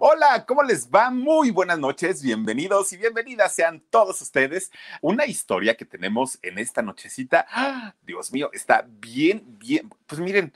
Hola, 0.00 0.46
¿cómo 0.46 0.62
les 0.62 0.88
va? 0.88 1.10
Muy 1.10 1.50
buenas 1.50 1.76
noches, 1.76 2.22
bienvenidos 2.22 2.92
y 2.92 2.96
bienvenidas 2.96 3.52
sean 3.52 3.82
todos 3.90 4.22
ustedes. 4.22 4.70
Una 5.00 5.26
historia 5.26 5.76
que 5.76 5.84
tenemos 5.84 6.38
en 6.40 6.60
esta 6.60 6.82
nochecita, 6.82 7.44
¡ah! 7.50 7.92
Dios 8.02 8.32
mío, 8.32 8.48
está 8.52 8.86
bien, 8.88 9.42
bien, 9.58 9.90
pues 10.06 10.20
miren, 10.20 10.52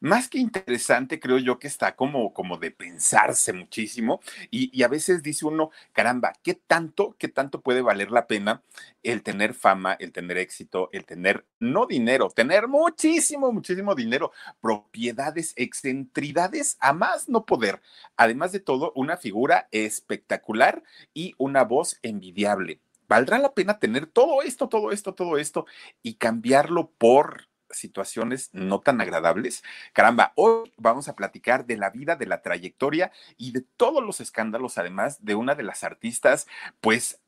más 0.00 0.28
que 0.28 0.38
interesante, 0.38 1.20
creo 1.20 1.38
yo 1.38 1.58
que 1.58 1.68
está 1.68 1.94
como, 1.94 2.32
como 2.32 2.58
de 2.58 2.70
pensarse 2.70 3.52
muchísimo 3.52 4.20
y, 4.50 4.76
y, 4.76 4.82
a 4.82 4.88
veces 4.88 5.22
dice 5.22 5.46
uno, 5.46 5.70
caramba, 5.92 6.32
¿qué 6.42 6.54
tanto, 6.54 7.14
qué 7.18 7.28
tanto 7.28 7.60
puede 7.60 7.82
valer 7.82 8.10
la 8.10 8.26
pena 8.26 8.62
el 9.02 9.22
tener 9.22 9.54
fama, 9.54 9.94
el 9.94 10.12
tener 10.12 10.38
éxito, 10.38 10.90
el 10.92 11.04
tener 11.04 11.46
no 11.58 11.86
dinero, 11.86 12.30
tener 12.30 12.68
muchísimo, 12.68 13.52
muchísimo 13.52 13.94
dinero, 13.94 14.32
propiedades, 14.60 15.52
excentridades 15.56 16.76
a 16.80 16.92
más 16.92 17.28
no 17.28 17.44
poder. 17.46 17.80
Además 18.16 18.52
de 18.52 18.60
todo, 18.60 18.92
una 18.94 19.16
figura 19.16 19.68
espectacular 19.70 20.82
y 21.14 21.34
una 21.38 21.64
voz 21.64 21.98
envidiable. 22.02 22.80
¿Valdrá 23.08 23.38
la 23.38 23.54
pena 23.54 23.78
tener 23.78 24.06
todo 24.06 24.42
esto, 24.42 24.68
todo 24.68 24.92
esto, 24.92 25.14
todo 25.14 25.36
esto 25.36 25.66
y 26.02 26.14
cambiarlo 26.14 26.90
por 26.96 27.49
situaciones 27.70 28.50
no 28.52 28.80
tan 28.80 29.00
agradables. 29.00 29.62
Caramba, 29.92 30.32
hoy 30.36 30.72
vamos 30.76 31.08
a 31.08 31.16
platicar 31.16 31.66
de 31.66 31.76
la 31.76 31.90
vida, 31.90 32.16
de 32.16 32.26
la 32.26 32.42
trayectoria 32.42 33.12
y 33.36 33.52
de 33.52 33.62
todos 33.76 34.04
los 34.04 34.20
escándalos, 34.20 34.78
además 34.78 35.24
de 35.24 35.34
una 35.34 35.54
de 35.54 35.62
las 35.62 35.84
artistas, 35.84 36.46
pues 36.80 37.20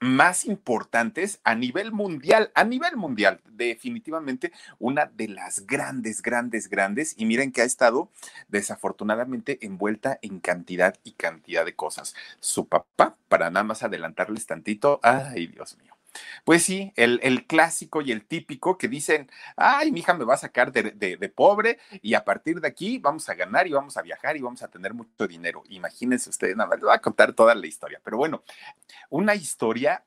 más 0.00 0.44
importantes 0.44 1.40
a 1.44 1.54
nivel 1.54 1.92
mundial, 1.92 2.52
a 2.54 2.64
nivel 2.64 2.96
mundial, 2.96 3.40
definitivamente 3.46 4.52
una 4.78 5.06
de 5.06 5.28
las 5.28 5.66
grandes, 5.66 6.22
grandes, 6.22 6.68
grandes, 6.68 7.14
y 7.16 7.24
miren 7.24 7.52
que 7.52 7.62
ha 7.62 7.64
estado 7.64 8.10
desafortunadamente 8.48 9.58
envuelta 9.64 10.18
en 10.22 10.40
cantidad 10.40 10.98
y 11.02 11.12
cantidad 11.12 11.64
de 11.64 11.74
cosas. 11.74 12.14
Su 12.40 12.68
papá, 12.68 13.16
para 13.28 13.50
nada 13.50 13.64
más 13.64 13.82
adelantarles 13.82 14.46
tantito, 14.46 15.00
ay 15.02 15.46
Dios 15.46 15.78
mío 15.78 15.95
pues 16.44 16.62
sí, 16.62 16.92
el, 16.96 17.20
el, 17.22 17.46
clásico 17.46 18.02
y 18.02 18.12
el 18.12 18.24
típico 18.24 18.78
que 18.78 18.88
dicen, 18.88 19.30
ay, 19.56 19.92
mi 19.92 20.00
hija 20.00 20.14
me 20.14 20.24
va 20.24 20.34
a 20.34 20.38
sacar 20.38 20.72
de, 20.72 21.32
pobre 21.34 21.78
y 22.02 22.14
a 22.14 22.24
partir 22.24 22.60
de 22.60 22.68
aquí 22.68 22.98
vamos 22.98 23.28
a 23.28 23.34
ganar 23.34 23.66
y 23.66 23.72
vamos 23.72 23.96
a 23.96 24.02
viajar 24.02 24.36
y 24.36 24.40
vamos 24.40 24.62
a 24.62 24.68
tener 24.68 24.94
mucho 24.94 25.26
dinero. 25.26 25.62
Imagínense 25.68 26.30
ustedes, 26.30 26.56
nada 26.56 26.68
más 26.68 26.78
les 26.78 26.84
voy 26.84 26.94
a 26.94 27.00
contar 27.00 27.32
toda 27.32 27.54
la 27.54 27.66
historia, 27.66 28.00
pero 28.02 28.16
bueno, 28.16 28.42
una 29.10 29.34
historia 29.34 30.04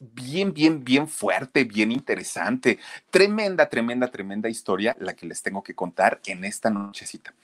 bien, 0.00 0.52
bien, 0.52 0.84
bien 0.84 1.08
fuerte, 1.08 1.64
bien 1.64 1.92
interesante, 1.92 2.78
tremenda, 3.10 3.68
tremenda, 3.68 4.08
tremenda 4.08 4.48
historia 4.48 4.96
la 4.98 5.14
que 5.14 5.26
les 5.26 5.42
tengo 5.42 5.62
que 5.62 5.74
contar 5.74 6.20
en 6.26 6.44
esta 6.44 6.70
nochecita. 6.70 7.34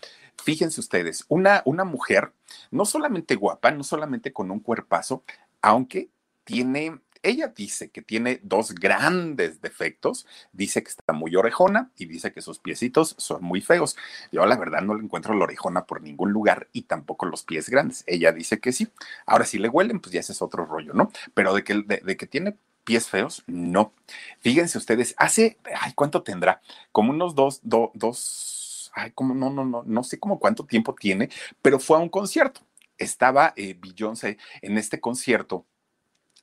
Fíjense 0.42 0.80
ustedes, 0.80 1.24
una, 1.28 1.62
una 1.64 1.84
mujer 1.84 2.32
no 2.70 2.84
solamente 2.84 3.36
guapa, 3.36 3.70
no 3.70 3.84
solamente 3.84 4.32
con 4.32 4.50
un 4.50 4.60
cuerpazo, 4.60 5.24
aunque 5.60 6.10
tiene 6.44 6.98
ella 7.22 7.48
dice 7.48 7.90
que 7.90 8.02
tiene 8.02 8.40
dos 8.42 8.74
grandes 8.74 9.60
defectos. 9.60 10.26
Dice 10.52 10.82
que 10.82 10.90
está 10.90 11.12
muy 11.12 11.34
orejona 11.36 11.90
y 11.96 12.06
dice 12.06 12.32
que 12.32 12.42
sus 12.42 12.58
piecitos 12.58 13.14
son 13.18 13.42
muy 13.44 13.60
feos. 13.60 13.96
Yo 14.32 14.44
la 14.46 14.56
verdad 14.56 14.82
no 14.82 14.94
le 14.94 15.04
encuentro 15.04 15.34
la 15.34 15.44
orejona 15.44 15.86
por 15.86 16.02
ningún 16.02 16.32
lugar 16.32 16.68
y 16.72 16.82
tampoco 16.82 17.26
los 17.26 17.44
pies 17.44 17.68
grandes. 17.68 18.04
Ella 18.06 18.32
dice 18.32 18.60
que 18.60 18.72
sí. 18.72 18.88
Ahora 19.26 19.44
si 19.44 19.58
le 19.58 19.68
huelen, 19.68 20.00
pues 20.00 20.12
ya 20.12 20.20
ese 20.20 20.32
es 20.32 20.42
otro 20.42 20.66
rollo, 20.66 20.92
¿no? 20.94 21.10
Pero 21.34 21.54
de 21.54 21.64
que, 21.64 21.82
de, 21.82 22.16
que 22.16 22.26
tiene 22.26 22.56
pies 22.84 23.08
feos, 23.08 23.44
no. 23.46 23.92
Fíjense 24.40 24.78
ustedes, 24.78 25.14
hace, 25.16 25.58
ay, 25.80 25.92
¿cuánto 25.94 26.22
tendrá? 26.22 26.60
Como 26.90 27.10
unos 27.10 27.34
dos, 27.34 27.60
do, 27.62 27.92
dos, 27.94 28.90
ay, 28.94 29.12
como, 29.12 29.34
no, 29.34 29.50
no, 29.50 29.64
no, 29.64 29.84
no 29.86 30.04
sé 30.04 30.18
como 30.18 30.40
cuánto 30.40 30.64
tiempo 30.66 30.94
tiene, 30.94 31.30
pero 31.62 31.78
fue 31.78 31.96
a 31.96 32.00
un 32.00 32.08
concierto. 32.08 32.62
Estaba 32.98 33.52
eh, 33.56 33.76
Beyoncé 33.80 34.38
en 34.60 34.78
este 34.78 35.00
concierto 35.00 35.64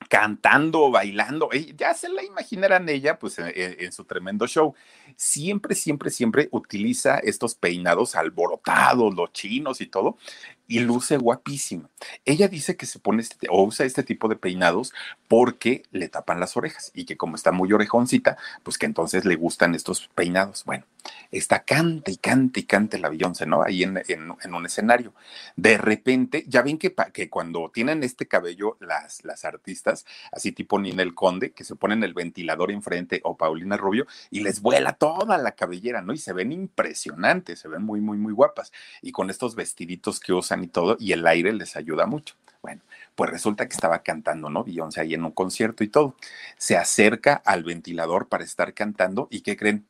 cantando, 0.08 0.90
bailando, 0.90 1.50
ya 1.76 1.94
se 1.94 2.08
la 2.08 2.24
imaginarán 2.24 2.88
ella, 2.88 3.18
pues 3.18 3.38
en, 3.38 3.52
en, 3.54 3.92
su 3.92 4.04
tremendo 4.04 4.46
show. 4.46 4.74
Siempre, 5.16 5.74
siempre, 5.74 6.10
siempre 6.10 6.48
utiliza 6.50 7.18
estos 7.18 7.54
peinados 7.54 8.16
alborotados, 8.16 9.14
los 9.14 9.32
chinos 9.32 9.80
y 9.80 9.86
todo, 9.86 10.16
y 10.70 10.78
luce 10.78 11.16
guapísima. 11.16 11.90
Ella 12.24 12.46
dice 12.46 12.76
que 12.76 12.86
se 12.86 13.00
pone 13.00 13.22
este, 13.22 13.48
o 13.50 13.64
usa 13.64 13.84
este 13.84 14.04
tipo 14.04 14.28
de 14.28 14.36
peinados 14.36 14.94
porque 15.26 15.82
le 15.90 16.08
tapan 16.08 16.38
las 16.38 16.56
orejas 16.56 16.92
y 16.94 17.06
que 17.06 17.16
como 17.16 17.34
está 17.34 17.50
muy 17.50 17.72
orejoncita, 17.72 18.38
pues 18.62 18.78
que 18.78 18.86
entonces 18.86 19.24
le 19.24 19.34
gustan 19.34 19.74
estos 19.74 20.08
peinados. 20.14 20.64
Bueno, 20.64 20.84
está 21.30 21.64
cante 21.64 22.12
y 22.12 22.16
cante 22.16 22.60
y 22.60 22.62
cante 22.64 22.98
la 22.98 23.08
Beyoncé, 23.08 23.46
¿no? 23.46 23.62
Ahí 23.62 23.82
en, 23.82 24.00
en, 24.06 24.54
un 24.54 24.66
escenario. 24.66 25.12
De 25.56 25.78
repente, 25.78 26.44
ya 26.46 26.62
ven 26.62 26.78
que, 26.78 26.94
que 27.12 27.28
cuando 27.28 27.70
tienen 27.72 28.02
este 28.02 28.26
cabello 28.26 28.76
las, 28.80 29.24
las 29.24 29.44
artistas, 29.44 30.06
así 30.32 30.52
tipo 30.52 30.78
Ninel 30.78 31.14
Conde, 31.14 31.52
que 31.52 31.64
se 31.64 31.76
ponen 31.76 32.02
el 32.04 32.14
ventilador 32.14 32.70
enfrente 32.70 33.20
o 33.24 33.36
Paulina 33.36 33.76
Rubio 33.76 34.06
y 34.30 34.40
les 34.40 34.60
vuela 34.60 34.92
toda 34.92 35.38
la 35.38 35.52
cabellera, 35.52 36.02
¿no? 36.02 36.12
Y 36.12 36.18
se 36.18 36.32
ven 36.32 36.52
impresionantes, 36.52 37.60
se 37.60 37.68
ven 37.68 37.82
muy, 37.82 38.00
muy, 38.00 38.18
muy 38.18 38.32
guapas. 38.32 38.72
Y 39.02 39.12
con 39.12 39.30
estos 39.30 39.54
vestiditos 39.54 40.20
que 40.20 40.32
usan 40.32 40.59
y 40.62 40.68
todo, 40.68 40.96
y 40.98 41.12
el 41.12 41.26
aire 41.26 41.52
les 41.52 41.76
ayuda 41.76 42.06
mucho. 42.06 42.34
Bueno, 42.62 42.82
pues 43.14 43.30
resulta 43.30 43.66
que 43.68 43.74
estaba 43.74 44.02
cantando, 44.02 44.50
¿no? 44.50 44.64
Beyoncé 44.64 45.00
ahí 45.00 45.14
en 45.14 45.24
un 45.24 45.32
concierto 45.32 45.82
y 45.84 45.88
todo. 45.88 46.16
Se 46.58 46.76
acerca 46.76 47.34
al 47.34 47.64
ventilador 47.64 48.28
para 48.28 48.44
estar 48.44 48.74
cantando 48.74 49.28
y 49.30 49.40
¿qué 49.42 49.56
creen? 49.56 49.86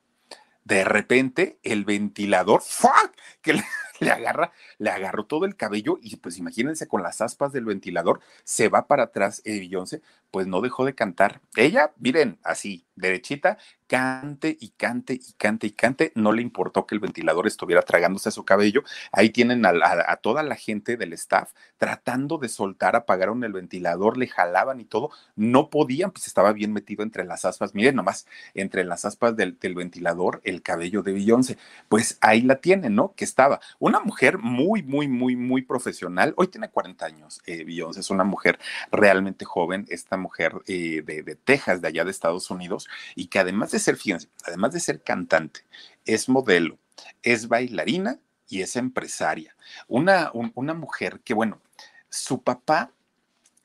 De 0.65 0.85
repente 0.85 1.59
el 1.63 1.85
ventilador, 1.85 2.63
¡fuck! 2.63 3.13
que 3.43 3.55
le, 4.01 4.11
agarra, 4.11 4.53
le 4.79 4.91
agarró 4.91 5.25
todo 5.27 5.47
el 5.47 5.57
cabello 5.57 5.99
y 6.01 6.17
pues 6.17 6.39
imagínense 6.39 6.87
con 6.87 7.03
las 7.03 7.21
aspas 7.21 7.53
del 7.53 7.65
ventilador, 7.65 8.21
se 8.45 8.69
va 8.69 8.87
para 8.87 9.05
atrás 9.05 9.43
eh, 9.45 9.59
Beyoncé, 9.59 10.03
pues 10.31 10.47
no 10.47 10.61
dejó 10.61 10.85
de 10.85 10.95
cantar. 10.95 11.41
Ella, 11.57 11.93
miren, 11.99 12.39
así, 12.43 12.87
derechita, 12.95 13.59
cante 13.87 14.57
y 14.61 14.69
cante 14.71 15.15
y 15.15 15.33
cante 15.37 15.67
y 15.67 15.73
cante. 15.73 16.13
No 16.15 16.33
le 16.33 16.43
importó 16.43 16.87
que 16.87 16.95
el 16.95 17.01
ventilador 17.01 17.49
estuviera 17.49 17.83
tragándose 17.83 18.31
su 18.31 18.45
cabello. 18.45 18.85
Ahí 19.11 19.31
tienen 19.31 19.67
a, 19.67 19.71
a, 19.71 20.13
a, 20.13 20.17
toda 20.17 20.45
la 20.45 20.55
gente 20.55 20.97
del 20.97 21.13
staff 21.15 21.51
tratando 21.77 22.39
de 22.39 22.49
soltar, 22.49 22.95
apagaron 22.95 23.43
el 23.43 23.53
ventilador, 23.53 24.17
le 24.17 24.29
jalaban 24.29 24.81
y 24.81 24.85
todo. 24.85 25.11
No 25.35 25.71
podían, 25.71 26.13
pues 26.13 26.29
estaba 26.29 26.53
bien 26.53 26.73
metido 26.73 27.03
entre 27.03 27.25
las 27.25 27.45
aspas. 27.45 27.75
Miren 27.75 27.97
nomás, 27.97 28.27
entre 28.55 28.85
las 28.85 29.05
aspas 29.05 29.35
del, 29.37 29.59
del 29.59 29.75
ventilador, 29.75 30.41
el 30.45 30.63
cabello 30.63 31.03
de 31.03 31.13
Beyoncé. 31.13 31.59
Pues 31.89 32.19
ahí 32.21 32.43
la 32.43 32.61
tienen, 32.61 32.95
¿no? 32.95 33.15
Que 33.17 33.25
estaba. 33.25 33.61
Una 33.81 33.99
mujer 33.99 34.39
muy, 34.39 34.85
muy, 34.85 35.09
muy, 35.09 35.35
muy 35.35 35.63
profesional. 35.63 36.33
Hoy 36.37 36.47
tiene 36.47 36.69
40 36.71 37.07
años. 37.07 37.41
Eh, 37.47 37.65
Beyoncé 37.65 38.01
es 38.01 38.11
una 38.11 38.25
mujer 38.25 38.61
realmente 38.93 39.45
joven. 39.45 39.87
Esta 39.89 40.17
mujer 40.21 40.55
eh, 40.67 41.03
de, 41.05 41.35
Texas, 41.35 41.81
de 41.81 41.89
allá 41.89 42.05
de 42.05 42.11
Estados 42.11 42.51
Unidos, 42.51 42.89
y 43.15 43.27
que 43.27 43.41
además 43.41 43.73
de 43.73 43.81
ser, 43.81 43.97
fíjense, 43.97 44.29
además 44.45 44.73
de 44.73 44.81
ser 44.81 45.03
cantante, 45.03 45.61
es 46.05 46.29
modelo, 46.29 46.79
es 47.23 47.49
bailarina 47.49 48.21
y 48.49 48.63
es 48.63 48.77
empresaria. 48.77 49.57
Una, 49.89 50.31
un, 50.33 50.53
una 50.55 50.75
mujer 50.75 51.21
que, 51.25 51.35
bueno, 51.35 51.61
su 52.09 52.43
papá 52.43 52.93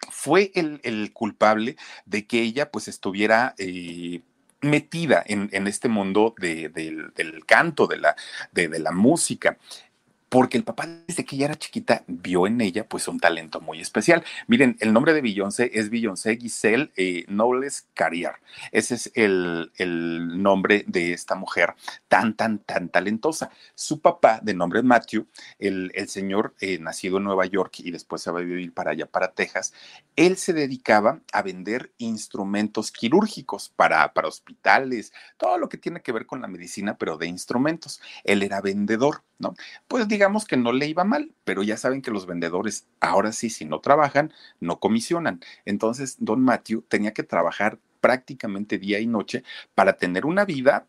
fue 0.10 0.52
el, 0.56 0.80
el, 0.84 1.14
culpable 1.14 1.78
de 2.06 2.26
que 2.26 2.42
ella 2.42 2.72
pues 2.72 2.88
estuviera... 2.88 3.54
Eh, 3.58 4.22
metida 4.62 5.24
en, 5.28 5.50
en, 5.52 5.68
este 5.68 5.90
mundo 5.90 6.34
de, 6.40 6.70
de, 6.70 7.10
del 7.14 7.46
canto, 7.46 7.86
de 7.86 7.98
la, 7.98 8.16
de 8.52 8.80
la 8.80 8.92
música 8.92 9.60
porque 10.30 10.58
el 10.58 10.64
papá 10.64 10.88
desde 11.08 11.24
que 11.24 11.36
ella 11.36 11.46
era 11.46 11.56
chiquita 11.56 12.04
vio 12.08 12.48
en 12.48 12.60
ella 12.62 12.88
pues 12.88 13.08
un 13.08 13.20
talento 13.20 13.62
muy 13.62 13.80
especial. 13.80 14.24
Miren, 14.48 14.78
el 14.80 14.92
nombre 14.92 15.14
de 15.14 15.22
Beyoncé 15.22 15.72
es 15.74 15.90
Beyoncé 15.90 16.38
Giselle 16.38 16.92
eh, 16.96 17.26
Knowles 17.28 17.88
Carrier. 17.94 18.34
Ese 18.72 18.96
es 18.96 19.12
el, 19.16 19.72
el, 19.78 20.42
nombre 20.42 20.84
de 20.88 21.14
esta 21.14 21.36
mujer 21.36 21.76
tan, 22.08 22.36
tan, 22.36 22.60
tan 22.60 22.90
talentosa. 22.90 23.50
Su 23.76 24.02
papá, 24.02 24.40
de 24.42 24.54
nombre 24.54 24.84
Matthew, 24.84 25.28
el, 25.60 25.92
el 25.96 26.10
señor 26.10 26.56
eh, 26.60 26.80
nacido 26.80 27.18
en 27.18 27.24
Nueva 27.24 27.46
York 27.46 27.80
y 27.80 27.92
después 27.92 28.22
se 28.22 28.32
va 28.32 28.40
a 28.40 28.44
vivir 28.44 28.74
para 28.74 28.92
allá, 28.92 29.06
para 29.06 29.32
Texas, 29.32 29.74
él 30.16 30.38
se 30.38 30.54
dedicaba 30.54 31.22
a 31.32 31.42
vender 31.42 31.94
instrumentos 31.98 32.92
quirúrgicos 32.92 33.70
para, 33.76 34.14
para 34.14 34.28
hospitales, 34.28 35.14
todo 35.38 35.58
lo 35.58 35.70
que 35.70 35.78
tiene 35.78 36.02
que 36.02 36.12
ver 36.12 36.26
con 36.26 36.42
la 36.42 36.48
medicina, 36.48 36.98
pero 36.98 37.18
de 37.18 37.28
instrumentos. 37.28 38.02
Él 38.24 38.44
era 38.44 38.62
vendedor, 38.62 39.24
¿no? 39.40 39.56
Pues 39.88 40.08
digamos 40.16 40.46
que 40.46 40.56
no 40.56 40.72
le 40.72 40.88
iba 40.88 41.04
mal, 41.04 41.34
pero 41.44 41.62
ya 41.62 41.76
saben 41.76 42.02
que 42.02 42.10
los 42.10 42.26
vendedores 42.26 42.88
ahora 43.02 43.34
sí, 43.34 43.50
si 43.50 43.66
no 43.66 43.82
trabajan, 43.82 44.32
no 44.62 44.80
comisionan. 44.80 45.42
Entonces, 45.66 46.16
don 46.20 46.42
Matthew 46.42 46.84
tenía 46.88 47.14
que 47.14 47.24
trabajar 47.24 47.80
prácticamente 48.00 48.78
día 48.78 49.02
y 49.02 49.08
noche 49.08 49.44
para 49.74 49.98
tener 49.98 50.26
una 50.26 50.46
vida 50.46 50.88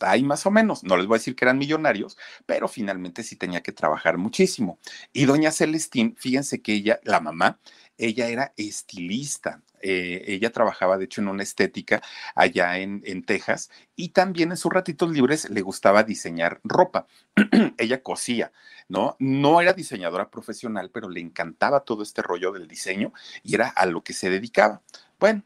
ahí 0.00 0.22
más 0.22 0.46
o 0.46 0.52
menos, 0.52 0.84
no 0.84 0.96
les 0.96 1.06
voy 1.06 1.16
a 1.16 1.18
decir 1.18 1.34
que 1.34 1.44
eran 1.44 1.58
millonarios, 1.58 2.16
pero 2.46 2.68
finalmente 2.68 3.24
sí 3.24 3.34
tenía 3.34 3.64
que 3.64 3.72
trabajar 3.72 4.16
muchísimo. 4.16 4.78
Y 5.12 5.24
doña 5.24 5.50
Celestín, 5.50 6.14
fíjense 6.16 6.62
que 6.62 6.74
ella, 6.74 7.00
la 7.02 7.18
mamá, 7.18 7.58
ella 7.98 8.28
era 8.28 8.52
estilista, 8.56 9.60
eh, 9.82 10.24
ella 10.26 10.50
trabajaba 10.50 10.98
de 10.98 11.04
hecho 11.04 11.20
en 11.20 11.28
una 11.28 11.42
estética 11.42 12.02
allá 12.34 12.78
en, 12.78 13.22
Texas 13.24 13.70
y 13.94 14.10
también 14.10 14.50
en 14.50 14.56
sus 14.56 14.72
ratitos 14.72 15.10
libres 15.10 15.50
le 15.50 15.62
gustaba 15.62 16.02
diseñar 16.02 16.60
ropa. 16.64 17.06
ella 17.78 18.02
cosía, 18.02 18.52
¿no? 18.88 19.16
No 19.18 19.60
era 19.60 19.72
diseñadora 19.72 20.30
profesional, 20.30 20.90
pero 20.90 21.08
le 21.08 21.20
encantaba 21.20 21.80
todo 21.80 22.02
este 22.02 22.22
rollo 22.22 22.52
del 22.52 22.68
diseño 22.68 23.12
y 23.42 23.54
era 23.54 23.68
a 23.68 23.86
lo 23.86 24.02
que 24.02 24.12
se 24.12 24.30
dedicaba. 24.30 24.82
Bueno, 25.18 25.44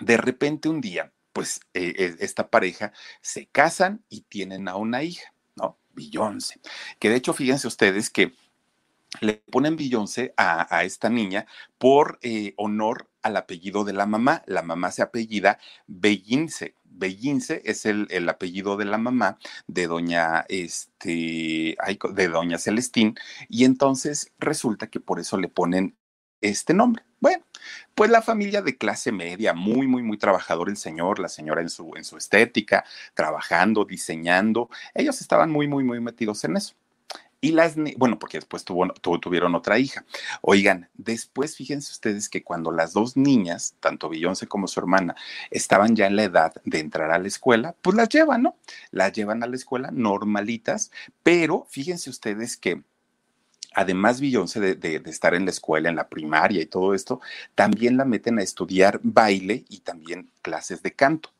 de 0.00 0.16
repente 0.16 0.68
un 0.68 0.80
día, 0.80 1.12
pues 1.32 1.60
eh, 1.74 1.94
eh, 1.96 2.16
esta 2.20 2.48
pareja 2.48 2.92
se 3.20 3.46
casan 3.46 4.04
y 4.08 4.22
tienen 4.22 4.68
a 4.68 4.76
una 4.76 5.02
hija, 5.02 5.34
¿no? 5.56 5.78
Beyoncé. 5.94 6.60
Que 6.98 7.10
de 7.10 7.16
hecho, 7.16 7.32
fíjense 7.32 7.66
ustedes 7.66 8.10
que 8.10 8.32
le 9.20 9.34
ponen 9.50 9.76
Beyoncé 9.76 10.32
a, 10.36 10.84
esta 10.84 11.10
niña 11.10 11.46
por 11.78 12.18
honor 12.56 13.11
al 13.22 13.36
apellido 13.36 13.84
de 13.84 13.92
la 13.92 14.06
mamá. 14.06 14.42
La 14.46 14.62
mamá 14.62 14.90
se 14.90 15.02
apellida 15.02 15.58
Bellince. 15.86 16.76
Bellince 16.84 17.62
es 17.64 17.86
el, 17.86 18.06
el, 18.10 18.28
apellido 18.28 18.76
de 18.76 18.84
la 18.84 18.98
mamá 18.98 19.38
de 19.66 19.86
doña, 19.86 20.44
este, 20.48 21.76
de 22.12 22.28
doña 22.28 22.58
Celestín, 22.58 23.16
y 23.48 23.64
entonces 23.64 24.32
resulta 24.38 24.88
que 24.88 25.00
por 25.00 25.18
eso 25.18 25.38
le 25.38 25.48
ponen 25.48 25.96
este 26.42 26.74
nombre. 26.74 27.04
Bueno, 27.20 27.44
pues 27.94 28.10
la 28.10 28.20
familia 28.20 28.62
de 28.62 28.76
clase 28.76 29.12
media, 29.12 29.54
muy, 29.54 29.86
muy, 29.86 30.02
muy 30.02 30.18
trabajador 30.18 30.68
el 30.68 30.76
señor, 30.76 31.18
la 31.18 31.28
señora 31.28 31.62
en 31.62 31.70
su, 31.70 31.92
en 31.96 32.04
su 32.04 32.16
estética, 32.16 32.84
trabajando, 33.14 33.84
diseñando, 33.84 34.68
ellos 34.94 35.20
estaban 35.20 35.50
muy, 35.50 35.68
muy, 35.68 35.84
muy 35.84 36.00
metidos 36.00 36.44
en 36.44 36.56
eso. 36.56 36.74
Y 37.44 37.50
las, 37.50 37.74
bueno, 37.96 38.20
porque 38.20 38.38
después 38.38 38.64
tuvieron 38.64 39.56
otra 39.56 39.76
hija. 39.76 40.04
Oigan, 40.42 40.88
después 40.94 41.56
fíjense 41.56 41.90
ustedes 41.90 42.28
que 42.28 42.44
cuando 42.44 42.70
las 42.70 42.92
dos 42.92 43.16
niñas, 43.16 43.74
tanto 43.80 44.08
Beyoncé 44.08 44.46
como 44.46 44.68
su 44.68 44.78
hermana, 44.78 45.16
estaban 45.50 45.96
ya 45.96 46.06
en 46.06 46.14
la 46.14 46.22
edad 46.22 46.54
de 46.64 46.78
entrar 46.78 47.10
a 47.10 47.18
la 47.18 47.26
escuela, 47.26 47.74
pues 47.82 47.96
las 47.96 48.08
llevan, 48.10 48.42
¿no? 48.44 48.56
Las 48.92 49.12
llevan 49.12 49.42
a 49.42 49.48
la 49.48 49.56
escuela 49.56 49.90
normalitas, 49.90 50.92
pero 51.24 51.66
fíjense 51.68 52.10
ustedes 52.10 52.56
que 52.56 52.84
además 53.74 54.20
Beyoncé 54.20 54.60
de, 54.60 55.02
estar 55.06 55.34
en 55.34 55.44
la 55.44 55.50
escuela, 55.50 55.88
en 55.88 55.96
la 55.96 56.08
primaria 56.08 56.62
y 56.62 56.66
todo 56.66 56.94
esto, 56.94 57.20
también 57.56 57.96
la 57.96 58.04
meten 58.04 58.38
a 58.38 58.44
estudiar 58.44 59.00
baile 59.02 59.64
y 59.68 59.80
también 59.80 60.30
clases 60.42 60.80
de 60.84 60.92
canto. 60.92 61.30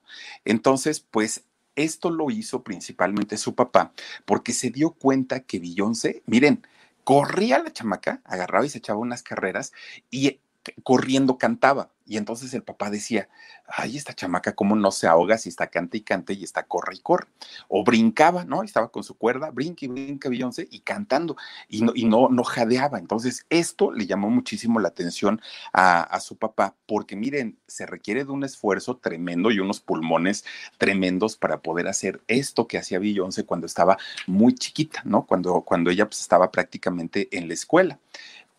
Entonces, 0.44 0.99
pues 0.99 1.44
esto 1.76 2.10
lo 2.10 2.30
hizo 2.30 2.62
principalmente 2.62 3.36
su 3.36 3.54
papá 3.54 3.92
porque 4.24 4.52
se 4.52 4.70
dio 4.70 4.90
cuenta 4.90 5.40
que 5.40 5.58
Beyoncé, 5.58 6.22
miren, 6.26 6.66
corría 7.04 7.58
la 7.58 7.72
chamaca, 7.72 8.20
agarraba 8.24 8.66
y 8.66 8.69
se 8.69 8.78
echaba 8.78 8.98
unas 8.98 9.22
carreras 9.22 9.72
y 10.10 10.40
corriendo 10.82 11.38
cantaba. 11.38 11.91
Y 12.05 12.17
entonces 12.17 12.53
el 12.53 12.62
papá 12.62 12.91
decía, 12.91 13.29
ay, 13.67 13.97
esta 13.97 14.12
chamaca, 14.12 14.55
¿cómo 14.55 14.75
no 14.76 14.91
se 14.91 15.06
ahoga 15.06 15.38
si 15.38 15.49
está 15.49 15.69
canta 15.69 15.97
y 15.97 16.03
canta 16.03 16.32
y 16.32 16.43
está 16.43 16.64
corre 16.64 16.97
y 16.97 16.99
corre? 16.99 17.29
O 17.69 17.85
brincaba, 17.85 18.44
¿no? 18.44 18.62
Estaba 18.62 18.91
con 18.91 19.05
su 19.05 19.17
cuerda, 19.17 19.50
brinca 19.50 19.85
y 19.85 19.88
brinca 19.88 20.29
Beyoncé 20.29 20.67
y 20.70 20.81
cantando 20.81 21.37
y 21.69 21.82
no, 21.82 21.93
y 21.94 22.05
no, 22.05 22.29
no 22.29 22.44
jadeaba. 22.44 22.99
Entonces 22.99 23.47
esto 23.50 23.93
le 23.93 24.06
llamó 24.06 24.31
muchísimo 24.31 24.81
la 24.81 24.88
atención 24.88 25.41
a, 25.73 26.03
a 26.03 26.20
su 26.20 26.37
papá 26.37 26.75
porque 26.87 27.17
miren, 27.17 27.59
se 27.67 27.87
requiere 27.87 28.25
de 28.25 28.32
un 28.32 28.44
esfuerzo 28.44 28.97
tremendo 28.97 29.50
y 29.50 29.61
unos 29.61 29.81
pulmones 29.81 30.44
tremendos 30.79 31.37
para 31.37 31.61
poder 31.61 31.87
hacer 31.88 32.20
esto 32.26 32.67
que 32.67 32.79
hacía 32.79 32.99
Beyoncé 32.99 33.44
cuando 33.44 33.67
estaba 33.67 33.97
muy 34.26 34.55
chiquita, 34.55 35.03
¿no? 35.05 35.25
Cuando, 35.25 35.62
cuando 35.62 35.91
ella 35.91 36.06
pues, 36.06 36.20
estaba 36.20 36.50
prácticamente 36.50 37.29
en 37.31 37.49
la 37.49 37.55
escuela. 37.55 37.99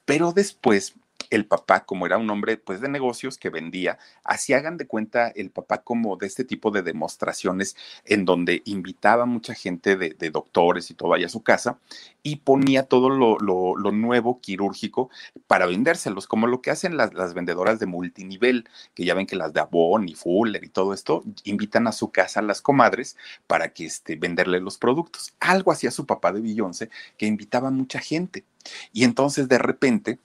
Pero 0.06 0.34
después 0.34 0.96
el 1.33 1.45
papá, 1.45 1.85
como 1.85 2.06
era 2.06 2.18
un 2.18 2.30
hombre 2.30 2.57
pues 2.57 2.80
de 2.80 2.89
negocios 2.89 3.38
que 3.38 3.50
vendía, 3.50 3.97
así 4.24 4.53
hagan 4.53 4.77
de 4.77 4.85
cuenta 4.85 5.30
el 5.30 5.50
papá 5.50 5.80
como 5.80 6.15
de 6.15 6.27
este 6.27 6.44
tipo 6.44 6.69
de 6.69 6.83
demostraciones 6.83 7.75
en 8.06 8.25
donde 8.25 8.62
invitaba 8.65 9.25
mucha 9.25 9.53
gente 9.53 9.95
de, 9.95 10.13
doctores 10.30 10.89
y 10.89 10.94
todo 10.94 11.13
allá 11.13 11.25
a 11.25 11.30
su 11.30 11.44
casa 11.44 11.80
y 12.24 12.38
ponía 12.38 12.83
todo 12.83 13.09
lo, 13.09 13.38
lo, 13.39 13.75
lo, 13.75 13.91
nuevo 13.91 14.39
quirúrgico 14.39 15.09
para 15.47 15.65
vendérselos, 15.65 16.27
como 16.27 16.47
lo 16.47 16.62
que 16.62 16.71
hacen 16.71 16.97
las, 16.97 17.13
las, 17.13 17.33
vendedoras 17.33 17.80
de 17.80 17.85
multinivel, 17.85 18.68
que 18.95 19.06
ya 19.06 19.13
ven 19.13 19.27
que 19.27 19.35
las 19.35 19.53
de 19.53 19.59
Avon 19.59 20.07
y 20.07 20.15
Fuller 20.15 20.63
y 20.63 20.69
todo 20.69 20.94
esto, 20.94 21.24
invitan 21.44 21.88
a 21.88 21.91
su 21.91 22.12
casa 22.12 22.39
a 22.39 22.44
las 22.44 22.62
comadres 22.62 23.18
para 23.47 23.74
que 23.74 23.85
este, 23.85 24.15
venderle 24.15 24.59
los 24.59 24.77
productos. 24.77 25.33
Algo 25.39 25.71
hacía 25.71 25.91
su 25.91 26.06
papá 26.06 26.31
de 26.31 26.41
Beyoncé, 26.41 26.89
que 27.18 27.25
invitaba 27.25 27.68
a 27.68 27.71
mucha 27.71 28.00
gente. 28.00 28.45
Y 28.94 29.03
entonces 29.03 29.47
de 29.47 29.57
repente 29.57 30.19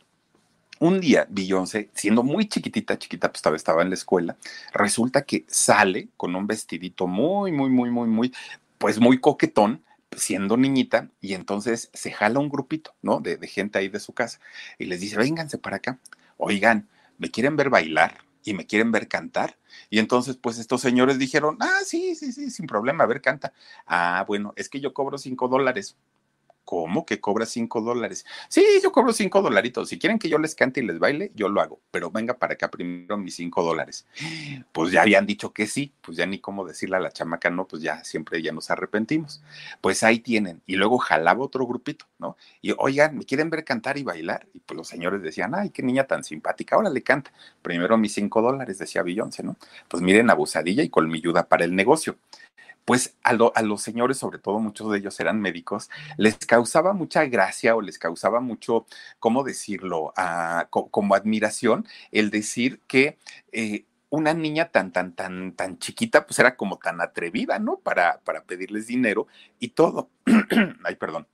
un 0.81 1.01
día, 1.01 1.27
Beyoncé, 1.29 1.91
siendo 1.95 2.23
muy 2.23 2.49
chiquitita, 2.49 2.99
chiquita, 2.99 3.31
pues 3.33 3.45
estaba 3.55 3.83
en 3.83 3.91
la 3.91 3.95
escuela, 3.95 4.37
resulta 4.73 5.23
que 5.23 5.45
sale 5.49 6.09
con 6.17 6.35
un 6.35 6.47
vestidito 6.47 7.07
muy, 7.07 7.53
muy, 7.53 7.71
muy, 7.71 7.91
muy, 7.91 8.09
muy, 8.09 8.35
pues 8.79 9.01
muy 9.01 9.21
coquetón, 9.21 9.83
siendo 10.17 10.57
niñita, 10.57 11.11
y 11.21 11.35
entonces 11.35 11.91
se 11.93 12.13
jala 12.13 12.41
un 12.41 12.49
grupito, 12.49 12.95
¿no? 13.03 13.21
De, 13.21 13.37
de 13.37 13.47
gente 13.47 13.79
ahí 13.79 13.89
de 13.89 14.01
su 14.01 14.13
casa, 14.13 14.41
y 14.79 14.87
les 14.87 15.01
dice, 15.01 15.17
vénganse 15.17 15.59
para 15.59 15.77
acá, 15.77 15.99
oigan, 16.37 16.89
¿me 17.19 17.31
quieren 17.31 17.57
ver 17.57 17.71
bailar? 17.71 18.19
y 18.45 18.55
me 18.55 18.67
quieren 18.67 18.91
ver 18.93 19.09
cantar. 19.09 19.57
Y 19.91 19.99
entonces, 19.99 20.37
pues 20.37 20.59
estos 20.59 20.81
señores 20.81 21.19
dijeron, 21.19 21.57
ah, 21.61 21.81
sí, 21.85 22.15
sí, 22.15 22.33
sí, 22.33 22.51
sin 22.51 22.67
problema, 22.67 23.05
a 23.05 23.07
ver, 23.07 23.21
canta. 23.21 23.53
Ah, 23.87 24.25
bueno, 24.27 24.53
es 24.57 24.69
que 24.69 24.81
yo 24.81 24.95
cobro 24.95 25.19
cinco 25.19 25.49
dólares. 25.49 25.97
¿Cómo 26.69 27.07
que 27.07 27.19
cobra 27.19 27.47
cinco 27.47 27.81
dólares? 27.81 28.27
Sí, 28.51 28.63
yo 28.83 28.93
cobro 28.93 29.15
cinco 29.15 29.41
dolaritos. 29.41 29.89
Si 29.89 29.99
quieren 29.99 30.19
que 30.19 30.29
yo 30.29 30.37
les 30.37 30.55
cante 30.55 30.81
y 30.81 30.87
les 30.87 30.99
baile, 30.99 31.33
yo 31.35 31.49
lo 31.49 31.63
hago. 31.63 31.81
Pero 31.91 32.11
venga 32.11 32.35
para 32.35 32.53
acá 32.53 32.71
primero 32.71 33.17
mis 33.17 33.37
cinco 33.37 33.63
dólares. 33.63 34.07
Pues 34.73 34.93
ya 34.93 35.01
habían 35.01 35.25
dicho 35.25 35.55
que 35.55 35.67
sí, 35.67 35.95
pues 36.03 36.19
ya 36.19 36.27
ni 36.27 36.41
cómo 36.41 36.67
decirle 36.67 36.97
a 36.97 37.01
la 37.01 37.11
chamaca, 37.11 37.49
no, 37.49 37.67
pues 37.67 37.81
ya 37.81 38.05
siempre 38.05 38.43
ya 38.43 38.53
nos 38.53 38.71
arrepentimos. 38.71 39.43
Pues 39.81 40.03
ahí 40.03 40.19
tienen. 40.19 40.61
Y 40.67 40.77
luego 40.77 40.99
jalaba 40.99 41.43
otro 41.43 41.67
grupito, 41.67 42.05
¿no? 42.19 42.37
Y 42.61 42.75
oigan, 42.77 43.17
¿me 43.17 43.25
quieren 43.25 43.49
ver 43.49 43.65
cantar 43.65 43.97
y 43.97 44.03
bailar? 44.03 44.47
Y 44.53 44.59
pues 44.61 44.77
los 44.77 44.89
señores 44.89 45.23
decían, 45.23 45.55
ay, 45.55 45.71
qué 45.71 45.83
niña 45.83 46.05
tan 46.05 46.23
simpática, 46.23 46.77
ahora 46.77 46.91
le 46.91 47.03
canta. 47.03 47.33
Primero 47.63 47.97
mis 47.97 48.13
cinco 48.13 48.43
dólares, 48.43 48.77
decía 48.77 49.03
Beyoncé, 49.03 49.43
¿no? 49.43 49.57
Pues 49.89 50.03
miren, 50.03 50.29
abusadilla 50.29 50.83
y 50.83 50.91
colmilluda 50.91 51.49
para 51.49 51.65
el 51.65 51.75
negocio 51.75 52.19
pues 52.89 53.19
a, 53.23 53.35
lo, 53.35 53.53
a, 53.55 53.61
los 53.61 53.83
señores, 53.83 54.17
sobre 54.17 54.39
todo 54.39 54.61
muchos 54.61 54.91
de 54.91 54.97
ellos 54.97 55.21
eran 55.21 55.43
médicos, 55.43 55.91
les 56.17 56.39
causaba 56.39 56.95
mucha 56.95 57.27
gracia 57.27 57.77
o 57.77 57.83
les 57.83 57.99
causaba 57.99 58.41
mucho, 58.41 58.87
¿cómo 59.19 59.45
decirlo?, 59.45 60.15
ah, 60.17 60.69
co 60.71 60.89
como 60.89 61.15
admiración 61.15 61.87
el 62.13 62.31
decir 62.31 62.81
que... 62.89 63.19
Eh, 63.53 63.85
una 64.11 64.33
niña 64.33 64.71
tan, 64.71 64.91
tan, 64.91 65.13
tan, 65.13 65.53
tan 65.53 65.79
chiquita, 65.79 66.25
pues 66.25 66.39
era 66.39 66.57
como 66.57 66.79
tan 66.79 67.03
atrevida, 67.03 67.59
¿no? 67.59 67.77
Para, 67.77 68.21
para 68.21 68.43
pedirles 68.43 68.87
dinero 68.87 69.27
y 69.59 69.69
todo. 69.69 70.09
Ay, 70.83 70.97
perdón. 70.97 71.29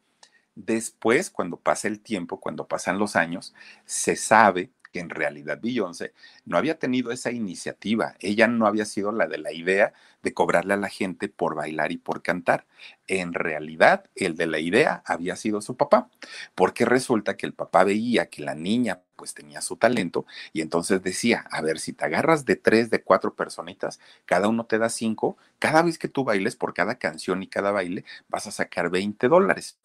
Después, 0.56 1.30
cuando 1.30 1.56
pasa 1.56 1.86
el 1.86 2.00
tiempo, 2.00 2.40
cuando 2.40 2.66
pasan 2.66 2.98
los 2.98 3.14
años, 3.14 3.54
se 3.84 4.16
sabe 4.16 4.72
que 4.94 5.00
en 5.00 5.10
realidad 5.10 5.58
Beyoncé 5.60 6.12
no 6.44 6.56
había 6.56 6.78
tenido 6.78 7.10
esa 7.10 7.32
iniciativa, 7.32 8.14
ella 8.20 8.46
no 8.46 8.68
había 8.68 8.84
sido 8.84 9.10
la 9.10 9.26
de 9.26 9.38
la 9.38 9.52
idea 9.52 9.92
de 10.22 10.32
cobrarle 10.32 10.74
a 10.74 10.76
la 10.76 10.88
gente 10.88 11.28
por 11.28 11.56
bailar 11.56 11.90
y 11.90 11.96
por 11.96 12.22
cantar. 12.22 12.64
En 13.08 13.34
realidad, 13.34 14.04
el 14.14 14.36
de 14.36 14.46
la 14.46 14.60
idea 14.60 15.02
había 15.04 15.34
sido 15.34 15.60
su 15.62 15.76
papá, 15.76 16.10
porque 16.54 16.84
resulta 16.84 17.36
que 17.36 17.44
el 17.44 17.54
papá 17.54 17.82
veía 17.82 18.26
que 18.30 18.44
la 18.44 18.54
niña 18.54 19.00
pues 19.16 19.34
tenía 19.34 19.62
su 19.62 19.76
talento 19.76 20.26
y 20.52 20.60
entonces 20.60 21.02
decía, 21.02 21.44
a 21.50 21.60
ver, 21.60 21.80
si 21.80 21.92
te 21.92 22.04
agarras 22.04 22.44
de 22.44 22.54
tres, 22.54 22.88
de 22.88 23.02
cuatro 23.02 23.34
personitas, 23.34 23.98
cada 24.26 24.46
uno 24.46 24.64
te 24.66 24.78
da 24.78 24.90
cinco, 24.90 25.36
cada 25.58 25.82
vez 25.82 25.98
que 25.98 26.06
tú 26.08 26.22
bailes 26.22 26.54
por 26.54 26.72
cada 26.72 27.00
canción 27.00 27.42
y 27.42 27.48
cada 27.48 27.72
baile 27.72 28.04
vas 28.28 28.46
a 28.46 28.52
sacar 28.52 28.90
20 28.90 29.26
dólares. 29.26 29.76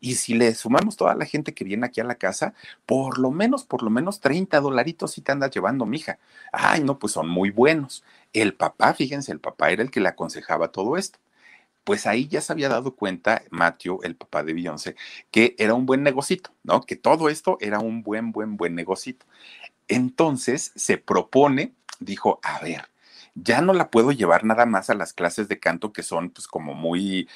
Y 0.00 0.14
si 0.16 0.34
le 0.34 0.54
sumamos 0.54 0.96
toda 0.96 1.14
la 1.14 1.26
gente 1.26 1.54
que 1.54 1.64
viene 1.64 1.86
aquí 1.86 2.00
a 2.00 2.04
la 2.04 2.16
casa, 2.16 2.54
por 2.86 3.18
lo 3.18 3.30
menos, 3.30 3.64
por 3.64 3.82
lo 3.82 3.90
menos 3.90 4.20
30 4.20 4.60
dolaritos 4.60 5.12
si 5.12 5.20
te 5.20 5.32
andas 5.32 5.50
llevando, 5.50 5.86
mija. 5.86 6.18
Ay, 6.52 6.82
no, 6.82 6.98
pues 6.98 7.12
son 7.14 7.28
muy 7.28 7.50
buenos. 7.50 8.04
El 8.32 8.54
papá, 8.54 8.94
fíjense, 8.94 9.32
el 9.32 9.40
papá 9.40 9.70
era 9.70 9.82
el 9.82 9.90
que 9.90 10.00
le 10.00 10.08
aconsejaba 10.08 10.68
todo 10.68 10.96
esto. 10.96 11.18
Pues 11.84 12.06
ahí 12.06 12.28
ya 12.28 12.40
se 12.40 12.52
había 12.52 12.68
dado 12.68 12.94
cuenta 12.94 13.42
Matthew, 13.50 14.00
el 14.04 14.16
papá 14.16 14.44
de 14.44 14.54
Beyoncé, 14.54 14.94
que 15.30 15.56
era 15.58 15.74
un 15.74 15.86
buen 15.86 16.02
negocito, 16.04 16.50
¿no? 16.62 16.82
Que 16.82 16.96
todo 16.96 17.28
esto 17.28 17.58
era 17.60 17.80
un 17.80 18.02
buen, 18.02 18.32
buen, 18.32 18.56
buen 18.56 18.74
negocito. 18.74 19.26
Entonces 19.88 20.72
se 20.76 20.98
propone, 20.98 21.74
dijo, 22.00 22.40
a 22.42 22.60
ver, 22.60 22.91
ya 23.34 23.60
no 23.60 23.72
la 23.72 23.90
puedo 23.90 24.12
llevar 24.12 24.44
nada 24.44 24.66
más 24.66 24.90
a 24.90 24.94
las 24.94 25.12
clases 25.12 25.48
de 25.48 25.58
canto 25.58 25.92
que 25.92 26.02
son 26.02 26.30
pues 26.30 26.46
como 26.46 26.74
muy, 26.74 27.28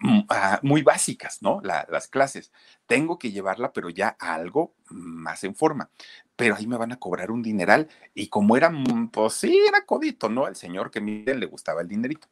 mm, 0.00 0.20
ah, 0.28 0.60
muy 0.62 0.82
básicas, 0.82 1.42
¿no? 1.42 1.60
las 1.62 2.08
clases. 2.08 2.52
Tengo 2.86 3.18
que 3.18 3.32
llevarla, 3.32 3.72
pero 3.72 3.90
ya 3.90 4.16
a 4.18 4.34
algo 4.34 4.74
más 4.90 5.44
en 5.44 5.54
forma. 5.54 5.90
Pero 6.36 6.56
ahí 6.56 6.66
me 6.66 6.76
van 6.76 6.92
a 6.92 6.98
cobrar 6.98 7.30
un 7.30 7.42
dineral. 7.42 7.88
Y 8.14 8.28
como 8.28 8.56
era, 8.56 8.70
mm, 8.70 9.10
pues 9.10 9.34
sí, 9.34 9.58
era 9.68 9.84
codito, 9.84 10.28
¿no? 10.28 10.46
El 10.48 10.56
señor 10.56 10.90
que 10.90 11.00
miren 11.00 11.40
le 11.40 11.46
gustaba 11.46 11.82
el 11.82 11.88
dinerito. 11.88 12.28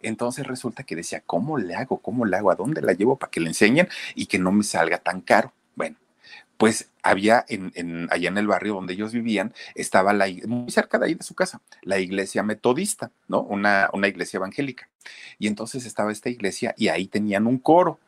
Entonces 0.00 0.46
resulta 0.46 0.84
que 0.84 0.96
decía, 0.96 1.22
¿cómo 1.24 1.58
le 1.58 1.74
hago? 1.74 1.98
¿Cómo 1.98 2.24
le 2.24 2.36
hago? 2.36 2.50
¿A 2.50 2.56
dónde 2.56 2.82
la 2.82 2.92
llevo 2.92 3.18
para 3.18 3.30
que 3.30 3.40
le 3.40 3.48
enseñen 3.48 3.88
y 4.14 4.26
que 4.26 4.38
no 4.38 4.52
me 4.52 4.64
salga 4.64 4.98
tan 4.98 5.20
caro? 5.20 5.52
Bueno, 5.76 5.96
pues 6.62 6.92
había 7.02 7.44
en, 7.48 8.06
allá 8.12 8.28
en 8.28 8.38
el 8.38 8.46
barrio 8.46 8.74
donde 8.74 8.92
ellos 8.92 9.12
vivían, 9.12 9.52
estaba 9.74 10.12
la, 10.12 10.28
muy 10.46 10.70
cerca 10.70 10.96
de 10.96 11.06
ahí 11.06 11.14
de 11.14 11.24
su 11.24 11.34
casa, 11.34 11.60
la 11.82 11.98
iglesia 11.98 12.44
metodista, 12.44 13.10
¿no? 13.26 13.42
Una, 13.42 13.90
una 13.92 14.06
iglesia 14.06 14.36
evangélica. 14.36 14.88
Y 15.40 15.48
entonces 15.48 15.84
estaba 15.86 16.12
esta 16.12 16.30
iglesia 16.30 16.72
y 16.78 16.86
ahí 16.86 17.08
tenían 17.08 17.48
un 17.48 17.58
coro. 17.58 17.98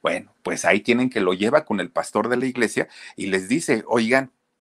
Bueno, 0.00 0.32
pues 0.44 0.64
ahí 0.64 0.78
tienen 0.78 1.10
que 1.10 1.18
lo 1.18 1.34
lleva 1.34 1.64
con 1.64 1.80
el 1.80 1.90
pastor 1.90 2.28
de 2.28 2.36
la 2.36 2.46
iglesia 2.46 2.86
y 3.16 3.26
les 3.26 3.48
dice, 3.48 3.82
oigan, 3.88 4.30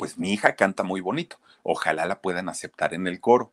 pues 0.00 0.16
mi 0.16 0.32
hija 0.32 0.56
canta 0.56 0.82
muy 0.82 1.02
bonito, 1.02 1.36
ojalá 1.62 2.06
la 2.06 2.22
puedan 2.22 2.48
aceptar 2.48 2.94
en 2.94 3.06
el 3.06 3.20
coro. 3.20 3.52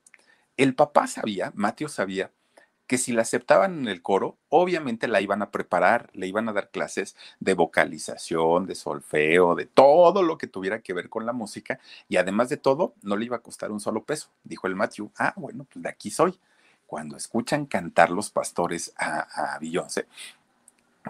El 0.56 0.75
papá 0.75 1.06
sabía, 1.06 1.51
Mateo 1.56 1.89
sabía, 1.89 2.32
que 2.88 2.98
si 2.98 3.12
la 3.12 3.24
aceptaban 3.24 3.80
en 3.80 3.89
el 3.89 4.01
coro, 4.01 4.38
obviamente 4.48 5.10
la 5.10 5.20
iban 5.20 5.42
a 5.42 5.51
preparar, 5.51 6.10
le 6.13 6.25
iban 6.25 6.48
a 6.48 6.54
dar 6.54 6.70
clases 6.70 7.18
de 7.42 7.54
vocalización, 7.54 8.66
de 8.66 8.75
solfeo, 8.75 9.56
de 9.56 9.66
todo 9.66 10.24
lo 10.24 10.38
que 10.38 10.48
tuviera 10.48 10.80
que 10.80 10.94
ver 10.94 11.10
con 11.10 11.25
la 11.25 11.34
música, 11.34 11.82
y 12.08 12.16
además 12.16 12.48
de 12.48 12.56
todo, 12.56 12.94
no 13.01 13.18
le 13.18 13.25
iba 13.25 13.36
a 13.36 13.42
costar 13.42 13.74
un 13.74 13.82
solo 13.82 14.06
peso. 14.06 14.30
Dijo 14.46 14.68
el 14.68 14.75
Matthew, 14.77 15.12
ah, 15.18 15.34
bueno, 15.36 15.66
pues 15.70 15.84
de 15.84 15.89
aquí 15.89 16.12
soy. 16.12 16.39
Cuando 16.86 17.18
escuchan 17.18 17.66
cantar 17.66 18.10
los 18.10 18.30
pastores 18.30 18.94
a, 18.96 19.56
a 19.56 19.60
Beyoncé, 19.60 20.08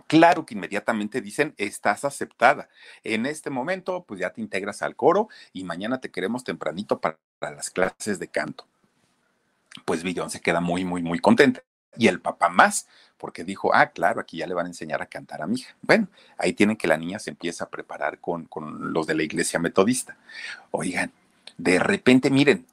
Claro 0.08 0.46
que 0.46 0.54
inmediatamente 0.54 1.22
dicen, 1.22 1.54
estás 1.58 2.06
aceptada. 2.06 2.70
En 3.04 3.26
este 3.26 3.50
momento, 3.50 4.04
pues 4.08 4.20
ya 4.20 4.32
te 4.32 4.42
integras 4.42 4.82
al 4.82 4.96
coro 4.96 5.30
y 5.54 5.64
mañana 5.64 6.00
te 6.00 6.12
queremos 6.12 6.44
tempranito 6.44 7.00
para, 7.00 7.18
las 7.40 7.70
clases 7.70 8.20
de 8.20 8.28
canto. 8.28 8.66
Pues 9.86 10.04
Billón 10.04 10.30
se 10.30 10.42
queda 10.42 10.60
muy, 10.60 10.86
muy, 10.86 11.02
muy 11.02 11.20
contenta. 11.20 11.62
Y 11.96 12.08
el 12.08 12.20
papá 12.20 12.50
más, 12.50 12.88
porque 13.18 13.44
dijo, 13.44 13.74
ah, 13.74 13.88
claro, 13.88 14.22
aquí 14.22 14.38
ya 14.38 14.48
le 14.48 14.54
van 14.54 14.68
a 14.68 14.70
enseñar 14.70 15.02
a 15.02 15.08
cantar 15.08 15.42
a 15.42 15.48
mi 15.48 15.56
hija. 15.56 15.76
Bueno, 15.82 16.08
ahí 16.38 16.54
tienen 16.54 16.78
que 16.78 16.88
la 16.88 16.98
niña 16.98 17.20
se 17.20 17.32
empieza 17.32 17.64
a 17.64 17.70
preparar 17.70 18.20
con, 18.20 18.46
con 18.46 18.94
los 18.94 19.08
de 19.08 19.16
la 19.16 19.24
iglesia 19.24 19.60
metodista. 19.60 20.18
Oigan, 20.72 21.12
de 21.58 21.80
repente, 21.80 22.30
miren, 22.30 22.68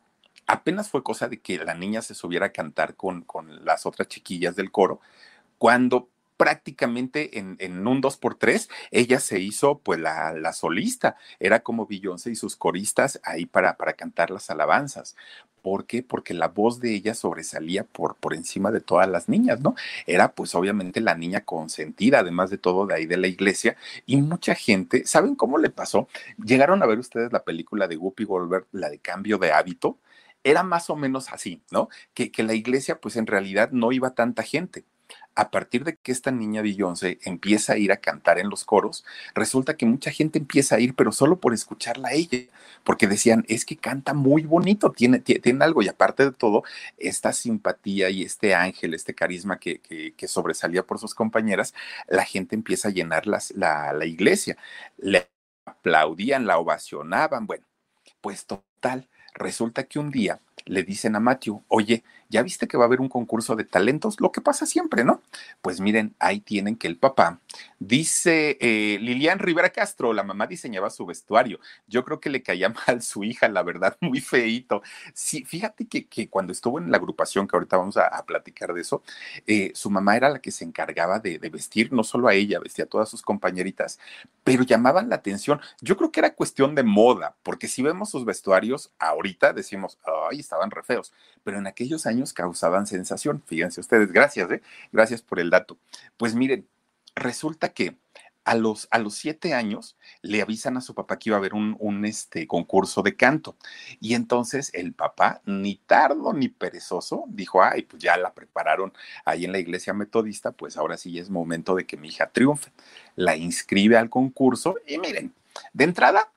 apenas 0.47 0.89
fue 0.89 1.03
cosa 1.03 1.29
de 1.29 1.41
que 1.41 1.59
la 1.59 1.75
niña 1.75 2.03
se 2.03 2.15
subiera 2.15 2.47
a 2.47 2.53
cantar 2.53 2.97
con, 2.97 3.23
con 3.23 3.65
las 3.65 3.87
otras 3.87 4.09
chiquillas 4.09 4.57
del 4.57 4.71
coro, 4.71 5.01
cuando 5.59 6.09
prácticamente 6.37 7.39
en, 7.39 7.87
un 7.87 8.03
2x3, 8.03 8.69
ella 8.91 9.21
se 9.21 9.39
hizo 9.41 9.79
pues 9.79 10.01
la, 10.01 10.33
la, 10.33 10.53
solista, 10.53 11.17
era 11.39 11.61
como 11.61 11.87
Beyoncé 11.87 12.31
y 12.31 12.37
sus 12.37 12.57
coristas 12.57 13.21
ahí 13.25 13.47
para, 13.47 13.77
para 13.77 13.93
cantar 13.95 14.31
las 14.31 14.51
alabanzas. 14.51 15.17
¿Por 15.63 15.87
qué? 15.87 16.03
Porque 16.03 16.35
la 16.35 16.49
voz 16.49 16.79
de 16.81 16.95
ella 16.95 17.15
sobresalía 17.15 17.85
por, 17.85 18.17
por 18.17 18.35
encima 18.35 18.71
de 18.71 18.83
todas 18.83 19.09
las 19.09 19.31
niñas, 19.31 19.61
¿no? 19.61 19.75
Era 20.07 20.33
pues 20.33 20.55
obviamente 20.55 21.01
la 21.01 21.15
niña 21.15 21.41
consentida, 21.43 22.19
además 22.19 22.51
de 22.51 22.59
todo 22.59 22.87
de 22.87 22.95
ahí 22.95 23.07
de 23.07 23.17
la 23.17 23.29
iglesia, 23.29 23.77
y 24.05 24.21
mucha 24.21 24.55
gente, 24.55 25.07
¿saben 25.07 25.35
cómo 25.37 25.57
le 25.57 25.71
pasó? 25.71 26.09
Llegaron 26.45 26.83
a 26.83 26.87
ver 26.87 26.99
ustedes 26.99 27.33
la 27.33 27.45
película 27.45 27.89
de 27.89 27.97
Whoopi 27.97 28.25
Goldberg, 28.25 28.67
la 28.73 28.91
de 28.91 28.99
cambio 28.99 29.39
de 29.39 29.53
hábito, 29.53 29.99
era 30.43 30.63
más 30.63 30.91
o 30.91 30.97
menos 30.97 31.33
así, 31.33 31.63
¿no? 31.71 31.89
Que, 32.13 32.31
que 32.31 32.43
la 32.43 32.53
iglesia 32.55 33.01
pues 33.01 33.17
en 33.17 33.27
realidad 33.27 33.71
no 33.73 33.93
iba 33.93 34.15
tanta 34.15 34.43
gente 34.43 34.85
a 35.35 35.51
partir 35.51 35.85
de 35.85 35.97
que 35.97 36.13
esta 36.13 36.31
niña 36.31 36.63
Beyoncé 36.63 37.19
empieza 37.23 37.73
a 37.73 37.79
ir 37.79 37.93
a 37.93 37.97
cantar 37.97 38.39
en 38.39 38.49
los 38.49 38.65
coros, 38.65 39.05
resulta 39.35 39.77
que 39.77 39.87
mucha 39.87 40.11
gente 40.11 40.39
empieza 40.39 40.77
a 40.77 40.81
ir, 40.81 40.95
pero 40.95 41.13
solo 41.13 41.41
por 41.41 41.55
escucharla 41.55 42.11
a 42.11 42.13
ella, 42.13 42.39
porque 42.85 43.07
decían, 43.07 43.45
es 43.49 43.65
que 43.65 43.77
canta 43.77 44.15
muy 44.15 44.43
bonito, 44.43 44.93
tiene, 44.93 45.19
tiene 45.19 45.65
algo, 45.65 45.83
y 45.83 45.89
aparte 45.89 46.25
de 46.25 46.33
todo, 46.33 46.63
esta 46.99 47.33
simpatía 47.33 48.11
y 48.11 48.23
este 48.23 48.55
ángel, 48.55 48.95
este 48.95 49.15
carisma 49.15 49.59
que, 49.59 49.81
que, 49.81 50.29
sobresalía 50.29 50.85
por 50.85 50.99
sus 50.99 51.15
compañeras, 51.15 51.75
la 52.09 52.25
gente 52.25 52.55
empieza 52.55 52.89
a 52.89 52.93
llenar 52.93 53.27
la, 53.27 53.41
la 53.55 54.07
iglesia, 54.07 54.57
le 54.97 55.29
aplaudían, 55.65 56.47
la 56.47 56.59
ovacionaban, 56.59 57.47
bueno, 57.47 57.65
pues 58.21 58.47
total, 58.47 59.09
resulta 59.35 59.85
que 59.85 59.99
un 59.99 60.11
día 60.11 60.41
le 60.67 60.83
dicen 60.83 61.17
a 61.17 61.21
Matthew, 61.21 61.63
oye, 61.69 62.03
¿ya 62.35 62.43
viste 62.43 62.67
que 62.67 62.77
va 62.77 62.83
a 62.83 62.87
haber 62.87 63.01
un 63.01 63.09
concurso 63.09 63.55
de 63.55 63.63
talentos? 63.63 64.21
Lo 64.21 64.33
que 64.33 64.41
pasa 64.41 64.67
siempre, 64.67 65.05
¿no? 65.05 65.23
Pues 65.63 65.81
miren, 65.81 66.17
ahí 66.19 66.41
tienen 66.41 66.75
que 66.75 66.89
el 66.89 66.97
papá 66.99 67.39
dice 67.79 68.57
eh, 68.61 68.99
Lilian 69.01 69.39
Rivera 69.39 69.71
Castro, 69.71 70.13
la 70.13 70.23
mamá 70.23 70.47
diseñaba 70.47 70.91
su 70.91 71.07
vestuario. 71.07 71.61
Yo 71.87 72.05
creo 72.05 72.21
que 72.21 72.31
le 72.31 72.43
caía 72.43 72.69
mal 72.87 73.03
su 73.03 73.25
hija, 73.25 73.49
la 73.49 73.63
verdad, 73.63 73.97
muy 74.01 74.21
feito. 74.21 74.83
Sí, 75.13 75.45
fíjate 75.45 75.87
que, 75.87 76.07
que 76.07 76.29
cuando 76.29 76.53
estuvo 76.53 76.79
en 76.79 76.91
la 76.91 76.97
agrupación, 76.97 77.47
que 77.47 77.57
ahorita 77.57 77.77
vamos 77.77 77.97
a, 77.97 78.25
platicar 78.25 78.73
de 78.73 78.81
eso, 78.81 79.03
eh, 79.47 79.71
su 79.75 79.91
mamá 79.91 80.17
era 80.17 80.31
la 80.31 80.39
que 80.39 80.51
se 80.51 80.65
encargaba 80.65 81.19
de, 81.19 81.39
de 81.39 81.51
vestir, 81.51 81.93
no 81.93 82.05
solo 82.05 82.29
a 82.29 82.35
ella, 82.35 82.59
vestía 82.59 82.87
a 82.87 82.89
todas 82.89 83.09
sus 83.09 83.23
compañeritas, 83.23 83.99
pero 84.45 84.63
llamaban 84.63 85.11
la 85.11 85.17
atención. 85.17 85.61
Yo 85.81 85.97
creo 85.97 86.11
que 86.11 86.21
era 86.21 86.35
cuestión 86.35 86.75
de 86.75 86.83
moda, 86.83 87.37
porque 87.43 87.69
si 87.69 87.83
vemos 87.83 88.11
sus 88.11 88.25
vestuarios 88.25 88.93
ahorita, 88.99 89.53
decimos, 89.53 89.99
ay, 90.31 90.41
estaban 90.41 90.71
re 90.71 90.83
feos, 90.83 91.13
pero 91.43 91.59
en 91.59 91.67
aquellos 91.67 92.07
años 92.07 92.24
causaban 92.33 92.87
sensación. 92.87 93.43
Fíjense 93.47 93.81
ustedes, 93.81 94.13
gracias, 94.13 94.51
¿eh? 94.51 94.63
Gracias 94.93 95.23
por 95.23 95.41
el 95.41 95.51
dato. 95.51 95.77
Pues 96.17 96.35
miren, 96.35 96.67
resulta 97.15 97.71
que 97.71 97.97
a 98.45 98.55
los, 98.55 98.89
a 98.91 98.99
los 98.99 99.15
siete 99.15 99.55
años 99.55 99.97
le 100.21 100.43
avisan 100.43 100.77
a 100.77 100.83
su 100.83 100.95
papá 100.95 101.19
que 101.19 101.31
iba 101.31 101.37
a 101.37 101.39
haber 101.39 101.55
un, 101.55 101.77
un, 101.79 102.05
este, 102.05 102.47
concurso 102.47 103.03
de 103.03 103.17
canto. 103.17 103.57
Y 104.01 104.15
entonces 104.15 104.71
el 104.75 104.93
papá, 104.93 105.41
ni 105.47 105.77
tardo 105.77 106.33
ni 106.33 106.49
perezoso, 106.49 107.25
dijo, 107.29 107.63
ay, 107.63 107.83
pues 107.83 108.03
ya 108.03 108.17
la 108.17 108.35
prepararon 108.35 108.93
ahí 109.25 109.45
en 109.47 109.53
la 109.53 109.59
iglesia 109.59 109.95
metodista, 109.95 110.53
pues 110.53 110.77
ahora 110.77 110.97
sí 110.97 111.19
es 111.19 111.31
momento 111.31 111.75
de 111.75 111.87
que 111.87 111.97
mi 111.97 112.09
hija 112.09 112.27
triunfe. 112.31 112.71
La 113.17 113.37
inscribe 113.37 113.97
al 113.97 114.11
concurso 114.11 114.77
y 114.87 114.99
miren, 114.99 115.33
de 115.73 115.85
entrada 115.85 116.29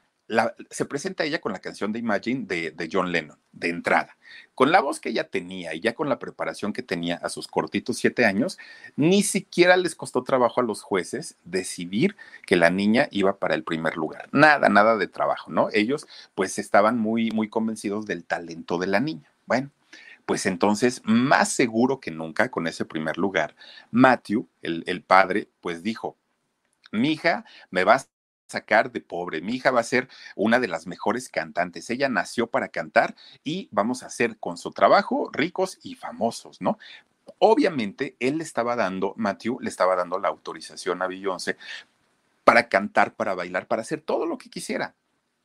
se 0.69 0.85
presenta 0.85 1.23
ella 1.23 1.39
con 1.39 1.53
la 1.53 1.59
canción 1.59 1.91
de 1.91 1.99
Imagine 1.99 2.45
de, 2.45 2.89
John 2.91 3.11
Lennon, 3.11 3.39
de 3.53 3.69
entrada. 3.69 4.17
Con 4.55 4.71
la 4.71 4.81
voz 4.81 4.99
que 4.99 5.09
ella 5.09 5.29
tenía 5.29 5.73
y 5.73 5.79
ya 5.79 5.95
con 5.95 6.09
la 6.09 6.19
preparación 6.19 6.73
que 6.73 6.83
tenía 6.83 7.15
a 7.15 7.29
sus 7.29 7.47
cortitos 7.47 7.97
siete 7.97 8.25
años, 8.25 8.57
ni 8.95 9.23
siquiera 9.23 9.77
les 9.77 9.95
costó 9.95 10.23
trabajo 10.23 10.59
a 10.59 10.63
los 10.63 10.81
jueces 10.81 11.37
decidir 11.45 12.17
que 12.45 12.57
la 12.57 12.69
niña 12.69 13.07
iba 13.11 13.37
para 13.37 13.55
el 13.55 13.63
primer 13.63 13.95
lugar. 13.95 14.27
Nada, 14.31 14.67
nada 14.69 14.97
de 14.97 15.07
trabajo, 15.07 15.51
¿no? 15.51 15.69
Ellos 15.71 16.07
pues 16.35 16.59
estaban 16.59 16.97
muy, 16.99 17.31
muy 17.31 17.47
convencidos 17.49 18.05
del 18.05 18.25
talento 18.25 18.77
de 18.77 18.87
la 18.87 18.99
niña. 18.99 19.31
Bueno, 19.45 19.71
pues 20.25 20.45
entonces, 20.45 21.01
más 21.05 21.53
seguro 21.53 22.01
que 22.01 22.11
nunca, 22.11 22.51
con 22.51 22.67
ese 22.67 22.83
primer 22.83 23.17
lugar, 23.17 23.55
Matthew, 23.91 24.49
el, 24.61 24.83
el 24.87 25.01
padre, 25.01 25.47
pues 25.61 25.83
dijo, 25.83 26.17
mi 26.91 27.13
hija 27.13 27.45
me 27.69 27.85
va 27.85 28.01
sacar 28.47 28.91
de 28.91 29.01
pobre. 29.01 29.41
Mi 29.41 29.55
hija 29.55 29.71
va 29.71 29.81
a 29.81 29.83
ser 29.83 30.07
una 30.35 30.59
de 30.59 30.67
las 30.67 30.87
mejores 30.87 31.29
cantantes. 31.29 31.89
Ella 31.89 32.09
nació 32.09 32.47
para 32.47 32.69
cantar 32.69 33.15
y 33.43 33.69
vamos 33.71 34.03
a 34.03 34.09
ser 34.09 34.37
con 34.37 34.57
su 34.57 34.71
trabajo 34.71 35.29
ricos 35.31 35.79
y 35.83 35.95
famosos, 35.95 36.61
¿no? 36.61 36.77
Obviamente, 37.39 38.15
él 38.19 38.37
le 38.37 38.43
estaba 38.43 38.75
dando, 38.75 39.13
Matthew 39.17 39.59
le 39.59 39.69
estaba 39.69 39.95
dando 39.95 40.17
la 40.17 40.29
autorización 40.29 41.01
a 41.01 41.07
Beyoncé 41.07 41.57
para 42.43 42.69
cantar, 42.69 43.13
para 43.13 43.35
bailar, 43.35 43.67
para 43.67 43.81
hacer 43.81 44.01
todo 44.01 44.25
lo 44.25 44.37
que 44.37 44.49
quisiera. 44.49 44.95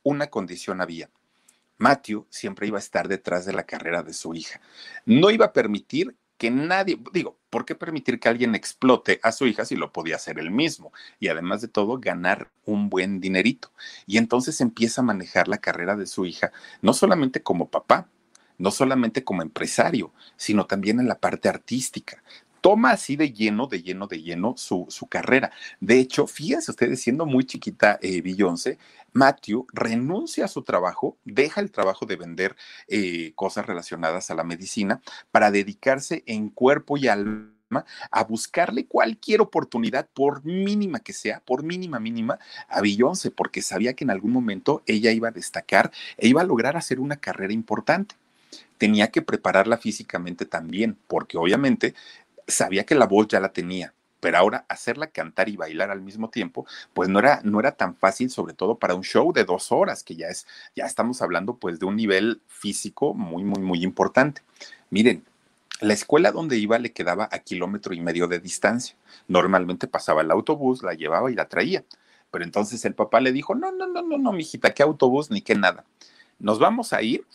Una 0.03 0.27
condición 0.27 0.81
había. 0.81 1.09
Matthew 1.77 2.25
siempre 2.29 2.67
iba 2.67 2.77
a 2.77 2.79
estar 2.79 3.07
detrás 3.07 3.45
de 3.45 3.53
la 3.53 3.63
carrera 3.63 4.03
de 4.03 4.13
su 4.13 4.33
hija. 4.33 4.61
No 5.05 5.29
iba 5.29 5.47
a 5.47 5.53
permitir 5.53 6.15
que 6.37 6.51
nadie, 6.51 6.99
digo, 7.13 7.37
¿por 7.49 7.65
qué 7.65 7.75
permitir 7.75 8.19
que 8.19 8.29
alguien 8.29 8.55
explote 8.55 9.19
a 9.23 9.31
su 9.31 9.45
hija 9.47 9.65
si 9.65 9.75
lo 9.75 9.91
podía 9.91 10.15
hacer 10.15 10.39
él 10.39 10.51
mismo? 10.51 10.91
Y 11.19 11.27
además 11.27 11.61
de 11.61 11.67
todo, 11.67 11.99
ganar 11.99 12.51
un 12.65 12.89
buen 12.89 13.19
dinerito. 13.19 13.71
Y 14.05 14.17
entonces 14.17 14.59
empieza 14.61 15.01
a 15.01 15.05
manejar 15.05 15.47
la 15.47 15.59
carrera 15.59 15.95
de 15.95 16.07
su 16.07 16.25
hija, 16.25 16.51
no 16.81 16.93
solamente 16.93 17.43
como 17.43 17.69
papá, 17.69 18.09
no 18.57 18.71
solamente 18.71 19.23
como 19.23 19.41
empresario, 19.41 20.13
sino 20.37 20.65
también 20.65 20.99
en 20.99 21.07
la 21.07 21.19
parte 21.19 21.49
artística. 21.49 22.23
Toma 22.63 22.91
así 22.91 23.17
de 23.17 23.33
lleno, 23.33 23.67
de 23.67 23.83
lleno, 23.83 24.07
de 24.07 24.21
lleno 24.21 24.53
su, 24.55 24.85
su 24.87 25.07
carrera. 25.07 25.51
De 25.81 25.99
hecho, 25.99 26.27
fíjense 26.27 26.71
ustedes, 26.71 27.01
siendo 27.01 27.25
muy 27.25 27.43
chiquita 27.43 27.99
eh, 28.01 28.21
Beyoncé, 28.21 28.77
Matthew 29.11 29.67
renuncia 29.73 30.45
a 30.45 30.47
su 30.47 30.61
trabajo, 30.61 31.17
deja 31.25 31.59
el 31.59 31.71
trabajo 31.71 32.05
de 32.05 32.15
vender 32.15 32.55
eh, 32.87 33.33
cosas 33.35 33.65
relacionadas 33.65 34.31
a 34.31 34.35
la 34.35 34.45
medicina 34.45 35.01
para 35.29 35.51
dedicarse 35.51 36.23
en 36.25 36.47
cuerpo 36.47 36.95
y 36.95 37.09
alma 37.09 37.49
a 38.11 38.23
buscarle 38.23 38.85
cualquier 38.85 39.41
oportunidad, 39.41 40.07
por 40.13 40.45
mínima 40.45 41.01
que 41.01 41.11
sea, 41.11 41.41
por 41.41 41.63
mínima, 41.63 41.99
mínima, 41.99 42.39
a 42.69 42.79
Beyoncé, 42.79 43.29
porque 43.29 43.61
sabía 43.61 43.93
que 43.93 44.05
en 44.05 44.11
algún 44.11 44.31
momento 44.31 44.83
ella 44.85 45.11
iba 45.11 45.27
a 45.27 45.31
destacar 45.31 45.91
e 46.15 46.29
iba 46.29 46.39
a 46.39 46.45
lograr 46.45 46.77
hacer 46.77 47.01
una 47.01 47.17
carrera 47.17 47.51
importante 47.51 48.15
tenía 48.83 49.11
que 49.11 49.21
prepararla 49.21 49.77
físicamente 49.77 50.45
también, 50.45 50.97
porque 51.07 51.37
obviamente 51.37 51.93
sabía 52.47 52.85
que 52.85 52.95
la 52.95 53.07
voz 53.07 53.27
ya 53.27 53.39
la 53.39 53.53
tenía, 53.53 53.93
pero 54.19 54.37
ahora 54.37 54.65
hacerla 54.69 55.07
cantar 55.07 55.49
y 55.49 55.57
bailar 55.57 55.91
al 55.91 56.01
mismo 56.01 56.29
tiempo, 56.29 56.65
pues 56.93 57.09
no 57.09 57.19
era, 57.19 57.41
no 57.43 57.59
era 57.59 57.73
tan 57.73 57.95
fácil, 57.95 58.29
sobre 58.29 58.53
todo 58.53 58.77
para 58.77 58.95
un 58.95 59.03
show 59.03 59.33
de 59.33 59.43
dos 59.43 59.71
horas, 59.71 60.03
que 60.03 60.15
ya 60.15 60.27
es, 60.27 60.47
ya 60.75 60.85
estamos 60.85 61.21
hablando 61.21 61.57
pues 61.57 61.79
de 61.79 61.85
un 61.85 61.95
nivel 61.95 62.41
físico 62.47 63.13
muy, 63.13 63.43
muy, 63.43 63.61
muy 63.61 63.83
importante. 63.83 64.41
Miren, 64.89 65.25
la 65.81 65.93
escuela 65.93 66.31
donde 66.31 66.57
iba 66.57 66.79
le 66.79 66.93
quedaba 66.93 67.27
a 67.31 67.39
kilómetro 67.39 67.93
y 67.93 67.99
medio 67.99 68.27
de 68.27 68.39
distancia. 68.39 68.95
Normalmente 69.27 69.87
pasaba 69.87 70.21
el 70.21 70.31
autobús, 70.31 70.83
la 70.83 70.93
llevaba 70.93 71.29
y 71.29 71.35
la 71.35 71.49
traía. 71.49 71.83
Pero 72.31 72.45
entonces 72.45 72.85
el 72.85 72.95
papá 72.95 73.19
le 73.19 73.33
dijo, 73.33 73.53
no, 73.55 73.71
no, 73.71 73.87
no, 73.87 74.01
no, 74.01 74.17
no, 74.17 74.31
mijita, 74.31 74.73
qué 74.73 74.83
autobús 74.83 75.29
ni 75.29 75.41
qué 75.41 75.55
nada. 75.55 75.83
Nos 76.39 76.59
vamos 76.59 76.93
a 76.93 77.01
ir 77.01 77.25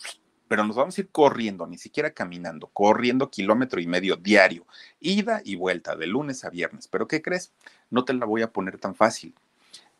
pero 0.49 0.65
nos 0.65 0.75
vamos 0.75 0.97
a 0.97 1.01
ir 1.01 1.09
corriendo, 1.09 1.65
ni 1.67 1.77
siquiera 1.77 2.11
caminando, 2.11 2.67
corriendo 2.73 3.29
kilómetro 3.29 3.79
y 3.79 3.87
medio 3.87 4.17
diario, 4.17 4.65
ida 4.99 5.41
y 5.45 5.55
vuelta, 5.55 5.95
de 5.95 6.07
lunes 6.07 6.43
a 6.43 6.49
viernes. 6.49 6.89
Pero 6.89 7.07
¿qué 7.07 7.21
crees? 7.21 7.53
No 7.91 8.03
te 8.03 8.13
la 8.13 8.25
voy 8.25 8.41
a 8.41 8.51
poner 8.51 8.79
tan 8.79 8.95
fácil. 8.95 9.35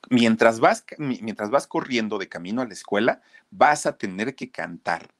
Mientras 0.09 0.59
vas, 0.59 0.83
mientras 0.97 1.51
vas 1.51 1.67
corriendo 1.67 2.17
de 2.17 2.27
camino 2.27 2.61
a 2.61 2.65
la 2.65 2.73
escuela, 2.73 3.21
vas 3.51 3.85
a 3.85 3.97
tener 3.97 4.35
que 4.35 4.49
cantar. 4.49 5.11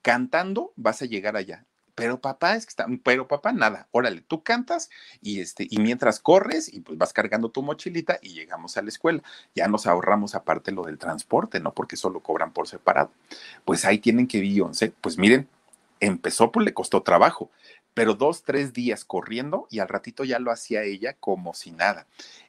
Cantando 0.00 0.72
vas 0.74 1.02
a 1.02 1.06
llegar 1.06 1.36
allá 1.36 1.66
pero 1.98 2.20
papá 2.20 2.54
es 2.54 2.64
que 2.64 2.70
está, 2.70 2.86
pero 3.02 3.26
papá 3.26 3.50
nada, 3.50 3.88
órale, 3.90 4.20
tú 4.20 4.44
cantas 4.44 4.88
y 5.20 5.40
este, 5.40 5.66
y 5.68 5.78
mientras 5.78 6.20
corres 6.20 6.72
y 6.72 6.78
pues 6.78 6.96
vas 6.96 7.12
cargando 7.12 7.50
tu 7.50 7.60
mochilita 7.60 8.20
y 8.22 8.34
llegamos 8.34 8.76
a 8.76 8.82
la 8.82 8.88
escuela. 8.88 9.20
Ya 9.56 9.66
nos 9.66 9.88
ahorramos 9.88 10.36
aparte 10.36 10.70
lo 10.70 10.84
del 10.84 10.96
transporte, 10.96 11.58
¿no? 11.58 11.74
Porque 11.74 11.96
solo 11.96 12.20
cobran 12.20 12.52
por 12.52 12.68
separado. 12.68 13.10
Pues 13.64 13.84
ahí 13.84 13.98
tienen 13.98 14.28
que 14.28 14.40
Beyoncé, 14.40 14.92
pues 15.00 15.18
miren, 15.18 15.48
empezó, 15.98 16.52
pues 16.52 16.64
le 16.64 16.72
costó 16.72 17.02
trabajo, 17.02 17.50
pero 17.94 18.14
dos, 18.14 18.44
tres 18.44 18.72
días 18.72 19.04
corriendo 19.04 19.66
y 19.68 19.80
al 19.80 19.88
ratito 19.88 20.22
ya 20.22 20.38
lo 20.38 20.52
hacía 20.52 20.84
ella 20.84 21.16
como 21.18 21.52
si 21.52 21.72
nada. 21.72 22.06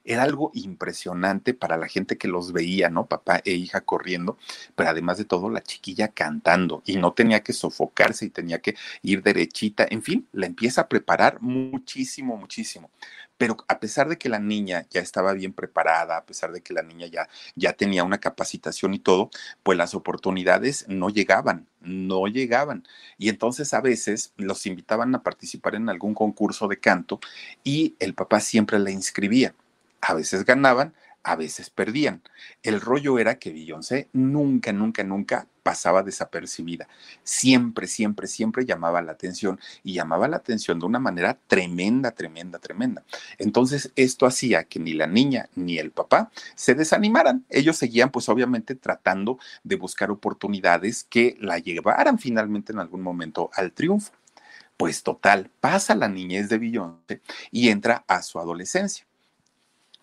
Era 0.10 0.24
algo 0.24 0.50
impresionante 0.56 1.54
para 1.54 1.78
la 1.78 1.88
gente 1.88 2.18
que 2.18 2.28
los 2.28 2.52
veía, 2.52 2.90
¿no? 2.90 3.06
Papá 3.06 3.42
e 3.46 3.52
hija 3.52 3.82
corriendo, 3.82 4.40
pero 4.76 4.90
además 4.90 5.20
de 5.20 5.26
todo 5.26 5.52
la 5.52 5.62
chiquilla 5.62 6.08
cantando 6.08 6.82
y 6.86 6.98
no 6.98 7.14
tenía 7.14 7.44
que 7.44 7.54
sofocarse 7.54 8.26
y 8.26 8.30
tenía 8.32 8.60
que 8.60 8.76
ir 9.04 9.22
derechita, 9.22 9.86
en 9.88 10.02
fin, 10.02 10.28
la 10.32 10.48
empieza 10.48 10.82
a 10.82 10.88
preparar 10.90 11.42
muchísimo, 11.42 12.38
muchísimo 12.38 12.90
pero 13.40 13.56
a 13.70 13.80
pesar 13.80 14.10
de 14.10 14.18
que 14.18 14.28
la 14.28 14.40
niña 14.40 14.86
ya 14.90 15.00
estaba 15.00 15.32
bien 15.32 15.54
preparada, 15.54 16.18
a 16.18 16.26
pesar 16.26 16.52
de 16.52 16.62
que 16.62 16.74
la 16.74 16.82
niña 16.84 17.08
ya, 17.08 17.30
ya 17.56 17.72
tenía 17.72 18.04
una 18.04 18.18
capacitación 18.20 18.94
y 18.94 19.00
todo, 19.00 19.30
pues 19.64 19.78
las 19.78 19.96
oportunidades 19.96 20.86
no 20.90 21.10
llegaban, 21.10 21.66
no 21.80 22.28
llegaban. 22.28 22.86
Y 23.18 23.30
entonces 23.30 23.74
a 23.74 23.80
veces 23.80 24.34
los 24.36 24.66
invitaban 24.66 25.16
a 25.16 25.24
participar 25.24 25.76
en 25.76 25.88
algún 25.88 26.14
concurso 26.16 26.68
de 26.68 26.80
canto 26.80 27.22
y 27.64 27.96
el 28.00 28.14
papá 28.14 28.42
siempre 28.42 28.78
la 28.78 28.92
inscribía. 28.92 29.56
A 30.02 30.14
veces 30.14 30.46
ganaban, 30.46 30.94
a 31.24 31.36
veces 31.36 31.70
perdían. 31.70 32.22
El 32.64 32.82
rollo 32.82 33.20
era 33.20 33.40
que 33.40 33.52
Beyoncé 33.52 34.10
nunca, 34.14 34.72
nunca, 34.72 35.04
nunca 35.04 35.48
pasaba 35.64 36.02
desapercibida. 36.02 36.88
Siempre, 37.24 37.88
siempre, 37.88 38.28
siempre 38.28 38.66
llamaba 38.66 39.02
la 39.02 39.12
atención 39.12 39.60
y 39.84 39.94
llamaba 39.94 40.28
la 40.28 40.38
atención 40.38 40.80
de 40.80 40.86
una 40.86 41.00
manera 41.00 41.38
tremenda, 41.48 42.12
tremenda, 42.12 42.58
tremenda. 42.60 43.04
Entonces, 43.38 43.92
esto 43.96 44.26
hacía 44.26 44.64
que 44.64 44.80
ni 44.80 44.94
la 44.94 45.08
niña 45.08 45.50
ni 45.56 45.78
el 45.78 45.92
papá 45.92 46.32
se 46.56 46.74
desanimaran. 46.74 47.46
Ellos 47.50 47.78
seguían, 47.78 48.10
pues 48.10 48.30
obviamente, 48.30 48.76
tratando 48.76 49.38
de 49.64 49.76
buscar 49.76 50.12
oportunidades 50.12 51.04
que 51.04 51.38
la 51.40 51.60
llevaran 51.60 52.18
finalmente 52.18 52.72
en 52.72 52.80
algún 52.80 53.02
momento 53.02 53.50
al 53.54 53.74
triunfo. 53.74 54.14
Pues 54.78 55.04
total, 55.04 55.52
pasa 55.60 55.94
la 55.94 56.08
niñez 56.08 56.48
de 56.48 56.58
Beyoncé 56.58 57.22
y 57.52 57.68
entra 57.68 58.06
a 58.08 58.22
su 58.22 58.40
adolescencia 58.40 59.09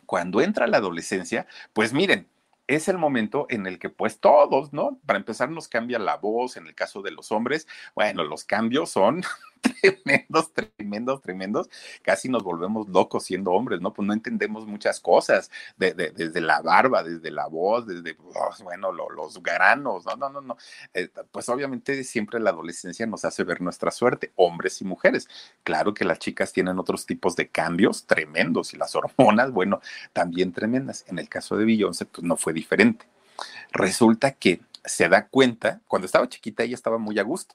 cuando 0.07 0.40
entra 0.40 0.66
la 0.66 0.79
adolescencia, 0.79 1.47
pues 1.73 1.92
miren, 1.92 2.29
es 2.66 2.88
el 2.88 2.99
momento 2.99 3.47
en 3.49 3.66
el 3.66 3.79
que 3.79 3.90
pues 3.90 4.19
todos, 4.19 4.73
¿no? 4.73 4.99
Para 5.07 5.19
empezar 5.19 5.51
nos 5.51 5.69
cambia 5.69 5.99
la 5.99 6.16
voz, 6.16 6.57
en 6.57 6.66
el 6.66 6.75
caso 6.75 7.03
de 7.03 7.12
los 7.12 7.31
hombres, 7.33 7.69
bueno, 7.95 8.25
los 8.25 8.45
cambios 8.45 8.90
son 8.90 9.23
tremendos, 10.05 10.52
tremendos, 10.52 11.22
tremendos, 11.22 11.70
casi 12.02 12.29
nos 12.29 12.42
volvemos 12.42 12.88
locos 12.88 13.24
siendo 13.24 13.52
hombres, 13.52 13.81
¿no? 13.81 13.92
Pues 13.92 14.07
no 14.07 14.12
entendemos 14.12 14.66
muchas 14.66 15.00
cosas, 15.00 15.50
desde 15.76 16.40
la 16.40 16.61
barba, 16.61 17.02
desde 17.02 17.31
la 17.31 17.46
voz, 17.46 17.87
desde, 17.87 18.16
oh, 18.35 18.50
bueno, 18.62 18.92
los 18.92 19.42
granos, 19.42 20.05
no, 20.07 20.16
no, 20.16 20.29
no, 20.29 20.40
no. 20.40 20.57
Eh, 20.94 21.09
pues 21.31 21.48
obviamente 21.48 22.05
siempre 22.05 22.40
la 22.40 22.50
adolescencia 22.50 23.07
nos 23.07 23.24
hace 23.24 23.44
ver 23.44 23.61
nuestra 23.61 23.90
suerte, 23.90 24.33
hombres 24.37 24.81
y 24.81 24.85
mujeres. 24.85 25.29
Claro 25.62 25.94
que 25.94 26.05
las 26.05 26.18
chicas 26.18 26.52
tienen 26.52 26.79
otros 26.79 27.07
tipos 27.07 27.37
de 27.37 27.48
cambios 27.48 28.07
tremendos 28.07 28.74
y 28.74 28.76
las 28.76 28.94
hormonas, 28.94 29.50
bueno, 29.52 29.81
también 30.12 30.52
tremendas. 30.52 31.05
En 31.09 31.18
el 31.18 31.29
caso 31.29 31.57
de 31.57 31.64
Beyoncé, 31.64 32.07
pues 32.07 32.24
no 32.24 32.37
fue 32.37 32.52
diferente. 32.52 33.07
Resulta 33.72 34.33
que 34.33 34.61
se 34.85 35.09
da 35.09 35.26
cuenta, 35.26 35.81
cuando 35.88 36.07
estaba 36.07 36.29
chiquita 36.29 36.62
ella 36.62 36.74
estaba 36.74 36.98
muy 36.98 37.18
a 37.18 37.22
gusto 37.22 37.55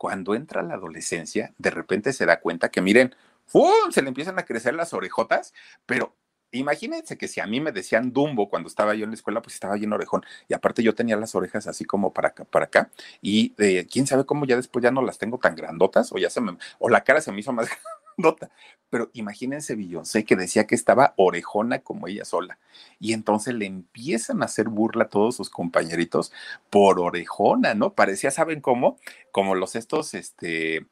cuando 0.00 0.34
entra 0.34 0.62
la 0.62 0.76
adolescencia, 0.76 1.52
de 1.58 1.68
repente 1.68 2.14
se 2.14 2.24
da 2.24 2.40
cuenta 2.40 2.70
que, 2.70 2.80
miren, 2.80 3.14
¡fum! 3.44 3.90
se 3.90 4.00
le 4.00 4.08
empiezan 4.08 4.38
a 4.38 4.46
crecer 4.46 4.72
las 4.72 4.94
orejotas, 4.94 5.52
pero 5.84 6.16
imagínense 6.52 7.18
que 7.18 7.28
si 7.28 7.40
a 7.40 7.46
mí 7.46 7.60
me 7.60 7.70
decían 7.70 8.10
Dumbo 8.10 8.48
cuando 8.48 8.70
estaba 8.70 8.94
yo 8.94 9.04
en 9.04 9.10
la 9.10 9.16
escuela, 9.16 9.42
pues 9.42 9.52
estaba 9.56 9.74
bien 9.74 9.92
orejón. 9.92 10.24
Y 10.48 10.54
aparte 10.54 10.82
yo 10.82 10.94
tenía 10.94 11.18
las 11.18 11.34
orejas 11.34 11.66
así 11.66 11.84
como 11.84 12.14
para 12.14 12.28
acá, 12.28 12.44
para 12.46 12.64
acá. 12.64 12.90
Y 13.20 13.52
eh, 13.58 13.86
quién 13.92 14.06
sabe 14.06 14.24
cómo 14.24 14.46
ya 14.46 14.56
después 14.56 14.82
ya 14.82 14.90
no 14.90 15.02
las 15.02 15.18
tengo 15.18 15.36
tan 15.36 15.54
grandotas 15.54 16.12
o 16.12 16.16
ya 16.16 16.30
se 16.30 16.40
me, 16.40 16.56
o 16.78 16.88
la 16.88 17.04
cara 17.04 17.20
se 17.20 17.30
me 17.30 17.40
hizo 17.40 17.52
más 17.52 17.68
grandota. 18.20 18.50
Pero 18.90 19.10
imagínense 19.12 19.76
Beyoncé 19.76 20.24
que 20.24 20.36
decía 20.36 20.66
que 20.66 20.74
estaba 20.74 21.14
orejona 21.16 21.80
como 21.80 22.08
ella 22.08 22.24
sola. 22.24 22.58
Y 22.98 23.12
entonces 23.12 23.54
le 23.54 23.66
empiezan 23.66 24.42
a 24.42 24.46
hacer 24.46 24.68
burla 24.68 25.04
a 25.04 25.08
todos 25.08 25.36
sus 25.36 25.48
compañeritos 25.50 26.32
por 26.70 27.00
orejona, 27.00 27.74
¿no? 27.74 27.94
Parecía, 27.94 28.30
¿saben 28.30 28.60
cómo? 28.60 28.98
Como 29.30 29.54
los 29.54 29.76
estos, 29.76 30.14
este, 30.14 30.86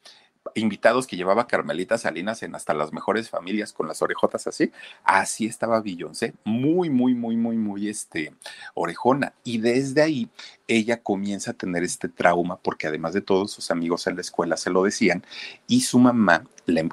invitados 0.55 1.07
que 1.07 1.15
llevaba 1.15 1.47
Carmelita 1.47 1.97
Salinas 1.97 2.43
en 2.43 2.55
hasta 2.55 2.73
las 2.73 2.91
mejores 2.93 3.29
familias 3.29 3.73
con 3.73 3.87
las 3.87 4.01
orejotas 4.01 4.47
así, 4.47 4.71
así 5.03 5.45
estaba 5.45 5.81
Beyoncé, 5.81 6.33
muy, 6.43 6.89
muy, 6.89 7.13
muy, 7.13 7.37
muy, 7.37 7.57
muy, 7.57 7.89
este, 7.89 8.33
orejona. 8.73 9.33
Y 9.43 9.59
desde 9.59 10.01
ahí 10.01 10.29
ella 10.67 11.01
comienza 11.01 11.51
a 11.51 11.55
tener 11.55 11.83
este 11.83 12.09
trauma 12.09 12.57
porque 12.57 12.87
además 12.87 13.13
de 13.13 13.21
todos 13.21 13.51
sus 13.51 13.71
amigos 13.71 14.07
en 14.07 14.15
la 14.15 14.21
escuela 14.21 14.57
se 14.57 14.69
lo 14.69 14.83
decían 14.83 15.23
y 15.67 15.81
su 15.81 15.99
mamá 15.99 16.43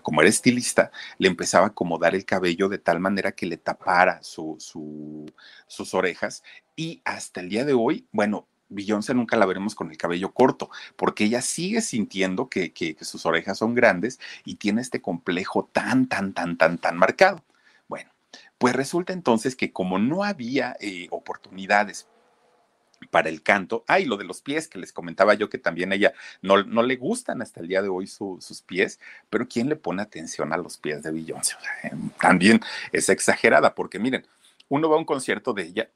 como 0.03 0.21
era 0.21 0.31
estilista, 0.31 0.91
le 1.19 1.29
empezaba 1.29 1.67
a 1.67 1.69
acomodar 1.69 2.15
el 2.15 2.25
cabello 2.25 2.69
de 2.69 2.79
tal 2.79 3.01
manera 3.01 3.33
que 3.33 3.47
le 3.47 3.57
tapara 3.57 4.23
su, 4.23 4.57
sus 5.67 5.95
orejas. 5.95 6.43
Y 6.75 7.03
hasta 7.05 7.41
el 7.41 7.49
día 7.49 7.65
de 7.65 7.75
hoy, 7.75 8.07
bueno, 8.13 8.47
Beyoncé 8.69 9.15
nunca 9.15 9.37
la 9.37 9.47
veremos 9.47 9.75
con 9.75 9.91
el 9.91 9.97
cabello 9.97 10.33
corto, 10.33 10.71
porque 10.97 11.25
ella 11.25 11.43
sigue 11.43 11.81
sintiendo 11.81 12.49
que, 12.49 12.73
que, 12.73 12.97
sus 13.03 13.27
orejas 13.27 13.59
son 13.59 13.75
grandes 13.75 14.19
y 14.45 14.57
tiene 14.57 14.81
este 14.81 15.01
complejo 15.01 15.69
tan, 15.73 16.09
tan, 16.09 16.33
tan, 16.33 16.57
tan, 16.57 16.79
tan 16.79 16.97
marcado. 16.97 17.45
Bueno, 17.89 18.11
pues 18.59 18.75
resulta 18.75 19.13
entonces 19.13 19.57
que 19.57 19.73
como 19.73 19.99
no 19.99 20.25
había 20.25 20.77
eh, 20.81 21.09
oportunidades 21.11 22.09
para 23.11 23.29
el 23.29 23.43
canto. 23.43 23.85
Ay, 23.87 24.05
lo 24.05 24.17
de 24.17 24.25
los 24.25 24.41
pies 24.41 24.69
que 24.69 24.79
les 24.79 24.93
comentaba 24.93 25.35
yo 25.35 25.49
que 25.49 25.59
también 25.59 25.93
ella 25.93 26.13
no, 26.43 26.63
no 26.65 26.83
le 26.83 26.97
gustan 26.97 27.43
hasta 27.43 27.61
el 27.61 27.69
día 27.69 27.83
de 27.83 27.89
hoy 27.89 28.07
sus 28.07 28.63
pies, 28.67 28.99
pero 29.31 29.47
¿quién 29.49 29.69
le 29.69 29.77
pone 29.77 30.03
atención 30.03 30.53
a 30.53 30.57
los 30.57 30.79
pies 30.79 31.03
de 31.03 31.11
Beyoncé? 31.11 31.57
también 32.21 32.61
es 32.93 33.09
exagerada 33.09 33.75
porque 33.75 33.99
miren, 33.99 34.27
uno 34.69 34.89
va 34.89 34.97
a 34.97 34.99
un 34.99 35.05
concierto 35.05 35.53
de 35.53 35.63
ella 35.63 35.91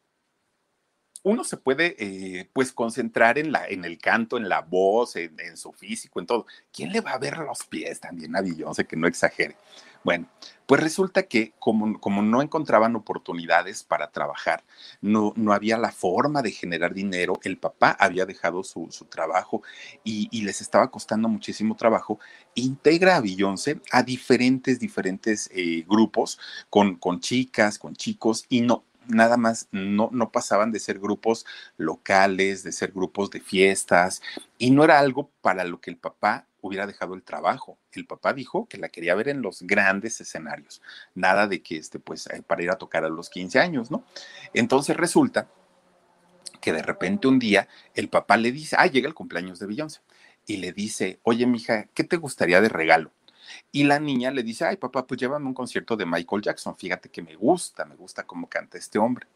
uno 1.22 1.44
se 1.44 1.56
puede 1.56 1.96
eh, 1.98 2.48
pues 2.52 2.72
concentrar 2.72 3.38
en, 3.38 3.52
la, 3.52 3.66
en 3.66 3.85
el 3.85 3.98
canto, 3.98 4.37
en 4.37 4.48
la 4.48 4.62
voz, 4.62 5.16
en, 5.16 5.56
su 5.56 5.72
físico, 5.72 6.20
en 6.20 6.26
todo. 6.26 6.46
¿Quién 6.72 6.92
le 6.92 7.00
va 7.00 7.12
a 7.12 7.18
ver 7.18 7.38
los 7.38 7.64
pies 7.64 8.00
también 8.00 8.35
a 8.37 8.40
Beyoncé 8.40 8.87
que 8.87 8.96
no 8.96 9.06
exagere? 9.06 9.56
Bueno, 10.02 10.28
pues 10.64 10.80
resulta 10.80 11.24
que 11.24 11.52
como, 11.59 12.00
como 12.00 12.22
no 12.22 12.40
encontraban 12.40 12.96
oportunidades 12.96 13.85
para 13.85 14.11
trabajar, 14.11 14.64
no, 15.02 15.35
no 15.37 15.52
había 15.52 15.76
la 15.76 15.92
forma 15.92 16.40
de 16.40 16.52
generar 16.52 16.94
dinero, 16.94 17.35
el 17.42 17.59
papá 17.59 17.90
había 18.00 18.24
dejado 18.24 18.64
su, 18.64 18.88
trabajo 19.11 19.62
y, 20.02 20.28
les 20.42 20.62
estaba 20.62 20.90
costando 20.90 21.28
muchísimo 21.28 21.76
trabajo, 21.76 22.18
integra 22.54 23.16
a 23.16 23.20
Beyoncé 23.20 23.80
a 23.92 24.02
diferentes, 24.02 24.80
diferentes 24.80 25.50
eh, 25.52 25.85
grupos 25.87 26.38
con, 26.70 26.96
con 26.96 27.20
chicas, 27.20 27.78
con 27.78 27.94
chicos 27.94 28.46
y 28.48 28.62
no, 28.62 28.85
nada 29.06 29.36
más 29.36 29.68
no, 29.72 30.10
no 30.12 30.30
pasaban 30.30 30.72
de 30.72 30.80
ser 30.80 30.98
grupos 30.98 31.46
locales, 31.76 32.62
de 32.62 32.72
ser 32.72 32.92
grupos 32.92 33.30
de 33.30 33.40
fiestas, 33.40 34.22
y 34.58 34.70
no 34.70 34.84
era 34.84 34.98
algo 34.98 35.30
para 35.40 35.64
lo 35.64 35.80
que 35.80 35.90
el 35.90 35.96
papá 35.96 36.46
hubiera 36.60 36.86
dejado 36.86 37.14
el 37.14 37.22
trabajo. 37.22 37.78
El 37.92 38.06
papá 38.06 38.32
dijo 38.32 38.66
que 38.66 38.78
la 38.78 38.88
quería 38.88 39.14
ver 39.14 39.28
en 39.28 39.42
los 39.42 39.62
grandes 39.62 40.20
escenarios, 40.20 40.82
nada 41.14 41.46
de 41.46 41.62
que 41.62 41.76
este, 41.76 41.98
pues, 41.98 42.26
eh, 42.28 42.42
para 42.46 42.62
ir 42.62 42.70
a 42.70 42.78
tocar 42.78 43.04
a 43.04 43.08
los 43.08 43.30
15 43.30 43.58
años, 43.58 43.90
¿no? 43.90 44.04
Entonces 44.54 44.96
resulta 44.96 45.48
que 46.60 46.72
de 46.72 46.82
repente 46.82 47.26
un 47.26 47.38
día 47.38 47.68
el 47.94 48.08
papá 48.08 48.36
le 48.36 48.52
dice, 48.52 48.76
ah, 48.78 48.86
llega 48.86 49.08
el 49.08 49.14
cumpleaños 49.14 49.58
de 49.58 49.66
Beyoncé, 49.66 50.00
y 50.46 50.56
le 50.56 50.72
dice, 50.72 51.20
oye, 51.22 51.46
mija, 51.46 51.86
¿qué 51.94 52.02
te 52.04 52.16
gustaría 52.16 52.60
de 52.60 52.68
regalo? 52.68 53.12
Y 53.72 53.84
la 53.84 53.98
niña 53.98 54.30
le 54.30 54.42
dice, 54.42 54.64
ay 54.64 54.76
papá, 54.76 55.06
pues 55.06 55.20
llévame 55.20 55.46
un 55.46 55.54
concierto 55.54 55.96
de 55.96 56.06
Michael 56.06 56.42
Jackson, 56.42 56.76
fíjate 56.76 57.08
que 57.08 57.22
me 57.22 57.34
gusta, 57.36 57.84
me 57.84 57.96
gusta 57.96 58.24
cómo 58.24 58.48
canta 58.48 58.78
este 58.78 58.98
hombre. 58.98 59.26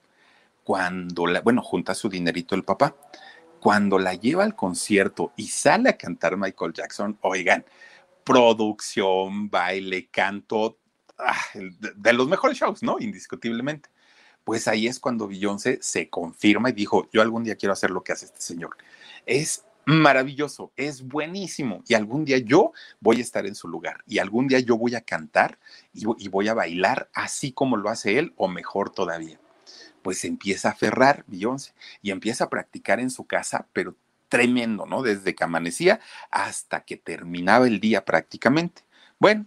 Cuando 0.64 1.27
la, 1.27 1.40
bueno, 1.40 1.62
junta 1.62 1.94
su 1.94 2.09
dinerito 2.09 2.55
el 2.55 2.64
papá. 2.64 2.96
Cuando 3.61 3.98
la 3.98 4.14
lleva 4.14 4.44
al 4.44 4.55
concierto 4.55 5.33
y 5.37 5.46
sale 5.46 5.88
a 5.90 5.96
cantar 5.96 6.37
Michael 6.37 6.72
Jackson, 6.74 7.18
oigan, 7.22 7.64
producción, 8.24 9.50
baile, 9.50 10.09
canto, 10.11 10.79
ah, 11.18 11.37
de, 11.55 12.12
los 12.12 12.29
mejores 12.29 12.59
shows, 12.59 12.83
¿no? 12.83 12.96
Indiscutiblemente. 12.98 13.90
Pues 14.44 14.68
ahí 14.68 14.87
es 14.87 14.98
cuando 15.00 15.29
Beyoncé 15.29 15.79
se 15.81 16.11
confirma 16.11 16.70
y 16.70 16.72
dijo, 16.72 17.09
yo 17.12 17.22
algún 17.22 17.44
día 17.44 17.57
quiero 17.57 17.72
hacer 17.72 17.90
lo 17.90 18.03
que 18.03 18.12
hace 18.12 18.27
este 18.27 18.40
señor. 18.40 18.77
Es 19.24 19.64
maravilloso, 19.87 20.73
es 20.77 21.03
buenísimo. 21.03 21.83
Y 21.87 21.94
algún 21.94 22.25
día 22.25 22.38
yo 22.38 22.73
voy 23.01 23.18
a 23.18 23.23
estar 23.23 23.47
en 23.47 23.55
su 23.55 23.68
lugar 23.68 24.03
y 24.07 24.18
algún 24.18 24.49
día 24.49 24.59
yo 24.61 24.77
voy 24.77 24.94
a 24.94 25.03
cantar 25.03 25.59
y, 25.92 26.29
voy 26.29 26.49
a 26.49 26.55
bailar 26.55 27.11
así 27.14 27.53
como 27.53 27.77
lo 27.77 27.88
hace 27.88 28.18
él 28.18 28.33
o 28.37 28.49
mejor 28.49 28.90
todavía. 28.90 29.38
Pues 30.03 30.25
empieza 30.25 30.68
a 30.68 30.73
aferrar 30.73 31.25
Beyoncé 31.27 31.73
y 32.03 32.11
empieza 32.11 32.44
a 32.44 32.51
practicar 32.51 33.01
en 33.01 33.11
su 33.11 33.25
casa, 33.25 33.68
pero 33.73 33.97
tremendo, 34.29 34.87
¿no? 34.87 35.03
Desde 35.03 35.35
que 35.35 35.44
amanecía 35.44 36.01
hasta 36.31 36.85
que 36.85 36.97
terminaba 36.97 37.66
el 37.66 37.81
día 37.81 38.05
prácticamente. 38.05 38.83
Bueno, 39.18 39.47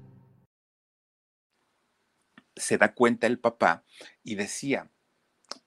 se 2.55 2.77
da 2.77 2.93
cuenta 2.93 3.27
el 3.27 3.39
papá 3.39 3.83
y 4.23 4.35
decía, 4.35 4.89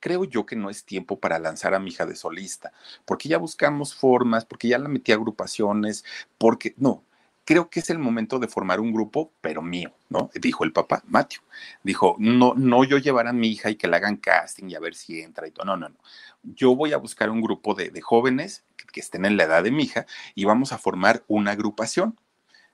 creo 0.01 0.25
yo 0.25 0.47
que 0.47 0.57
no 0.57 0.71
es 0.71 0.85
tiempo 0.85 1.19
para 1.19 1.39
lanzar 1.39 1.75
a 1.75 1.79
mi 1.79 1.91
hija 1.91 2.07
de 2.07 2.17
solista, 2.17 2.73
porque 3.05 3.29
ya 3.29 3.39
buscamos 3.39 3.95
formas, 3.95 4.45
porque 4.45 4.69
ya 4.69 4.79
la 4.79 4.89
metí 4.89 5.13
a 5.13 5.17
agrupaciones, 5.17 6.05
porque 6.39 6.75
no, 6.77 7.05
creo 7.45 7.69
que 7.69 7.81
es 7.81 7.91
el 7.91 7.99
momento 7.99 8.39
de 8.39 8.49
formar 8.49 8.81
un 8.81 8.93
grupo, 8.93 9.33
pero 9.41 9.63
mío, 9.63 9.93
¿no? 10.09 10.31
Dijo 10.35 10.65
el 10.65 10.73
papá, 10.73 11.03
Matthew. 11.07 11.43
Dijo, 11.83 12.17
no, 12.19 12.55
no 12.57 12.85
yo 12.85 12.99
llevar 12.99 13.29
a 13.29 13.33
mi 13.33 13.49
hija 13.49 13.71
y 13.71 13.77
que 13.77 13.87
la 13.87 13.99
hagan 13.99 14.17
casting 14.17 14.69
y 14.69 14.75
a 14.75 14.81
ver 14.81 14.95
si 14.95 15.21
entra 15.21 15.47
y 15.47 15.51
todo. 15.51 15.67
No, 15.67 15.77
no, 15.77 15.89
no. 15.89 15.97
Yo 16.43 16.75
voy 16.75 16.93
a 16.93 16.99
buscar 16.99 17.31
un 17.31 17.41
grupo 17.41 17.75
de, 17.75 17.91
de 17.91 18.01
jóvenes 18.01 18.65
que 18.93 19.01
estén 19.01 19.25
en 19.25 19.37
la 19.37 19.45
edad 19.45 19.63
de 19.63 19.71
mi 19.71 19.85
hija 19.85 20.07
y 20.35 20.45
vamos 20.45 20.73
a 20.73 20.79
formar 20.79 21.25
una 21.29 21.53
agrupación. 21.53 22.19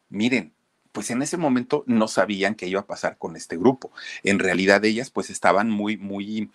Miren, 0.09 0.55
pues 0.93 1.11
en 1.11 1.23
ese 1.23 1.37
momento 1.37 1.85
no 1.87 2.09
sabían 2.09 2.55
qué 2.55 2.67
iba 2.67 2.81
a 2.81 2.87
pasar 2.87 3.19
con 3.19 3.37
este 3.37 3.57
grupo. 3.57 3.93
En 4.23 4.39
realidad 4.39 4.85
ellas 4.85 5.11
pues 5.11 5.31
estaban 5.31 5.71
muy, 5.71 5.97
muy, 5.97 6.51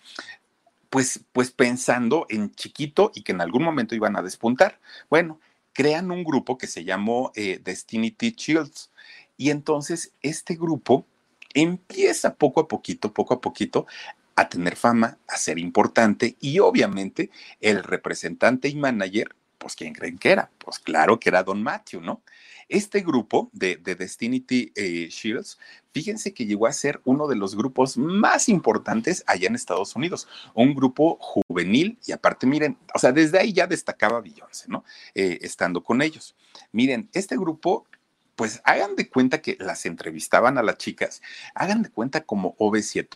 pues, 0.90 1.20
pues 1.32 1.50
pensando 1.50 2.26
en 2.28 2.54
chiquito 2.54 3.12
y 3.14 3.22
que 3.22 3.32
en 3.32 3.40
algún 3.40 3.62
momento 3.62 3.94
iban 3.94 4.16
a 4.16 4.22
despuntar. 4.22 4.80
Bueno, 5.08 5.40
crean 5.72 6.10
un 6.10 6.24
grupo 6.24 6.58
que 6.58 6.66
se 6.66 6.84
llamó 6.84 7.32
eh, 7.34 7.60
Destinity 7.62 8.34
Shields 8.36 8.90
y 9.36 9.50
entonces 9.50 10.12
este 10.22 10.54
grupo 10.54 11.04
empieza 11.54 12.34
poco 12.34 12.60
a 12.60 12.68
poquito, 12.68 13.12
poco 13.12 13.34
a 13.34 13.40
poquito 13.40 13.86
a 14.36 14.48
tener 14.48 14.76
fama, 14.76 15.18
a 15.26 15.36
ser 15.38 15.58
importante 15.58 16.36
y 16.40 16.58
obviamente 16.58 17.30
el 17.60 17.82
representante 17.82 18.68
y 18.68 18.74
manager, 18.74 19.34
pues 19.58 19.74
¿quién 19.74 19.92
creen 19.94 20.18
que 20.18 20.30
era? 20.30 20.50
Pues 20.58 20.78
claro 20.78 21.18
que 21.18 21.28
era 21.28 21.42
Don 21.42 21.62
Matthew, 21.62 22.00
¿no? 22.00 22.22
Este 22.68 23.00
grupo 23.00 23.48
de, 23.52 23.76
de 23.76 23.94
Destinity 23.94 24.72
eh, 24.74 25.06
Shields, 25.08 25.58
fíjense 25.92 26.34
que 26.34 26.46
llegó 26.46 26.66
a 26.66 26.72
ser 26.72 27.00
uno 27.04 27.28
de 27.28 27.36
los 27.36 27.54
grupos 27.54 27.96
más 27.96 28.48
importantes 28.48 29.22
allá 29.26 29.46
en 29.46 29.54
Estados 29.54 29.94
Unidos, 29.94 30.26
un 30.52 30.74
grupo 30.74 31.16
juvenil 31.20 31.96
y 32.06 32.12
aparte, 32.12 32.46
miren, 32.46 32.76
o 32.92 32.98
sea, 32.98 33.12
desde 33.12 33.38
ahí 33.38 33.52
ya 33.52 33.68
destacaba 33.68 34.20
Beyoncé, 34.20 34.66
¿no? 34.68 34.84
Eh, 35.14 35.38
estando 35.42 35.82
con 35.82 36.02
ellos. 36.02 36.34
Miren, 36.72 37.08
este 37.12 37.36
grupo 37.36 37.86
pues 38.34 38.60
hagan 38.64 38.96
de 38.96 39.08
cuenta 39.08 39.40
que 39.40 39.56
las 39.58 39.86
entrevistaban 39.86 40.58
a 40.58 40.62
las 40.62 40.76
chicas, 40.76 41.22
hagan 41.54 41.82
de 41.82 41.88
cuenta 41.88 42.22
como 42.22 42.54
OV7, 42.58 43.08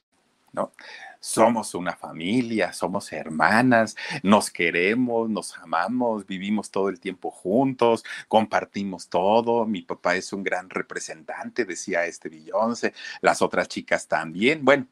¿no? 0.53 0.73
Somos 1.21 1.75
una 1.75 1.95
familia, 1.95 2.73
somos 2.73 3.13
hermanas, 3.13 3.97
nos 4.23 4.51
queremos, 4.51 5.29
nos 5.29 5.57
amamos, 5.59 6.27
vivimos 6.27 6.71
todo 6.71 6.89
el 6.89 6.99
tiempo 6.99 7.31
juntos, 7.31 8.05
compartimos 8.27 9.09
todo. 9.09 9.67
Mi 9.67 9.83
papá 9.83 10.17
es 10.17 10.33
un 10.33 10.43
gran 10.43 10.71
representante, 10.71 11.65
decía 11.65 12.07
este 12.07 12.29
Beyoncé, 12.31 12.95
las 13.21 13.43
otras 13.43 13.69
chicas 13.69 14.09
también. 14.09 14.65
Bueno, 14.65 14.89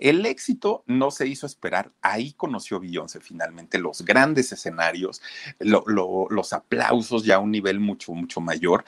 el 0.00 0.24
éxito 0.24 0.82
no 0.86 1.10
se 1.10 1.26
hizo 1.26 1.46
esperar. 1.46 1.92
Ahí 2.00 2.32
conoció 2.32 2.80
Beyoncé 2.80 3.20
finalmente 3.20 3.78
los 3.78 4.02
grandes 4.02 4.50
escenarios, 4.50 5.20
los 5.58 6.52
aplausos 6.54 7.24
ya 7.24 7.36
a 7.36 7.38
un 7.38 7.50
nivel 7.50 7.80
mucho, 7.80 8.12
mucho 8.12 8.40
mayor. 8.40 8.84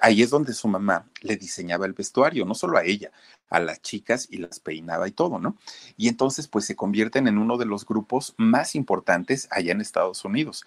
ahí 0.00 0.22
es 0.22 0.30
donde 0.30 0.54
su 0.54 0.66
mamá 0.66 1.06
le 1.20 1.36
diseñaba 1.36 1.84
el 1.84 1.92
vestuario, 1.92 2.46
no 2.46 2.54
solo 2.54 2.78
a 2.78 2.84
ella, 2.84 3.12
a 3.48 3.60
las 3.60 3.80
chicas 3.80 4.28
y 4.30 4.38
las 4.38 4.60
peinaba 4.60 5.08
y 5.08 5.12
todo, 5.12 5.38
¿no? 5.38 5.56
Y 5.96 6.08
entonces 6.08 6.48
pues 6.48 6.64
se 6.64 6.76
convierten 6.76 7.28
en 7.28 7.38
uno 7.38 7.56
de 7.56 7.66
los 7.66 7.86
grupos 7.86 8.34
más 8.36 8.74
importantes 8.74 9.48
allá 9.50 9.72
en 9.72 9.80
Estados 9.80 10.24
Unidos. 10.24 10.64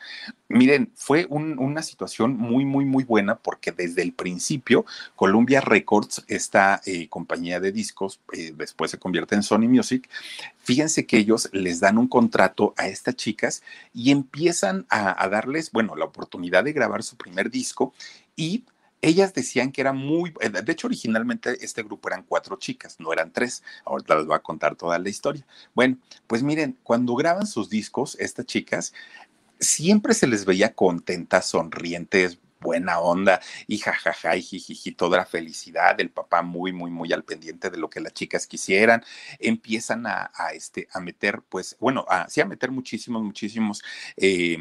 Miren, 0.48 0.92
fue 0.96 1.26
una 1.30 1.84
situación 1.84 2.38
muy, 2.38 2.66
muy, 2.66 2.86
muy 2.86 3.04
buena 3.04 3.36
porque 3.36 3.72
desde 3.72 4.02
el 4.02 4.14
principio 4.14 4.86
Columbia 5.16 5.62
Records, 5.62 6.24
esta 6.28 6.82
eh, 6.86 7.08
compañía 7.10 7.60
de 7.60 7.72
discos, 7.72 8.20
eh, 8.34 8.54
después 8.56 8.92
se 8.92 9.00
convierte 9.00 9.36
en 9.36 9.44
Sony 9.44 9.68
Music, 9.68 10.10
fíjense 10.60 11.06
que 11.06 11.18
ellos 11.18 11.50
les 11.52 11.80
dan 11.80 11.98
un 11.98 12.08
contrato 12.08 12.74
a 12.78 12.88
estas 12.88 13.16
chicas 13.16 13.62
y 13.94 14.12
empiezan 14.12 14.86
a, 14.90 15.24
a 15.24 15.30
darles, 15.30 15.72
bueno, 15.72 15.96
la 15.96 16.06
oportunidad 16.06 16.64
de 16.64 16.74
grabar 16.74 17.04
su 17.04 17.18
primer 17.18 17.50
disco 17.50 17.94
y 18.36 18.64
ellas 19.02 19.34
decían 19.34 19.72
que 19.72 19.82
era 19.82 19.94
muy, 19.94 20.34
eh, 20.42 20.50
de 20.50 20.72
hecho 20.72 20.88
originalmente 20.88 21.64
este 21.64 21.84
grupo 21.84 22.10
eran 22.10 22.24
cuatro 22.24 22.58
chicas, 22.58 22.98
no 23.00 23.14
eran 23.14 23.32
tres, 23.32 23.64
ahorita 23.86 24.16
les 24.16 24.26
voy 24.26 24.36
a 24.36 24.40
contar 24.40 24.76
toda 24.76 25.00
la 25.00 25.10
historia. 25.10 25.46
Bueno, 25.74 25.98
pues 26.28 26.44
miren, 26.44 26.78
cuando 26.84 27.16
graban 27.16 27.48
sus 27.48 27.70
discos, 27.70 28.18
estas 28.20 28.46
chicas 28.46 28.94
siempre 29.60 30.14
se 30.14 30.28
les 30.28 30.46
veía 30.46 30.74
contentas, 30.74 31.48
sonrientes, 31.48 32.40
buena 32.60 33.00
onda 33.00 33.40
y 33.68 33.78
jajaja 33.78 34.36
y 34.36 34.42
jijiji, 34.42 34.92
toda 34.92 35.18
la 35.18 35.26
felicidad, 35.26 36.00
el 36.00 36.10
papá 36.10 36.42
muy, 36.42 36.74
muy, 36.74 36.92
muy 36.92 37.14
al 37.14 37.24
pendiente 37.24 37.70
de 37.70 37.78
lo 37.78 37.90
que 37.90 38.02
las 38.02 38.14
chicas 38.14 38.48
quisieran, 38.48 39.04
empiezan 39.40 40.06
a, 40.08 40.30
este, 40.54 40.88
a 40.92 41.00
meter, 41.00 41.42
pues, 41.48 41.78
bueno, 41.80 42.06
a, 42.10 42.30
sí, 42.30 42.42
a 42.42 42.46
meter 42.46 42.72
muchísimos, 42.72 43.24
muchísimos 43.24 43.82
eh, 44.18 44.58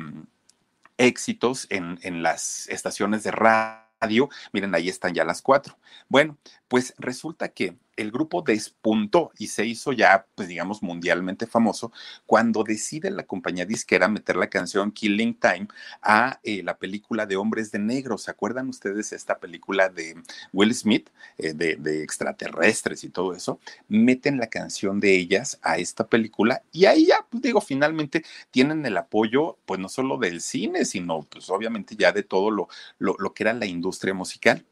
éxitos 0.97 1.67
en, 1.71 1.99
en 2.03 2.23
las 2.23 2.69
estaciones 2.69 3.25
de 3.25 3.33
radio. 3.33 3.88
Miren, 4.53 4.75
ahí 4.75 4.89
están 4.89 5.15
ya 5.15 5.25
las 5.25 5.43
cuatro. 5.43 5.77
Bueno, 6.09 6.37
pues 6.69 6.95
resulta 6.99 7.49
que 7.49 7.77
el 7.99 8.13
grupo 8.13 8.43
despuntó 8.43 9.33
y 9.39 9.49
se 9.49 9.67
hizo 9.67 9.93
ya, 9.93 10.27
pues 10.37 10.47
digamos, 10.47 10.83
mundialmente 10.83 11.47
famoso 11.47 11.91
cuando 12.27 12.63
decide 12.63 13.11
la 13.11 13.25
compañía 13.25 13.67
disquera 13.67 14.07
meter 14.07 14.37
la 14.37 14.49
canción 14.49 14.93
Killing 14.93 15.35
Time 15.35 15.67
a 16.01 16.39
eh, 16.45 16.63
la 16.63 16.79
película 16.79 17.27
de 17.27 17.37
Hombres 17.37 17.73
de 17.73 17.81
Negro. 17.81 18.17
¿Se 18.17 18.31
acuerdan 18.31 18.69
ustedes 18.69 19.13
esta 19.13 19.39
película 19.41 19.89
de 19.89 20.15
Will 20.53 20.75
Smith, 20.75 21.11
eh, 21.39 21.55
de, 21.55 22.03
extraterrestres 22.05 23.03
y 23.03 23.09
todo 23.09 23.35
eso? 23.35 23.59
Meten 23.89 24.39
la 24.39 24.47
canción 24.47 25.01
de 25.01 25.17
ellas 25.17 25.59
a 25.63 25.79
esta 25.79 26.07
película 26.07 26.63
y 26.71 26.85
ahí 26.85 27.07
ya, 27.07 27.27
pues 27.29 27.43
digo, 27.43 27.61
finalmente 27.61 28.25
tienen 28.53 28.87
el 28.87 28.97
apoyo, 28.97 29.59
pues 29.67 29.81
no 29.81 29.89
solo 29.89 30.19
del 30.19 30.41
cine, 30.41 30.85
sino 30.85 31.23
pues 31.23 31.51
obviamente 31.51 31.97
ya 31.97 32.13
de 32.13 32.23
todo 32.23 32.53
lo, 32.53 32.69
lo, 32.99 33.17
lo 33.19 33.35
que 33.35 33.43
era 33.43 33.55
la 33.55 33.67
industria 33.67 34.15
musical 34.15 34.65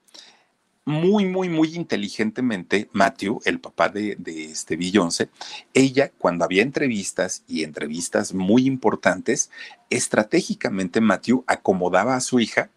muy, 0.87 1.27
muy, 1.27 1.49
muy 1.49 1.75
inteligentemente, 1.75 2.89
Matthew, 2.93 3.41
el 3.45 3.61
papá 3.61 3.89
de, 3.89 4.15
de 4.17 4.45
este 4.47 4.77
Beyoncé, 4.77 5.29
ella, 5.75 6.13
cuando 6.17 6.45
había 6.45 6.63
entrevistas 6.63 7.43
y 7.49 7.65
entrevistas 7.65 8.33
muy 8.33 8.67
importantes, 8.67 9.51
estratégicamente 9.91 11.01
Matthew 11.01 11.45
acomodaba 11.49 12.15
a 12.15 12.21
su 12.21 12.39
hija 12.39 12.71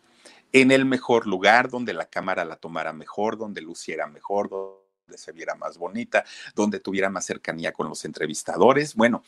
en 0.51 0.71
el 0.71 0.85
mejor 0.85 1.27
lugar, 1.27 1.69
donde 1.69 1.93
la 1.93 2.05
cámara 2.05 2.45
la 2.45 2.55
tomara 2.55 2.93
mejor, 2.93 3.37
donde 3.37 3.61
luciera 3.61 4.07
mejor, 4.07 4.49
donde 4.49 4.79
se 5.17 5.31
viera 5.31 5.53
más 5.55 5.77
bonita, 5.77 6.25
donde 6.55 6.79
tuviera 6.79 7.09
más 7.09 7.25
cercanía 7.25 7.71
con 7.71 7.89
los 7.89 8.05
entrevistadores. 8.05 8.95
Bueno, 8.95 9.23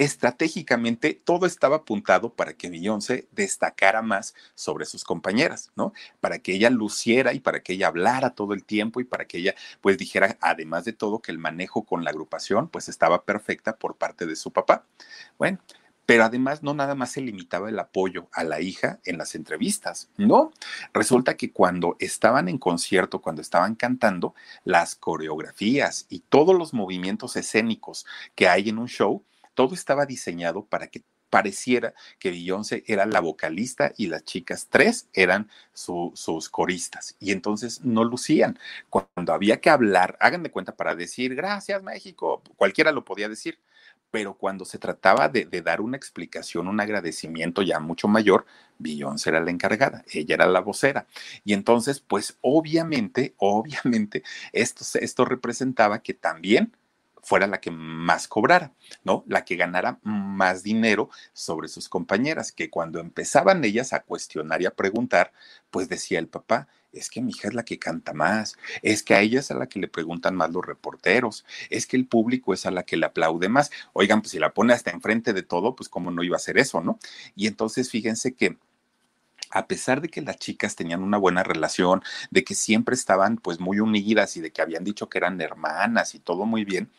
estratégicamente 0.00 1.12
todo 1.12 1.44
estaba 1.44 1.76
apuntado 1.76 2.32
para 2.32 2.54
que 2.54 2.70
Beyoncé 2.70 3.28
destacara 3.32 4.00
más 4.00 4.34
sobre 4.54 4.86
sus 4.86 5.04
compañeras, 5.04 5.72
¿no? 5.76 5.92
Para 6.20 6.38
que 6.38 6.54
ella 6.54 6.70
luciera 6.70 7.34
y 7.34 7.40
para 7.40 7.62
que 7.62 7.74
ella 7.74 7.88
hablara 7.88 8.30
todo 8.30 8.54
el 8.54 8.64
tiempo 8.64 9.00
y 9.00 9.04
para 9.04 9.26
que 9.26 9.36
ella 9.36 9.54
pues 9.82 9.98
dijera, 9.98 10.38
además 10.40 10.86
de 10.86 10.94
todo, 10.94 11.20
que 11.20 11.32
el 11.32 11.38
manejo 11.38 11.84
con 11.84 12.02
la 12.02 12.10
agrupación 12.10 12.68
pues 12.70 12.88
estaba 12.88 13.26
perfecta 13.26 13.76
por 13.76 13.96
parte 13.96 14.24
de 14.24 14.36
su 14.36 14.50
papá. 14.50 14.86
Bueno, 15.36 15.58
pero 16.06 16.24
además 16.24 16.62
no 16.62 16.72
nada 16.72 16.94
más 16.94 17.12
se 17.12 17.20
limitaba 17.20 17.68
el 17.68 17.78
apoyo 17.78 18.28
a 18.32 18.42
la 18.42 18.62
hija 18.62 19.00
en 19.04 19.18
las 19.18 19.34
entrevistas, 19.34 20.10
¿no? 20.16 20.50
Resulta 20.94 21.36
que 21.36 21.52
cuando 21.52 21.96
estaban 21.98 22.48
en 22.48 22.56
concierto, 22.56 23.20
cuando 23.20 23.42
estaban 23.42 23.74
cantando, 23.74 24.34
las 24.64 24.96
coreografías 24.96 26.06
y 26.08 26.20
todos 26.20 26.56
los 26.56 26.72
movimientos 26.72 27.36
escénicos 27.36 28.06
que 28.34 28.48
hay 28.48 28.70
en 28.70 28.78
un 28.78 28.88
show, 28.88 29.24
todo 29.60 29.74
estaba 29.74 30.06
diseñado 30.06 30.64
para 30.64 30.86
que 30.86 31.02
pareciera 31.28 31.92
que 32.18 32.30
Beyoncé 32.30 32.82
era 32.86 33.04
la 33.04 33.20
vocalista 33.20 33.92
y 33.98 34.06
las 34.06 34.24
chicas 34.24 34.68
tres 34.70 35.06
eran 35.12 35.50
sus 35.74 36.48
coristas 36.48 37.14
y 37.20 37.32
entonces 37.32 37.84
no 37.84 38.02
lucían. 38.02 38.58
Cuando 38.88 39.34
había 39.34 39.60
que 39.60 39.68
hablar, 39.68 40.16
hagan 40.18 40.42
de 40.42 40.50
cuenta 40.50 40.74
para 40.74 40.94
decir 40.94 41.34
gracias 41.34 41.82
México, 41.82 42.42
cualquiera 42.56 42.90
lo 42.90 43.04
podía 43.04 43.28
decir, 43.28 43.58
pero 44.10 44.32
cuando 44.32 44.64
se 44.64 44.78
trataba 44.78 45.28
de, 45.28 45.44
dar 45.60 45.82
una 45.82 45.98
explicación, 45.98 46.66
un 46.66 46.80
agradecimiento 46.80 47.60
ya 47.60 47.80
mucho 47.80 48.08
mayor, 48.08 48.46
Beyoncé 48.78 49.28
era 49.28 49.40
la 49.42 49.50
encargada, 49.50 50.06
ella 50.10 50.36
era 50.36 50.46
la 50.46 50.60
vocera. 50.60 51.06
Y 51.44 51.52
entonces, 51.52 52.00
pues 52.00 52.38
obviamente, 52.40 53.34
obviamente, 53.36 54.22
esto, 54.54 54.86
esto 54.98 55.26
representaba 55.26 55.98
que 55.98 56.14
también 56.14 56.72
fuera 57.22 57.46
la 57.46 57.60
que 57.60 57.70
más 57.70 58.28
cobrara, 58.28 58.72
¿no? 59.04 59.24
La 59.26 59.44
que 59.44 59.56
ganara 59.56 59.98
más 60.02 60.62
dinero 60.62 61.10
sobre 61.32 61.68
sus 61.68 61.88
compañeras, 61.88 62.52
que 62.52 62.70
cuando 62.70 63.00
empezaban 63.00 63.64
ellas 63.64 63.92
a 63.92 64.00
cuestionar 64.00 64.62
y 64.62 64.66
a 64.66 64.74
preguntar, 64.74 65.32
pues 65.70 65.88
decía 65.88 66.18
el 66.18 66.28
papá, 66.28 66.68
es 66.92 67.08
que 67.08 67.22
mi 67.22 67.30
hija 67.30 67.48
es 67.48 67.54
la 67.54 67.64
que 67.64 67.78
canta 67.78 68.12
más, 68.12 68.56
es 68.82 69.02
que 69.02 69.14
a 69.14 69.20
ella 69.20 69.40
es 69.40 69.50
a 69.50 69.54
la 69.54 69.68
que 69.68 69.78
le 69.78 69.88
preguntan 69.88 70.34
más 70.34 70.50
los 70.50 70.64
reporteros, 70.64 71.44
es 71.70 71.86
que 71.86 71.96
el 71.96 72.06
público 72.06 72.52
es 72.52 72.66
a 72.66 72.70
la 72.70 72.82
que 72.82 72.96
le 72.96 73.06
aplaude 73.06 73.48
más. 73.48 73.70
Oigan, 73.92 74.22
pues 74.22 74.32
si 74.32 74.38
la 74.38 74.52
pone 74.52 74.72
hasta 74.72 74.90
enfrente 74.90 75.32
de 75.32 75.42
todo, 75.42 75.76
pues 75.76 75.88
cómo 75.88 76.10
no 76.10 76.22
iba 76.22 76.36
a 76.36 76.38
hacer 76.38 76.58
eso, 76.58 76.80
¿no? 76.80 76.98
Y 77.36 77.46
entonces 77.46 77.90
fíjense 77.90 78.34
que 78.34 78.58
a 79.50 79.66
pesar 79.66 80.00
de 80.00 80.08
que 80.08 80.22
las 80.22 80.38
chicas 80.38 80.76
tenían 80.76 81.02
una 81.02 81.18
buena 81.18 81.42
relación, 81.42 82.02
de 82.30 82.44
que 82.44 82.54
siempre 82.54 82.94
estaban 82.94 83.36
pues 83.36 83.60
muy 83.60 83.80
unidas 83.80 84.36
y 84.36 84.40
de 84.40 84.50
que 84.52 84.62
habían 84.62 84.84
dicho 84.84 85.08
que 85.08 85.18
eran 85.18 85.40
hermanas 85.40 86.14
y 86.14 86.18
todo 86.20 86.46
muy 86.46 86.64
bien, 86.64 86.90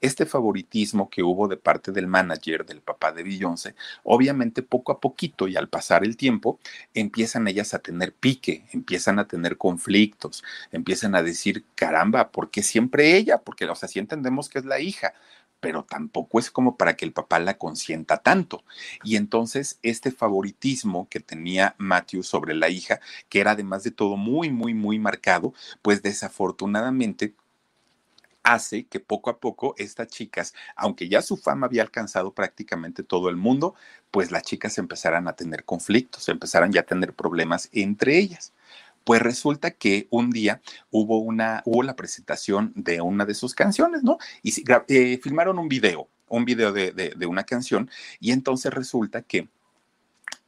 este 0.00 0.24
favoritismo 0.26 1.10
que 1.10 1.22
hubo 1.22 1.46
de 1.46 1.56
parte 1.56 1.92
del 1.92 2.06
manager, 2.06 2.64
del 2.64 2.80
papá 2.80 3.12
de 3.12 3.22
Beyoncé, 3.22 3.74
obviamente 4.02 4.62
poco 4.62 4.92
a 4.92 5.00
poquito 5.00 5.46
y 5.46 5.56
al 5.56 5.68
pasar 5.68 6.04
el 6.04 6.16
tiempo, 6.16 6.58
empiezan 6.94 7.48
ellas 7.48 7.74
a 7.74 7.80
tener 7.80 8.14
pique, 8.14 8.64
empiezan 8.72 9.18
a 9.18 9.28
tener 9.28 9.58
conflictos, 9.58 10.42
empiezan 10.72 11.14
a 11.14 11.22
decir, 11.22 11.64
caramba, 11.74 12.30
¿por 12.30 12.50
qué 12.50 12.62
siempre 12.62 13.16
ella? 13.16 13.38
Porque, 13.38 13.66
o 13.66 13.74
sea, 13.74 13.88
sí 13.88 13.98
entendemos 13.98 14.48
que 14.48 14.58
es 14.58 14.64
la 14.64 14.80
hija, 14.80 15.12
pero 15.60 15.84
tampoco 15.84 16.38
es 16.38 16.50
como 16.50 16.76
para 16.76 16.96
que 16.96 17.04
el 17.04 17.12
papá 17.12 17.38
la 17.38 17.58
consienta 17.58 18.18
tanto. 18.18 18.64
Y 19.04 19.16
entonces 19.16 19.78
este 19.82 20.10
favoritismo 20.10 21.08
que 21.08 21.20
tenía 21.20 21.74
Matthew 21.78 22.22
sobre 22.22 22.54
la 22.54 22.68
hija, 22.68 23.00
que 23.28 23.40
era 23.40 23.52
además 23.52 23.84
de 23.84 23.90
todo 23.90 24.16
muy, 24.16 24.50
muy, 24.50 24.74
muy 24.74 24.98
marcado, 24.98 25.54
pues 25.82 26.02
desafortunadamente 26.02 27.34
hace 28.42 28.86
que 28.86 29.00
poco 29.00 29.30
a 29.30 29.38
poco 29.38 29.74
estas 29.76 30.08
chicas, 30.08 30.54
aunque 30.76 31.08
ya 31.08 31.22
su 31.22 31.36
fama 31.36 31.66
había 31.66 31.82
alcanzado 31.82 32.32
prácticamente 32.32 33.02
todo 33.02 33.28
el 33.28 33.36
mundo, 33.36 33.74
pues 34.10 34.30
las 34.30 34.42
chicas 34.42 34.78
empezaran 34.78 35.28
a 35.28 35.34
tener 35.34 35.64
conflictos, 35.64 36.28
empezaran 36.28 36.72
ya 36.72 36.80
a 36.80 36.84
tener 36.84 37.12
problemas 37.14 37.68
entre 37.72 38.18
ellas. 38.18 38.52
Pues 39.10 39.22
resulta 39.22 39.72
que 39.72 40.06
un 40.10 40.30
día 40.30 40.62
hubo 40.92 41.18
una, 41.18 41.62
hubo 41.64 41.82
la 41.82 41.96
presentación 41.96 42.72
de 42.76 43.00
una 43.00 43.24
de 43.24 43.34
sus 43.34 43.56
canciones, 43.56 44.04
¿no? 44.04 44.18
Y 44.40 44.54
eh, 44.86 45.18
filmaron 45.20 45.58
un 45.58 45.68
video, 45.68 46.08
un 46.28 46.44
video 46.44 46.72
de, 46.72 46.92
de 46.92 47.26
una 47.26 47.42
canción, 47.42 47.90
y 48.20 48.30
entonces 48.30 48.72
resulta 48.72 49.22
que 49.22 49.48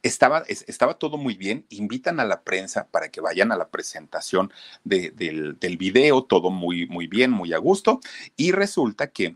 estaba, 0.01 0.45
estaba 0.47 0.93
todo 0.93 1.17
muy 1.17 1.35
bien, 1.35 1.65
invitan 1.71 2.21
a 2.21 2.23
la 2.23 2.41
prensa 2.43 2.87
para 2.87 3.09
que 3.09 3.19
vayan 3.19 3.51
a 3.51 3.57
la 3.57 3.67
presentación 3.67 4.49
del, 4.85 5.59
del 5.59 5.77
video, 5.77 6.23
todo 6.23 6.49
muy, 6.49 6.87
muy 6.87 7.07
bien, 7.07 7.31
muy 7.31 7.51
a 7.51 7.57
gusto, 7.57 7.99
y 8.37 8.53
resulta 8.53 9.07
que 9.07 9.35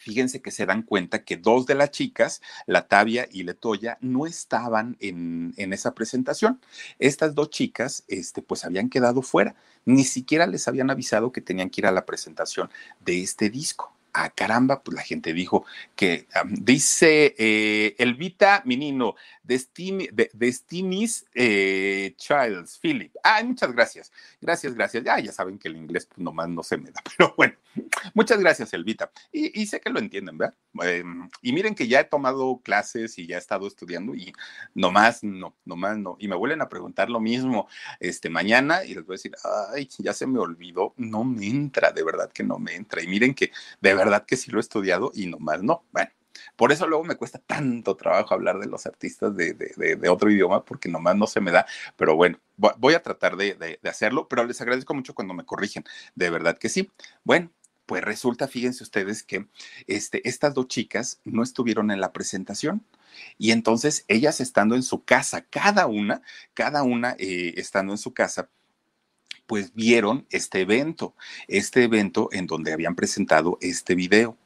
fíjense 0.00 0.40
que 0.40 0.50
se 0.50 0.66
dan 0.66 0.82
cuenta 0.82 1.24
que 1.24 1.36
dos 1.36 1.66
de 1.66 1.74
las 1.74 1.90
chicas, 1.90 2.40
la 2.66 2.88
Tavia 2.88 3.28
y 3.30 3.42
Letoya, 3.42 3.98
no 4.00 4.26
estaban 4.26 4.96
en, 4.98 5.52
en, 5.56 5.72
esa 5.72 5.94
presentación. 5.94 6.60
Estas 6.98 7.34
dos 7.34 7.50
chicas, 7.50 8.04
este, 8.08 8.42
pues 8.42 8.64
habían 8.64 8.88
quedado 8.88 9.22
fuera. 9.22 9.54
Ni 9.84 10.04
siquiera 10.04 10.46
les 10.46 10.66
habían 10.68 10.90
avisado 10.90 11.32
que 11.32 11.40
tenían 11.42 11.70
que 11.70 11.82
ir 11.82 11.86
a 11.86 11.92
la 11.92 12.06
presentación 12.06 12.70
de 13.04 13.22
este 13.22 13.50
disco 13.50 13.94
ah, 14.12 14.30
caramba, 14.30 14.82
pues 14.82 14.94
la 14.94 15.02
gente 15.02 15.32
dijo 15.32 15.64
que 15.94 16.26
dice 16.50 17.34
eh, 17.38 17.94
Elvita 17.98 18.62
Menino, 18.64 19.14
Destiny, 19.42 20.08
de, 20.12 20.30
Destiny's 20.32 21.26
eh, 21.34 22.14
Childs, 22.16 22.78
Philip. 22.78 23.14
Ay, 23.22 23.44
muchas 23.44 23.72
gracias. 23.72 24.12
Gracias, 24.40 24.74
gracias. 24.74 25.04
Ya, 25.04 25.18
ya 25.18 25.32
saben 25.32 25.58
que 25.58 25.68
el 25.68 25.76
inglés 25.76 26.06
pues, 26.06 26.18
nomás 26.18 26.48
no 26.48 26.62
se 26.62 26.76
me 26.76 26.90
da, 26.90 27.02
pero 27.16 27.34
bueno, 27.36 27.54
muchas 28.14 28.38
gracias, 28.38 28.72
Elvita. 28.72 29.10
Y, 29.32 29.66
sé 29.66 29.80
que 29.80 29.90
lo 29.90 29.98
entienden, 29.98 30.38
¿verdad? 30.38 30.54
Eh, 30.84 31.04
y 31.42 31.52
miren 31.52 31.74
que 31.74 31.88
ya 31.88 32.00
he 32.00 32.04
tomado 32.04 32.60
clases 32.62 33.18
y 33.18 33.26
ya 33.26 33.36
he 33.36 33.38
estado 33.38 33.66
estudiando 33.66 34.14
y 34.14 34.32
nomás 34.74 35.22
no, 35.22 35.56
nomás 35.64 35.98
no. 35.98 36.16
Y 36.18 36.28
me 36.28 36.36
vuelven 36.36 36.62
a 36.62 36.68
preguntar 36.68 37.10
lo 37.10 37.20
mismo 37.20 37.68
este 37.98 38.30
mañana 38.30 38.84
y 38.84 38.94
les 38.94 39.04
voy 39.04 39.14
a 39.14 39.16
decir, 39.16 39.32
ay, 39.72 39.88
ya 39.98 40.12
se 40.12 40.26
me 40.26 40.38
olvidó, 40.38 40.94
no 40.96 41.24
me 41.24 41.46
entra, 41.46 41.92
de 41.92 42.02
verdad 42.02 42.30
que 42.32 42.42
no 42.42 42.58
me 42.58 42.74
entra. 42.74 43.02
Y 43.02 43.08
miren 43.08 43.34
que 43.34 43.52
de 43.80 43.94
verdad 43.94 44.24
que 44.24 44.36
sí 44.36 44.50
lo 44.50 44.58
he 44.58 44.60
estudiado 44.60 45.10
y 45.14 45.26
nomás 45.26 45.62
no. 45.62 45.84
Bueno, 45.92 46.10
por 46.56 46.72
eso 46.72 46.86
luego 46.86 47.04
me 47.04 47.16
cuesta 47.16 47.38
tanto 47.38 47.96
trabajo 47.96 48.34
hablar 48.34 48.58
de 48.58 48.66
los 48.66 48.86
artistas 48.86 49.34
de, 49.36 49.54
de, 49.54 49.96
de, 49.96 50.08
otro 50.08 50.30
idioma, 50.30 50.64
porque 50.64 50.88
nomás 50.88 51.16
no 51.16 51.26
se 51.26 51.40
me 51.40 51.50
da. 51.50 51.66
Pero 51.96 52.16
bueno, 52.16 52.38
voy 52.56 52.94
a 52.94 53.02
tratar 53.02 53.36
de, 53.36 53.78
hacerlo, 53.84 54.28
pero 54.28 54.44
les 54.44 54.60
agradezco 54.60 54.94
mucho 54.94 55.14
cuando 55.14 55.34
me 55.34 55.44
corrigen. 55.44 55.84
De 56.14 56.30
verdad 56.30 56.58
que 56.58 56.68
sí. 56.68 56.90
Bueno, 57.24 57.50
pues 57.90 58.04
resulta, 58.04 58.46
fíjense 58.46 58.84
ustedes 58.84 59.24
que 59.24 59.48
este, 59.88 60.20
estas 60.28 60.54
dos 60.54 60.68
chicas 60.68 61.18
no 61.24 61.42
estuvieron 61.42 61.90
en 61.90 62.00
la 62.00 62.12
presentación. 62.12 62.86
Y 63.36 63.50
entonces 63.50 64.04
ellas 64.06 64.40
estando 64.40 64.76
en 64.76 64.84
su 64.84 65.02
casa, 65.02 65.44
cada 65.50 65.88
una, 65.88 66.22
cada 66.54 66.84
una 66.84 67.16
eh, 67.18 67.54
estando 67.56 67.92
en 67.92 67.98
su 67.98 68.14
casa, 68.14 68.48
pues 69.48 69.74
vieron 69.74 70.24
este 70.30 70.60
evento, 70.60 71.16
este 71.48 71.82
evento 71.82 72.28
en 72.30 72.46
donde 72.46 72.72
habían 72.72 72.94
presentado 72.94 73.58
este 73.60 73.96
video. 73.96 74.36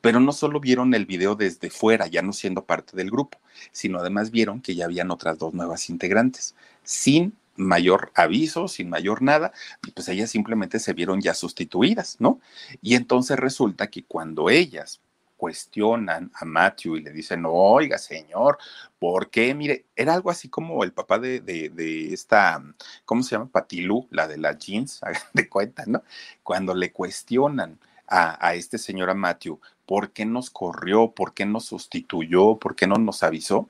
Pero 0.00 0.20
no 0.20 0.30
solo 0.30 0.60
vieron 0.60 0.94
el 0.94 1.04
video 1.04 1.34
desde 1.34 1.70
fuera, 1.70 2.06
ya 2.06 2.22
no 2.22 2.32
siendo 2.32 2.66
parte 2.66 2.96
del 2.96 3.10
grupo, 3.10 3.40
sino 3.72 3.98
además 3.98 4.30
vieron 4.30 4.60
que 4.60 4.76
ya 4.76 4.84
habían 4.84 5.10
otras 5.10 5.38
dos 5.38 5.54
nuevas 5.54 5.90
integrantes, 5.90 6.54
sin 6.84 7.36
mayor 7.56 8.12
aviso, 8.14 8.68
sin 8.68 8.88
mayor 8.88 9.22
nada, 9.22 9.52
pues 9.94 10.08
ellas 10.08 10.30
simplemente 10.30 10.78
se 10.78 10.92
vieron 10.92 11.20
ya 11.20 11.34
sustituidas, 11.34 12.16
¿no? 12.18 12.40
Y 12.80 12.94
entonces 12.94 13.38
resulta 13.38 13.88
que 13.88 14.04
cuando 14.04 14.50
ellas 14.50 15.00
cuestionan 15.42 16.30
a 16.34 16.44
Matthew 16.44 16.98
y 16.98 17.02
le 17.02 17.10
dicen, 17.10 17.42
oiga, 17.44 17.98
señor, 17.98 18.58
¿por 19.00 19.28
qué? 19.28 19.52
Mire, 19.56 19.86
era 19.96 20.14
algo 20.14 20.30
así 20.30 20.48
como 20.48 20.84
el 20.84 20.92
papá 20.92 21.18
de, 21.18 21.40
de, 21.40 22.14
esta, 22.14 22.62
¿cómo 23.04 23.24
se 23.24 23.32
llama? 23.34 23.50
Patilú, 23.50 24.06
la 24.10 24.28
de 24.28 24.38
las 24.38 24.56
jeans, 24.58 25.00
de 25.32 25.48
cuenta, 25.48 25.82
¿no? 25.84 26.04
Cuando 26.44 26.76
le 26.76 26.92
cuestionan 26.92 27.80
a, 28.06 28.46
a 28.46 28.54
este 28.54 28.78
señor, 28.78 29.10
a 29.10 29.14
Matthew, 29.14 29.58
¿por 29.84 30.12
qué 30.12 30.24
nos 30.24 30.48
corrió? 30.48 31.10
¿Por 31.10 31.34
qué 31.34 31.44
nos 31.44 31.64
sustituyó? 31.64 32.56
¿Por 32.56 32.76
qué 32.76 32.86
no 32.86 32.94
nos 32.94 33.24
avisó? 33.24 33.68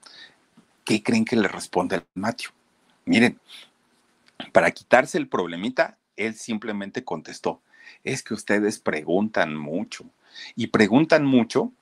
¿Qué 0.85 1.03
creen 1.03 1.25
que 1.25 1.37
le 1.37 1.49
responde 1.49 1.97
a 1.97 2.05
Matthew? 2.14 2.51
Miren, 3.07 3.40
para 4.53 4.71
quitarse 4.71 5.19
el 5.19 5.29
problemita, 5.29 5.99
él 6.17 6.35
simplemente 6.35 7.05
contestó, 7.05 7.62
es 8.05 8.23
que 8.23 8.35
ustedes 8.35 8.79
preguntan 8.79 9.57
mucho 9.57 10.05
y 10.55 10.69
preguntan 10.69 11.25
mucho 11.25 11.73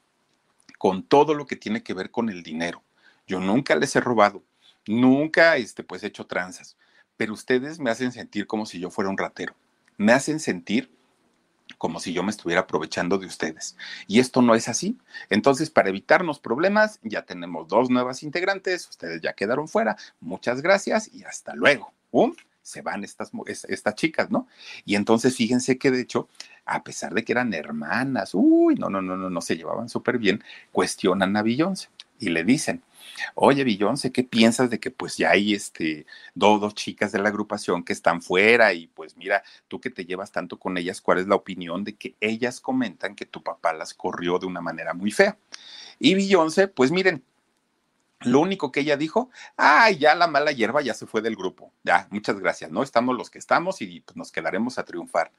con 0.78 1.02
todo 1.02 1.34
lo 1.34 1.46
que 1.46 1.56
tiene 1.56 1.82
que 1.82 1.94
ver 1.94 2.10
con 2.10 2.30
el 2.30 2.42
dinero. 2.42 2.82
Yo 3.26 3.40
nunca 3.40 3.76
les 3.76 3.94
he 3.96 4.00
robado, 4.00 4.42
nunca 4.86 5.56
este, 5.56 5.84
pues 5.84 6.02
he 6.02 6.06
hecho 6.06 6.26
tranzas, 6.26 6.76
pero 7.16 7.34
ustedes 7.34 7.78
me 7.78 7.90
hacen 7.90 8.12
sentir 8.12 8.46
como 8.46 8.66
si 8.66 8.80
yo 8.80 8.90
fuera 8.90 9.10
un 9.10 9.18
ratero, 9.18 9.54
me 9.98 10.12
hacen 10.12 10.40
sentir 10.40 10.90
como 11.78 12.00
si 12.00 12.12
yo 12.12 12.22
me 12.22 12.30
estuviera 12.30 12.62
aprovechando 12.62 13.18
de 13.18 13.26
ustedes. 13.26 13.76
Y 14.06 14.18
esto 14.18 14.42
no 14.42 14.54
es 14.54 14.68
así. 14.68 14.98
Entonces, 15.28 15.70
para 15.70 15.88
evitarnos 15.88 16.40
problemas, 16.40 16.98
ya 17.02 17.22
tenemos 17.22 17.68
dos 17.68 17.90
nuevas 17.90 18.22
integrantes, 18.22 18.88
ustedes 18.88 19.20
ya 19.22 19.34
quedaron 19.34 19.68
fuera. 19.68 19.96
Muchas 20.20 20.62
gracias 20.62 21.08
y 21.12 21.22
hasta 21.24 21.54
luego 21.54 21.92
se 22.70 22.82
van 22.82 23.04
estas, 23.04 23.32
estas 23.46 23.94
chicas, 23.94 24.30
¿no? 24.30 24.46
Y 24.84 24.94
entonces 24.94 25.36
fíjense 25.36 25.78
que 25.78 25.90
de 25.90 26.00
hecho, 26.00 26.28
a 26.64 26.82
pesar 26.82 27.12
de 27.14 27.24
que 27.24 27.32
eran 27.32 27.52
hermanas, 27.52 28.30
uy, 28.34 28.76
no, 28.76 28.88
no, 28.88 29.02
no, 29.02 29.16
no, 29.16 29.30
no 29.30 29.40
se 29.40 29.56
llevaban 29.56 29.88
súper 29.88 30.18
bien, 30.18 30.42
cuestionan 30.72 31.36
a 31.36 31.42
Beyoncé 31.42 31.88
y 32.18 32.28
le 32.28 32.44
dicen, 32.44 32.82
oye 33.34 33.64
Beyoncé, 33.64 34.12
¿qué 34.12 34.22
piensas 34.22 34.70
de 34.70 34.78
que 34.78 34.90
pues 34.90 35.16
ya 35.16 35.30
hay 35.30 35.54
este, 35.54 36.06
dos, 36.34 36.60
dos 36.60 36.74
chicas 36.74 37.12
de 37.12 37.18
la 37.18 37.30
agrupación 37.30 37.82
que 37.82 37.92
están 37.92 38.22
fuera 38.22 38.72
y 38.72 38.86
pues 38.88 39.16
mira, 39.16 39.42
tú 39.68 39.80
que 39.80 39.90
te 39.90 40.04
llevas 40.04 40.30
tanto 40.30 40.58
con 40.58 40.76
ellas, 40.76 41.00
¿cuál 41.00 41.18
es 41.18 41.26
la 41.26 41.34
opinión 41.34 41.82
de 41.82 41.96
que 41.96 42.14
ellas 42.20 42.60
comentan 42.60 43.16
que 43.16 43.26
tu 43.26 43.42
papá 43.42 43.72
las 43.72 43.94
corrió 43.94 44.38
de 44.38 44.46
una 44.46 44.60
manera 44.60 44.94
muy 44.94 45.10
fea? 45.10 45.38
Y 45.98 46.14
Beyoncé, 46.14 46.68
pues 46.68 46.90
miren, 46.90 47.24
lo 48.20 48.40
único 48.40 48.70
que 48.70 48.80
ella 48.80 48.96
dijo, 48.96 49.30
ay, 49.56 49.98
ya 49.98 50.14
la 50.14 50.26
mala 50.26 50.52
hierba 50.52 50.82
ya 50.82 50.94
se 50.94 51.06
fue 51.06 51.22
del 51.22 51.36
grupo. 51.36 51.72
Ya, 51.82 52.06
muchas 52.10 52.38
gracias, 52.38 52.70
¿no? 52.70 52.82
Estamos 52.82 53.16
los 53.16 53.30
que 53.30 53.38
estamos 53.38 53.80
y 53.80 54.00
pues, 54.00 54.16
nos 54.16 54.30
quedaremos 54.30 54.78
a 54.78 54.84
triunfar. 54.84 55.32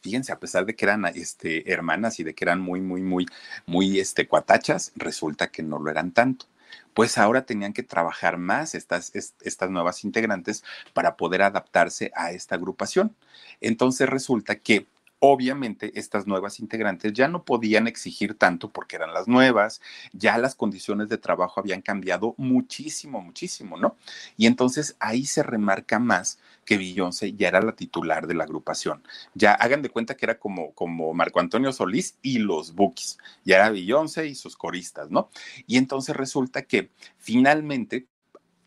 Fíjense, 0.00 0.32
a 0.32 0.38
pesar 0.38 0.66
de 0.66 0.74
que 0.74 0.84
eran 0.84 1.06
este, 1.06 1.72
hermanas 1.72 2.20
y 2.20 2.24
de 2.24 2.34
que 2.34 2.44
eran 2.44 2.60
muy, 2.60 2.80
muy, 2.80 3.02
muy, 3.02 3.26
muy 3.66 4.00
este, 4.00 4.26
cuatachas, 4.26 4.92
resulta 4.96 5.48
que 5.48 5.62
no 5.62 5.78
lo 5.78 5.90
eran 5.90 6.12
tanto. 6.12 6.46
Pues 6.92 7.18
ahora 7.18 7.46
tenían 7.46 7.72
que 7.72 7.82
trabajar 7.82 8.36
más 8.36 8.74
estas, 8.74 9.12
estas 9.14 9.70
nuevas 9.70 10.04
integrantes 10.04 10.64
para 10.92 11.16
poder 11.16 11.42
adaptarse 11.42 12.12
a 12.16 12.32
esta 12.32 12.56
agrupación. 12.56 13.14
Entonces 13.60 14.08
resulta 14.08 14.56
que 14.56 14.86
obviamente 15.32 15.98
estas 15.98 16.26
nuevas 16.26 16.60
integrantes 16.60 17.12
ya 17.12 17.28
no 17.28 17.44
podían 17.44 17.86
exigir 17.86 18.34
tanto 18.34 18.70
porque 18.70 18.96
eran 18.96 19.14
las 19.14 19.26
nuevas, 19.26 19.80
ya 20.12 20.36
las 20.38 20.54
condiciones 20.54 21.08
de 21.08 21.18
trabajo 21.18 21.60
habían 21.60 21.80
cambiado 21.80 22.34
muchísimo, 22.36 23.22
muchísimo, 23.22 23.76
¿no? 23.76 23.96
Y 24.36 24.46
entonces 24.46 24.96
ahí 25.00 25.24
se 25.24 25.42
remarca 25.42 25.98
más 25.98 26.38
que 26.64 26.78
Beyoncé 26.78 27.32
ya 27.34 27.48
era 27.48 27.60
la 27.60 27.76
titular 27.76 28.26
de 28.26 28.34
la 28.34 28.44
agrupación. 28.44 29.02
Ya 29.34 29.52
hagan 29.52 29.82
de 29.82 29.90
cuenta 29.90 30.16
que 30.16 30.26
era 30.26 30.38
como, 30.38 30.72
como 30.72 31.12
Marco 31.14 31.40
Antonio 31.40 31.72
Solís 31.72 32.16
y 32.22 32.38
los 32.38 32.74
Bookies. 32.74 33.18
Ya 33.44 33.56
era 33.56 33.70
Beyoncé 33.70 34.26
y 34.26 34.34
sus 34.34 34.56
coristas, 34.56 35.10
¿no? 35.10 35.30
Y 35.66 35.76
entonces 35.76 36.16
resulta 36.16 36.62
que 36.62 36.90
finalmente 37.18 38.06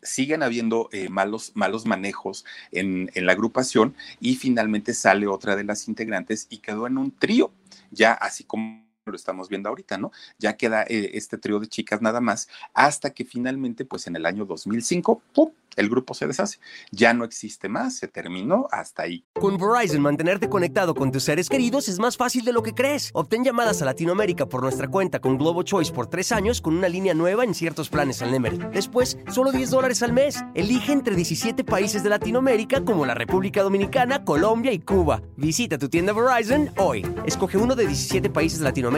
siguen 0.02 0.42
habiendo 0.42 0.88
eh, 0.92 1.08
malos, 1.08 1.52
malos 1.54 1.86
manejos 1.86 2.44
en, 2.72 3.10
en, 3.14 3.26
la 3.26 3.32
agrupación 3.32 3.94
y 4.20 4.36
finalmente 4.36 4.94
sale 4.94 5.26
otra 5.26 5.56
de 5.56 5.64
las 5.64 5.88
integrantes 5.88 6.46
y 6.50 6.58
quedó 6.58 6.86
en 6.86 6.98
un 6.98 7.10
trío, 7.10 7.52
ya 7.90 8.12
así 8.12 8.44
como 8.44 8.87
lo 9.08 9.16
estamos 9.16 9.48
viendo 9.48 9.68
ahorita, 9.68 9.98
¿no? 9.98 10.12
Ya 10.38 10.56
queda 10.56 10.82
eh, 10.82 11.10
este 11.14 11.38
trío 11.38 11.60
de 11.60 11.66
chicas 11.66 12.02
nada 12.02 12.20
más, 12.20 12.48
hasta 12.74 13.10
que 13.10 13.24
finalmente, 13.24 13.84
pues 13.84 14.06
en 14.06 14.16
el 14.16 14.26
año 14.26 14.44
2005, 14.44 15.22
¡pum! 15.34 15.50
el 15.78 15.88
grupo 15.88 16.12
se 16.12 16.26
deshace. 16.26 16.58
Ya 16.90 17.14
no 17.14 17.24
existe 17.24 17.68
más, 17.68 17.96
se 17.96 18.08
terminó 18.08 18.66
hasta 18.70 19.04
ahí. 19.04 19.24
Con 19.34 19.56
Verizon, 19.56 20.02
mantenerte 20.02 20.48
conectado 20.48 20.94
con 20.94 21.12
tus 21.12 21.22
seres 21.22 21.48
queridos 21.48 21.88
es 21.88 21.98
más 21.98 22.16
fácil 22.16 22.44
de 22.44 22.52
lo 22.52 22.62
que 22.62 22.74
crees. 22.74 23.10
Obtén 23.14 23.44
llamadas 23.44 23.80
a 23.80 23.84
Latinoamérica 23.84 24.46
por 24.46 24.62
nuestra 24.62 24.88
cuenta 24.88 25.20
con 25.20 25.38
Globo 25.38 25.62
Choice 25.62 25.92
por 25.92 26.08
tres 26.08 26.32
años 26.32 26.60
con 26.60 26.76
una 26.76 26.88
línea 26.88 27.14
nueva 27.14 27.44
en 27.44 27.54
ciertos 27.54 27.88
planes 27.88 28.20
al 28.22 28.32
Nemery. 28.32 28.58
Después, 28.72 29.18
solo 29.32 29.52
10 29.52 29.70
dólares 29.70 30.02
al 30.02 30.12
mes. 30.12 30.42
Elige 30.54 30.92
entre 30.92 31.14
17 31.14 31.62
países 31.64 32.02
de 32.02 32.10
Latinoamérica 32.10 32.84
como 32.84 33.06
la 33.06 33.14
República 33.14 33.62
Dominicana, 33.62 34.24
Colombia 34.24 34.72
y 34.72 34.80
Cuba. 34.80 35.22
Visita 35.36 35.78
tu 35.78 35.88
tienda 35.88 36.12
Verizon 36.12 36.70
hoy. 36.76 37.06
Escoge 37.24 37.56
uno 37.56 37.76
de 37.76 37.86
17 37.86 38.30
países 38.30 38.58
de 38.58 38.64
Latinoamérica 38.64 38.97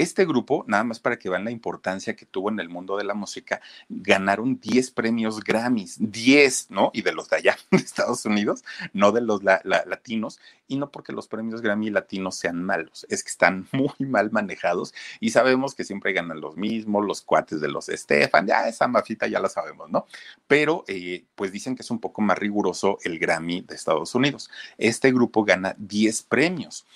Este 0.00 0.24
grupo, 0.24 0.64
nada 0.66 0.82
más 0.82 0.98
para 0.98 1.18
que 1.18 1.28
vean 1.28 1.44
la 1.44 1.50
importancia 1.50 2.16
que 2.16 2.24
tuvo 2.24 2.48
en 2.48 2.58
el 2.58 2.70
mundo 2.70 2.96
de 2.96 3.04
la 3.04 3.12
música, 3.12 3.60
ganaron 3.90 4.58
10 4.58 4.92
premios 4.92 5.44
Grammys, 5.44 5.98
10, 6.00 6.70
¿no? 6.70 6.90
Y 6.94 7.02
de 7.02 7.12
los 7.12 7.28
de 7.28 7.36
allá, 7.36 7.58
de 7.70 7.76
Estados 7.76 8.24
Unidos, 8.24 8.64
no 8.94 9.12
de 9.12 9.20
los 9.20 9.42
latinos, 9.42 10.40
y 10.68 10.78
no 10.78 10.90
porque 10.90 11.12
los 11.12 11.28
premios 11.28 11.60
Grammy 11.60 11.90
latinos 11.90 12.36
sean 12.36 12.64
malos, 12.64 13.04
es 13.10 13.22
que 13.22 13.28
están 13.28 13.68
muy 13.72 14.08
mal 14.08 14.30
manejados 14.30 14.94
y 15.20 15.32
sabemos 15.32 15.74
que 15.74 15.84
siempre 15.84 16.14
ganan 16.14 16.40
los 16.40 16.56
mismos, 16.56 17.04
los 17.04 17.20
cuates 17.20 17.60
de 17.60 17.68
los 17.68 17.88
Stefan, 17.88 18.46
ya 18.46 18.68
esa 18.68 18.88
mafita 18.88 19.26
ya 19.26 19.38
la 19.38 19.50
sabemos, 19.50 19.90
¿no? 19.90 20.06
Pero 20.46 20.82
eh, 20.88 21.26
pues 21.34 21.52
dicen 21.52 21.76
que 21.76 21.82
es 21.82 21.90
un 21.90 22.00
poco 22.00 22.22
más 22.22 22.38
riguroso 22.38 22.96
el 23.04 23.18
Grammy 23.18 23.60
de 23.60 23.74
Estados 23.74 24.14
Unidos. 24.14 24.48
Este 24.78 25.12
grupo 25.12 25.44
gana 25.44 25.74
10 25.76 26.22
premios, 26.22 26.86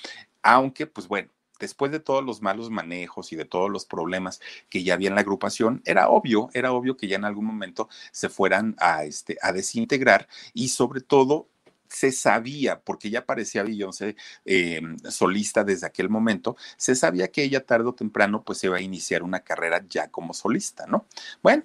aunque 0.42 0.86
pues 0.86 1.06
bueno 1.06 1.28
después 1.60 1.92
de 1.92 2.00
todos 2.00 2.24
los 2.24 2.42
malos 2.42 2.70
manejos 2.70 3.32
y 3.32 3.36
de 3.36 3.44
todos 3.44 3.70
los 3.70 3.84
problemas 3.84 4.40
que 4.68 4.82
ya 4.82 4.94
había 4.94 5.08
en 5.08 5.14
la 5.14 5.20
agrupación, 5.22 5.82
era 5.84 6.08
obvio, 6.08 6.50
era 6.52 6.72
obvio 6.72 6.96
que 6.96 7.08
ya 7.08 7.16
en 7.16 7.24
algún 7.24 7.46
momento 7.46 7.88
se 8.12 8.28
fueran 8.28 8.74
a, 8.78 9.04
este, 9.04 9.36
a 9.42 9.52
desintegrar 9.52 10.28
y 10.52 10.68
sobre 10.68 11.00
todo 11.00 11.48
se 11.88 12.10
sabía, 12.10 12.80
porque 12.80 13.08
ya 13.08 13.24
parecía 13.24 13.62
Beyoncé 13.62 14.16
eh, 14.44 14.80
solista 15.08 15.62
desde 15.62 15.86
aquel 15.86 16.08
momento, 16.08 16.56
se 16.76 16.96
sabía 16.96 17.28
que 17.28 17.44
ella 17.44 17.64
tarde 17.64 17.88
o 17.88 17.94
temprano 17.94 18.42
pues 18.42 18.58
se 18.58 18.66
iba 18.66 18.78
a 18.78 18.80
iniciar 18.80 19.22
una 19.22 19.40
carrera 19.40 19.84
ya 19.88 20.08
como 20.08 20.34
solista, 20.34 20.86
¿no? 20.86 21.06
Bueno, 21.42 21.62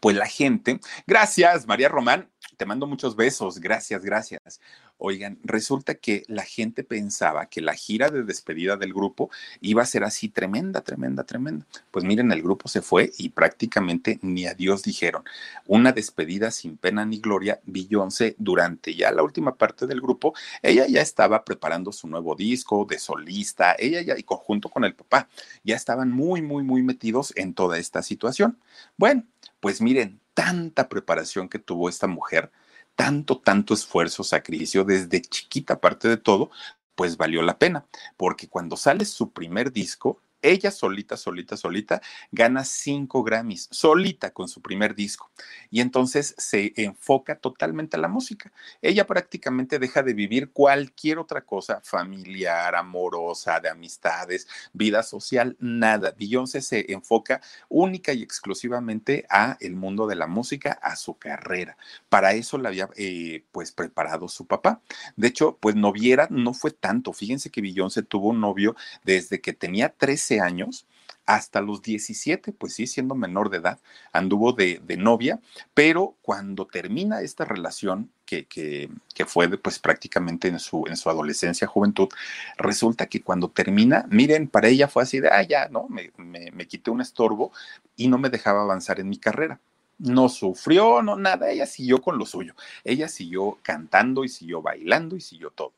pues 0.00 0.16
la 0.16 0.26
gente, 0.26 0.80
gracias 1.06 1.66
María 1.66 1.88
Román, 1.88 2.28
te 2.58 2.66
mando 2.66 2.88
muchos 2.88 3.14
besos, 3.14 3.60
gracias, 3.60 4.04
gracias. 4.04 4.60
Oigan, 4.98 5.38
resulta 5.44 5.94
que 5.94 6.24
la 6.26 6.42
gente 6.42 6.82
pensaba 6.82 7.46
que 7.46 7.60
la 7.60 7.74
gira 7.74 8.10
de 8.10 8.24
despedida 8.24 8.76
del 8.76 8.92
grupo 8.92 9.30
iba 9.60 9.80
a 9.82 9.86
ser 9.86 10.02
así 10.02 10.28
tremenda, 10.28 10.80
tremenda, 10.80 11.22
tremenda. 11.22 11.64
Pues 11.92 12.04
miren, 12.04 12.32
el 12.32 12.42
grupo 12.42 12.68
se 12.68 12.82
fue 12.82 13.12
y 13.16 13.28
prácticamente 13.28 14.18
ni 14.22 14.46
adiós 14.46 14.82
dijeron. 14.82 15.22
Una 15.68 15.92
despedida 15.92 16.50
sin 16.50 16.76
pena 16.76 17.06
ni 17.06 17.20
gloria. 17.20 17.60
Beyoncé, 17.64 18.34
durante 18.38 18.92
ya 18.92 19.12
la 19.12 19.22
última 19.22 19.54
parte 19.54 19.86
del 19.86 20.00
grupo, 20.00 20.34
ella 20.60 20.84
ya 20.88 21.00
estaba 21.00 21.44
preparando 21.44 21.92
su 21.92 22.08
nuevo 22.08 22.34
disco 22.34 22.84
de 22.90 22.98
solista, 22.98 23.76
ella 23.78 24.02
ya, 24.02 24.18
y 24.18 24.24
conjunto 24.24 24.68
con 24.68 24.84
el 24.84 24.96
papá, 24.96 25.28
ya 25.62 25.76
estaban 25.76 26.10
muy, 26.10 26.42
muy, 26.42 26.64
muy 26.64 26.82
metidos 26.82 27.32
en 27.36 27.54
toda 27.54 27.78
esta 27.78 28.02
situación. 28.02 28.58
Bueno, 28.96 29.22
pues 29.60 29.80
miren, 29.80 30.20
tanta 30.34 30.88
preparación 30.88 31.48
que 31.48 31.58
tuvo 31.58 31.88
esta 31.88 32.06
mujer 32.06 32.50
tanto, 32.98 33.38
tanto 33.38 33.74
esfuerzo, 33.74 34.24
sacrificio, 34.24 34.82
desde 34.82 35.22
chiquita, 35.22 35.74
aparte 35.74 36.08
de 36.08 36.16
todo, 36.16 36.50
pues 36.96 37.16
valió 37.16 37.42
la 37.42 37.56
pena, 37.56 37.86
porque 38.16 38.48
cuando 38.48 38.76
sale 38.76 39.04
su 39.04 39.30
primer 39.30 39.72
disco, 39.72 40.20
ella 40.42 40.70
solita, 40.70 41.16
solita, 41.16 41.56
solita, 41.56 42.00
gana 42.30 42.64
cinco 42.64 43.22
Grammys, 43.22 43.68
solita 43.70 44.32
con 44.32 44.48
su 44.48 44.62
primer 44.62 44.94
disco. 44.94 45.30
Y 45.70 45.80
entonces 45.80 46.34
se 46.38 46.72
enfoca 46.76 47.36
totalmente 47.36 47.96
a 47.96 48.00
la 48.00 48.08
música. 48.08 48.52
Ella 48.82 49.06
prácticamente 49.06 49.78
deja 49.78 50.02
de 50.02 50.14
vivir 50.14 50.50
cualquier 50.52 51.18
otra 51.18 51.42
cosa, 51.42 51.80
familiar, 51.82 52.74
amorosa, 52.74 53.60
de 53.60 53.68
amistades, 53.68 54.46
vida 54.72 55.02
social, 55.02 55.56
nada. 55.60 56.14
Beyoncé 56.18 56.60
se 56.60 56.92
enfoca 56.92 57.40
única 57.68 58.12
y 58.12 58.22
exclusivamente 58.22 59.26
a 59.30 59.56
el 59.60 59.74
mundo 59.74 60.06
de 60.06 60.16
la 60.16 60.26
música, 60.26 60.72
a 60.82 60.96
su 60.96 61.18
carrera. 61.18 61.76
Para 62.08 62.32
eso 62.32 62.58
la 62.58 62.68
había 62.68 62.88
eh, 62.96 63.44
pues 63.52 63.72
preparado 63.72 64.28
su 64.28 64.46
papá. 64.46 64.80
De 65.16 65.28
hecho, 65.28 65.58
pues 65.60 65.74
noviera 65.74 66.28
no 66.30 66.54
fue 66.54 66.70
tanto. 66.70 67.12
Fíjense 67.12 67.50
que 67.50 67.60
Beyoncé 67.60 68.02
tuvo 68.02 68.28
un 68.28 68.40
novio 68.40 68.76
desde 69.04 69.40
que 69.40 69.52
tenía 69.52 69.88
13 70.28 70.40
años 70.40 70.86
hasta 71.26 71.60
los 71.60 71.82
17, 71.82 72.52
pues 72.52 72.74
sí, 72.74 72.86
siendo 72.86 73.14
menor 73.14 73.50
de 73.50 73.58
edad, 73.58 73.78
anduvo 74.12 74.54
de, 74.54 74.80
novia, 74.96 75.40
pero 75.74 76.14
cuando 76.22 76.66
termina 76.66 77.20
esta 77.20 77.44
relación, 77.44 78.10
que, 78.24 78.46
que, 78.46 78.88
fue 79.26 79.48
pues 79.58 79.78
prácticamente 79.78 80.48
en 80.48 80.58
su, 80.58 80.84
en 80.86 80.96
su 80.96 81.10
adolescencia, 81.10 81.66
juventud, 81.66 82.08
resulta 82.56 83.06
que 83.06 83.20
cuando 83.20 83.50
termina, 83.50 84.06
miren, 84.08 84.48
para 84.48 84.68
ella 84.68 84.88
fue 84.88 85.02
así 85.02 85.20
de, 85.20 85.28
ah, 85.28 85.42
ya, 85.42 85.68
¿no? 85.68 85.86
Me, 85.88 86.12
me, 86.16 86.50
me 86.50 86.66
quité 86.66 86.90
un 86.90 87.02
estorbo 87.02 87.52
y 87.96 88.08
no 88.08 88.16
me 88.16 88.30
dejaba 88.30 88.62
avanzar 88.62 89.00
en 89.00 89.08
mi 89.08 89.18
carrera 89.18 89.60
no 89.98 90.28
sufrió, 90.28 91.02
no 91.02 91.16
nada, 91.16 91.50
ella 91.50 91.66
siguió 91.66 92.00
con 92.00 92.18
lo 92.18 92.24
suyo. 92.24 92.54
Ella 92.84 93.08
siguió 93.08 93.58
cantando 93.62 94.24
y 94.24 94.28
siguió 94.28 94.62
bailando 94.62 95.16
y 95.16 95.20
siguió 95.20 95.50
todo. 95.50 95.72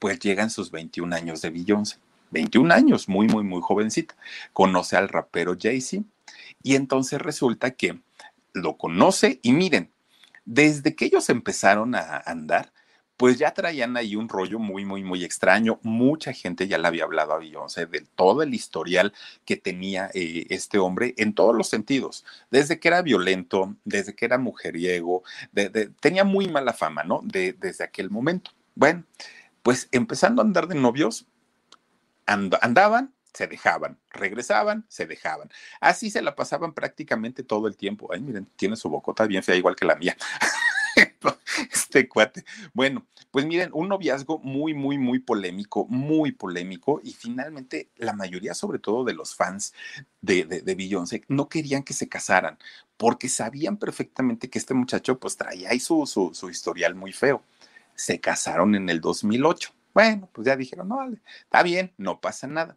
Pues 0.00 0.18
llegan 0.18 0.50
sus 0.50 0.72
21 0.72 1.14
años 1.14 1.40
de 1.40 1.50
Beyoncé. 1.50 1.98
21 2.34 2.74
años, 2.74 3.08
muy, 3.08 3.26
muy, 3.28 3.44
muy 3.44 3.62
jovencita. 3.62 4.14
Conoce 4.52 4.96
al 4.96 5.08
rapero 5.08 5.56
Jay-Z 5.58 6.04
y 6.62 6.74
entonces 6.74 7.20
resulta 7.20 7.70
que 7.70 8.00
lo 8.52 8.76
conoce 8.76 9.40
y 9.42 9.52
miren, 9.52 9.90
desde 10.44 10.94
que 10.94 11.06
ellos 11.06 11.30
empezaron 11.30 11.94
a 11.94 12.18
andar, 12.26 12.72
pues 13.16 13.38
ya 13.38 13.54
traían 13.54 13.96
ahí 13.96 14.16
un 14.16 14.28
rollo 14.28 14.58
muy, 14.58 14.84
muy, 14.84 15.04
muy 15.04 15.24
extraño. 15.24 15.78
Mucha 15.82 16.32
gente 16.32 16.66
ya 16.66 16.78
le 16.78 16.88
había 16.88 17.04
hablado 17.04 17.32
a 17.32 17.38
Beyoncé 17.38 17.86
de 17.86 18.00
todo 18.16 18.42
el 18.42 18.52
historial 18.52 19.12
que 19.44 19.56
tenía 19.56 20.10
eh, 20.14 20.46
este 20.50 20.78
hombre 20.78 21.14
en 21.16 21.34
todos 21.34 21.54
los 21.54 21.68
sentidos. 21.68 22.24
Desde 22.50 22.80
que 22.80 22.88
era 22.88 23.02
violento, 23.02 23.76
desde 23.84 24.14
que 24.14 24.24
era 24.24 24.38
mujeriego, 24.38 25.22
tenía 26.00 26.24
muy 26.24 26.48
mala 26.48 26.72
fama, 26.72 27.04
¿no? 27.04 27.20
desde 27.24 27.84
aquel 27.84 28.10
momento. 28.10 28.50
Bueno, 28.74 29.04
pues 29.62 29.88
empezando 29.92 30.42
a 30.42 30.44
andar 30.44 30.66
de 30.66 30.74
novios, 30.74 31.26
andaban, 32.26 33.14
se 33.32 33.48
dejaban, 33.48 33.98
regresaban, 34.10 34.86
se 34.88 35.06
dejaban. 35.06 35.50
Así 35.80 36.10
se 36.10 36.22
la 36.22 36.36
pasaban 36.36 36.72
prácticamente 36.72 37.42
todo 37.42 37.66
el 37.66 37.76
tiempo. 37.76 38.12
Ay, 38.12 38.20
miren, 38.20 38.46
tiene 38.56 38.76
su 38.76 38.88
bocota 38.88 39.26
bien 39.26 39.42
fea, 39.42 39.56
igual 39.56 39.74
que 39.74 39.84
la 39.84 39.96
mía. 39.96 40.16
este 41.72 42.08
cuate. 42.08 42.44
Bueno, 42.72 43.06
pues 43.30 43.44
miren, 43.44 43.70
un 43.72 43.88
noviazgo 43.88 44.38
muy, 44.38 44.74
muy, 44.74 44.98
muy 44.98 45.18
polémico, 45.18 45.86
muy 45.88 46.32
polémico, 46.32 47.00
y 47.02 47.12
finalmente 47.12 47.90
la 47.96 48.12
mayoría, 48.12 48.54
sobre 48.54 48.78
todo 48.78 49.04
de 49.04 49.14
los 49.14 49.34
fans 49.34 49.74
de, 50.20 50.44
de, 50.44 50.60
de 50.60 50.74
Beyoncé, 50.74 51.24
no 51.28 51.48
querían 51.48 51.82
que 51.82 51.94
se 51.94 52.08
casaran, 52.08 52.58
porque 52.96 53.28
sabían 53.28 53.76
perfectamente 53.76 54.48
que 54.48 54.58
este 54.58 54.74
muchacho 54.74 55.18
pues 55.18 55.36
traía 55.36 55.70
ahí 55.70 55.80
su, 55.80 56.06
su, 56.06 56.32
su 56.34 56.50
historial 56.50 56.94
muy 56.94 57.12
feo. 57.12 57.42
Se 57.96 58.20
casaron 58.20 58.74
en 58.74 58.88
el 58.88 59.00
2008 59.00 59.72
bueno, 59.94 60.28
pues 60.32 60.46
ya 60.46 60.56
dijeron, 60.56 60.88
no, 60.88 60.96
vale, 60.96 61.22
está 61.42 61.62
bien, 61.62 61.92
no 61.96 62.20
pasa 62.20 62.46
nada. 62.46 62.76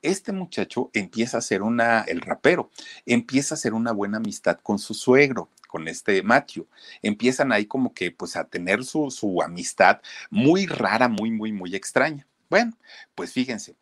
Este 0.00 0.32
muchacho 0.32 0.90
empieza 0.94 1.38
a 1.38 1.42
ser 1.42 1.62
una, 1.62 2.02
el 2.02 2.20
rapero, 2.20 2.70
empieza 3.06 3.54
a 3.54 3.56
hacer 3.56 3.74
una 3.74 3.92
buena 3.92 4.18
amistad 4.18 4.58
con 4.62 4.78
su 4.78 4.94
suegro, 4.94 5.50
con 5.68 5.88
este 5.88 6.22
Matthew. 6.22 6.68
Empiezan 7.02 7.52
ahí 7.52 7.66
como 7.66 7.94
que 7.94 8.10
pues 8.10 8.36
a 8.36 8.44
tener 8.44 8.84
su, 8.84 9.10
su 9.10 9.42
amistad 9.42 10.00
muy 10.30 10.66
rara, 10.66 11.08
muy, 11.08 11.30
muy, 11.30 11.52
muy 11.52 11.74
extraña. 11.74 12.26
Bueno, 12.50 12.76
pues 13.14 13.32
fíjense, 13.32 13.76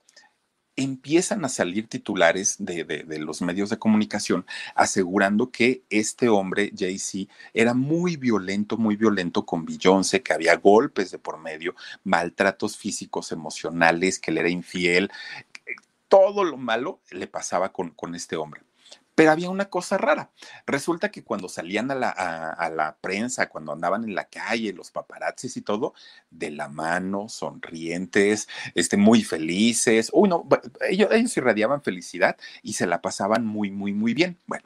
empiezan 0.76 1.44
a 1.44 1.48
salir 1.48 1.88
titulares 1.88 2.56
de, 2.58 3.04
los 3.18 3.42
medios 3.42 3.70
de 3.70 3.78
comunicación 3.78 4.46
asegurando 4.74 5.50
que 5.50 5.82
este 5.90 6.28
hombre, 6.28 6.72
Jay-Z, 6.76 7.32
era 7.52 7.74
muy 7.74 8.16
violento, 8.16 8.76
muy 8.76 8.96
violento 8.96 9.44
con 9.44 9.64
Beyoncé, 9.64 10.22
que 10.22 10.32
había 10.32 10.56
golpes 10.56 11.10
de 11.10 11.18
por 11.18 11.38
medio, 11.38 11.74
maltratos 12.04 12.76
físicos, 12.76 13.32
emocionales, 13.32 14.18
que 14.18 14.30
él 14.30 14.38
era 14.38 14.48
infiel. 14.48 15.10
Todo 16.08 16.44
lo 16.44 16.56
malo 16.56 17.00
le 17.10 17.26
pasaba 17.26 17.72
con, 17.72 17.90
con 17.90 18.14
este 18.14 18.36
hombre. 18.36 18.62
Pero 19.20 19.32
había 19.32 19.50
una 19.50 19.68
cosa 19.68 19.98
rara. 19.98 20.30
Resulta 20.64 21.10
que 21.10 21.22
cuando 21.22 21.50
salían 21.50 21.90
a 21.90 21.94
la, 21.94 22.08
a, 22.08 22.70
la, 22.70 22.96
prensa, 23.02 23.50
cuando 23.50 23.70
andaban 23.70 24.02
en 24.04 24.14
la 24.14 24.24
calle, 24.24 24.72
los 24.72 24.90
paparazzis 24.90 25.58
y 25.58 25.60
todo, 25.60 25.92
de 26.30 26.50
la 26.50 26.68
mano, 26.68 27.28
sonrientes, 27.28 28.48
este, 28.74 28.96
muy 28.96 29.22
felices. 29.22 30.08
Uy, 30.14 30.30
no, 30.30 30.48
ellos, 30.88 31.10
ellos 31.12 31.36
irradiaban 31.36 31.82
felicidad 31.82 32.38
y 32.62 32.72
se 32.72 32.86
la 32.86 33.02
pasaban 33.02 33.44
muy, 33.44 33.70
muy, 33.70 33.92
muy 33.92 34.14
bien. 34.14 34.38
Bueno, 34.46 34.64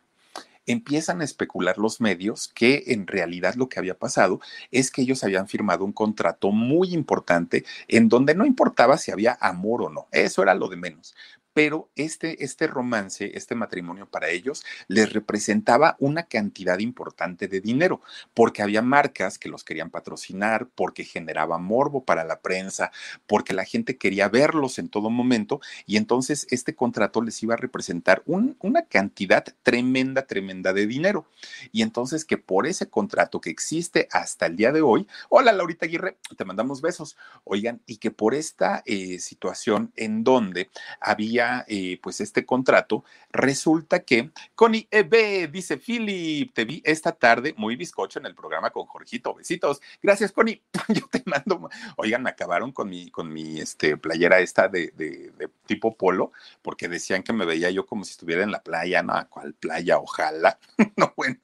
empiezan 0.66 1.20
a 1.20 1.24
especular 1.24 1.76
los 1.76 2.00
medios 2.00 2.46
que 2.46 2.84
en 2.86 3.08
realidad 3.08 3.56
lo 3.56 3.68
que 3.68 3.80
había 3.80 3.98
pasado 3.98 4.40
es 4.70 4.92
que 4.92 5.02
ellos 5.02 5.24
habían 5.24 5.48
firmado 5.48 5.84
un 5.84 5.92
contrato 5.92 6.52
muy 6.52 6.94
importante 6.94 7.64
en 7.88 8.08
donde 8.08 8.36
no 8.36 8.46
importaba 8.46 8.98
si 8.98 9.10
había 9.10 9.36
amor 9.40 9.82
o 9.82 9.90
no, 9.90 10.06
eso 10.12 10.42
era 10.44 10.54
lo 10.54 10.68
de 10.68 10.76
menos, 10.76 11.14
pero 11.54 11.88
este, 11.94 12.44
este 12.44 12.66
romance, 12.66 13.30
este 13.34 13.54
matrimonio 13.54 14.06
para 14.06 14.28
ellos 14.28 14.64
les 14.88 15.12
representaba 15.12 15.96
una 16.00 16.24
cantidad 16.24 16.80
importante 16.80 17.46
de 17.48 17.60
dinero, 17.60 18.02
porque 18.34 18.60
había 18.60 18.82
marcas 18.82 19.38
que 19.38 19.48
los 19.48 19.62
querían 19.62 19.90
patrocinar, 19.90 20.68
porque 20.74 21.04
generaba 21.04 21.58
morbo 21.58 22.04
para 22.04 22.24
la 22.24 22.40
prensa, 22.40 22.90
porque 23.28 23.54
la 23.54 23.64
gente 23.64 23.96
quería 23.96 24.28
verlos 24.28 24.78
en 24.80 24.88
todo 24.88 25.10
momento, 25.10 25.60
y 25.86 25.96
entonces 25.96 26.48
este 26.50 26.74
contrato 26.74 27.22
les 27.22 27.40
iba 27.42 27.54
a 27.54 27.58
representar 27.58 28.22
una 28.26 28.82
cantidad 28.86 29.44
tremenda, 29.62 30.26
tremenda 30.26 30.72
de 30.72 30.86
dinero. 30.88 31.26
Y 31.70 31.82
entonces 31.82 32.24
que 32.24 32.36
por 32.36 32.66
ese 32.66 32.90
contrato 32.90 33.40
que 33.40 33.50
existe 33.50 34.08
hasta 34.10 34.46
el 34.46 34.56
día 34.56 34.72
de 34.72 34.82
hoy, 34.82 35.06
hola 35.28 35.52
Laurita 35.52 35.86
Aguirre, 35.86 36.18
te 36.36 36.44
mandamos 36.44 36.82
besos, 36.82 37.16
oigan, 37.44 37.80
y 37.86 37.98
que 37.98 38.10
por 38.10 38.34
esta 38.34 38.82
eh, 38.86 39.20
situación 39.20 39.92
en 39.94 40.24
donde 40.24 40.68
había 41.00 41.43
eh, 41.68 41.98
pues 42.02 42.20
este 42.20 42.44
contrato, 42.44 43.04
resulta 43.30 44.00
que 44.00 44.30
Connie 44.54 44.88
Ebe 44.90 45.48
dice, 45.48 45.76
Philip, 45.76 46.52
te 46.52 46.64
vi 46.64 46.82
esta 46.84 47.12
tarde 47.12 47.54
muy 47.56 47.76
bizcocho 47.76 48.18
en 48.18 48.26
el 48.26 48.34
programa 48.34 48.70
con 48.70 48.86
Jorgito, 48.86 49.34
besitos. 49.34 49.80
Gracias, 50.02 50.32
Connie. 50.32 50.62
Yo 50.88 51.06
te 51.10 51.22
mando, 51.26 51.68
oigan, 51.96 52.22
me 52.22 52.30
acabaron 52.30 52.72
con 52.72 52.88
mi, 52.88 53.10
con 53.10 53.32
mi 53.32 53.60
este, 53.60 53.96
playera 53.96 54.40
esta 54.40 54.68
de, 54.68 54.92
de, 54.96 55.32
de 55.36 55.48
tipo 55.66 55.96
polo, 55.96 56.32
porque 56.62 56.88
decían 56.88 57.22
que 57.22 57.32
me 57.32 57.44
veía 57.44 57.70
yo 57.70 57.86
como 57.86 58.04
si 58.04 58.12
estuviera 58.12 58.42
en 58.42 58.52
la 58.52 58.62
playa, 58.62 59.02
no, 59.02 59.14
¿cuál 59.28 59.54
playa? 59.54 59.98
Ojalá. 59.98 60.58
no, 60.96 61.12
bueno. 61.16 61.38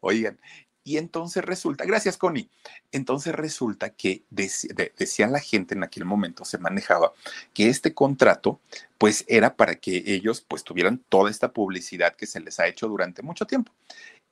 Oigan, 0.00 0.38
y 0.82 0.96
entonces 0.96 1.44
resulta, 1.44 1.84
gracias 1.84 2.16
Connie, 2.16 2.48
entonces 2.92 3.34
resulta 3.34 3.90
que 3.90 4.24
decía 4.30 5.26
la 5.26 5.40
gente 5.40 5.74
en 5.74 5.82
aquel 5.82 6.04
momento, 6.04 6.44
se 6.44 6.58
manejaba 6.58 7.12
que 7.52 7.68
este 7.68 7.94
contrato 7.94 8.60
pues 8.98 9.24
era 9.28 9.56
para 9.56 9.76
que 9.76 10.02
ellos 10.06 10.40
pues 10.40 10.64
tuvieran 10.64 11.02
toda 11.08 11.30
esta 11.30 11.52
publicidad 11.52 12.14
que 12.16 12.26
se 12.26 12.40
les 12.40 12.58
ha 12.60 12.66
hecho 12.66 12.88
durante 12.88 13.22
mucho 13.22 13.46
tiempo 13.46 13.72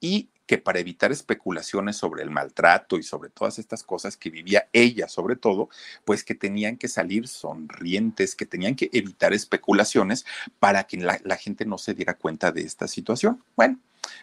y 0.01 0.29
que 0.47 0.57
para 0.57 0.79
evitar 0.79 1.13
especulaciones 1.13 1.97
sobre 1.97 2.23
el 2.23 2.31
maltrato 2.31 2.97
y 2.97 3.03
sobre 3.03 3.29
todas 3.29 3.59
estas 3.59 3.83
cosas 3.83 4.17
que 4.17 4.31
vivía 4.31 4.69
ella 4.73 5.07
sobre 5.07 5.37
todo, 5.37 5.69
pues 6.07 6.25
que 6.25 6.35
tenían 6.35 6.79
que 6.79 6.89
salir 6.89 7.29
sonrientes, 7.29 8.35
que 8.35 8.47
tenían 8.47 8.75
que 8.75 8.89
evitar 8.93 9.35
especulaciones 9.35 10.25
para 10.59 10.85
que 10.85 10.97
la, 10.97 11.21
la 11.25 11.37
gente 11.37 11.67
no 11.67 11.77
se 11.77 11.93
diera 11.93 12.15
cuenta 12.15 12.51
de 12.51 12.63
esta 12.63 12.89
situación. 12.89 13.45
Bueno, 13.57 13.79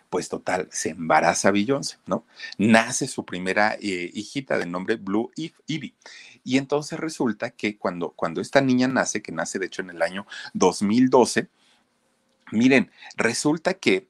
pues 0.10 0.30
total, 0.30 0.68
se 0.72 0.90
embaraza 0.90 1.52
Beyoncé, 1.52 1.98
¿no? 2.06 2.26
Nace 2.58 3.08
su 3.08 3.26
primera 3.26 3.78
eh, 3.82 4.12
hijita 4.14 4.58
de 4.58 4.66
nombre 4.66 4.96
Blue 4.96 5.32
Ivy. 5.68 5.96
Y 6.44 6.58
entonces 6.58 7.00
resulta 7.00 7.52
que 7.52 7.78
cuando, 7.78 8.12
cuando 8.12 8.42
esta 8.42 8.62
niña 8.62 8.88
nace, 8.88 9.22
que 9.22 9.32
nace 9.32 9.60
de 9.60 9.66
hecho 9.66 9.82
en 9.82 9.90
el 9.90 10.02
año 10.02 10.28
2012, 10.54 11.50
miren, 12.52 12.92
resulta 13.18 13.74
que 13.74 14.08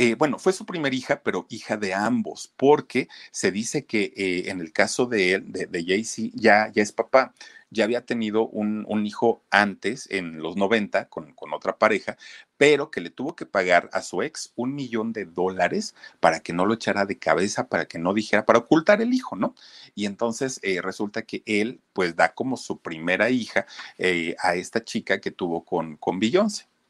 eh, 0.00 0.14
bueno, 0.14 0.38
fue 0.38 0.52
su 0.52 0.64
primera 0.64 0.94
hija, 0.94 1.22
pero 1.24 1.46
hija 1.50 1.76
de 1.76 1.92
ambos, 1.92 2.52
porque 2.56 3.08
se 3.32 3.50
dice 3.50 3.84
que 3.84 4.12
eh, 4.16 4.44
en 4.48 4.60
el 4.60 4.72
caso 4.72 5.06
de 5.06 5.32
él, 5.34 5.50
de, 5.52 5.66
de 5.66 5.84
Jay-Z, 5.84 6.30
ya, 6.34 6.70
ya 6.72 6.84
es 6.84 6.92
papá. 6.92 7.34
Ya 7.70 7.84
había 7.84 8.04
tenido 8.04 8.46
un, 8.48 9.06
hijo 9.06 9.42
antes, 9.50 10.08
en 10.10 10.38
los 10.42 10.56
90, 10.56 11.08
con, 11.08 11.32
con, 11.34 11.52
otra 11.52 11.76
pareja, 11.76 12.16
pero 12.56 12.90
que 12.90 13.00
le 13.00 13.10
tuvo 13.10 13.36
que 13.36 13.46
pagar 13.46 13.90
a 13.92 14.02
su 14.02 14.22
ex 14.22 14.52
un 14.56 14.74
millón 14.74 15.12
de 15.12 15.24
dólares 15.24 15.94
para 16.20 16.40
que 16.40 16.52
no 16.52 16.66
lo 16.66 16.74
echara 16.74 17.04
de 17.04 17.18
cabeza, 17.18 17.68
para 17.68 17.86
que 17.86 17.98
no 17.98 18.14
dijera, 18.14 18.46
para 18.46 18.60
ocultar 18.60 19.00
el 19.02 19.12
hijo, 19.12 19.36
¿no? 19.36 19.54
Y 19.94 20.06
entonces 20.06 20.60
eh, 20.62 20.80
resulta 20.82 21.22
que 21.22 21.42
él, 21.46 21.80
pues, 21.92 22.16
da 22.16 22.34
como 22.34 22.56
su 22.56 22.78
primera 22.78 23.30
hija 23.30 23.66
eh, 23.98 24.34
a 24.40 24.54
esta 24.54 24.82
chica 24.82 25.20
que 25.20 25.30
tuvo 25.30 25.64
con, 25.64 25.96
con. 25.96 26.18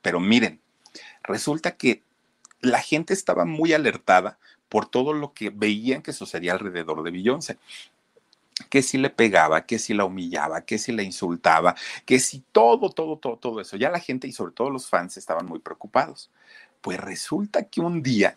Pero 0.02 0.20
miren, 0.20 0.60
resulta 1.22 1.76
que 1.76 2.02
la 2.60 2.80
gente 2.80 3.14
estaba 3.14 3.44
muy 3.44 3.72
alertada 3.72 4.38
por 4.68 4.86
todo 4.86 5.12
lo 5.12 5.32
que 5.32 5.50
veían 5.50 6.02
que 6.02 6.12
sucedía 6.12 6.52
alrededor 6.52 7.02
de 7.02 7.10
Beyoncé 7.10 7.58
que 8.68 8.82
si 8.82 8.98
le 8.98 9.10
pegaba, 9.10 9.66
que 9.66 9.78
si 9.78 9.94
la 9.94 10.04
humillaba, 10.04 10.62
que 10.62 10.78
si 10.78 10.92
la 10.92 11.02
insultaba, 11.02 11.74
que 12.04 12.18
si 12.18 12.44
todo, 12.52 12.90
todo, 12.90 13.18
todo, 13.18 13.36
todo 13.36 13.60
eso. 13.60 13.76
Ya 13.76 13.90
la 13.90 14.00
gente 14.00 14.26
y 14.26 14.32
sobre 14.32 14.52
todo 14.52 14.70
los 14.70 14.88
fans 14.88 15.16
estaban 15.16 15.46
muy 15.46 15.58
preocupados. 15.60 16.30
Pues 16.80 16.98
resulta 16.98 17.64
que 17.64 17.80
un 17.80 18.02
día, 18.02 18.36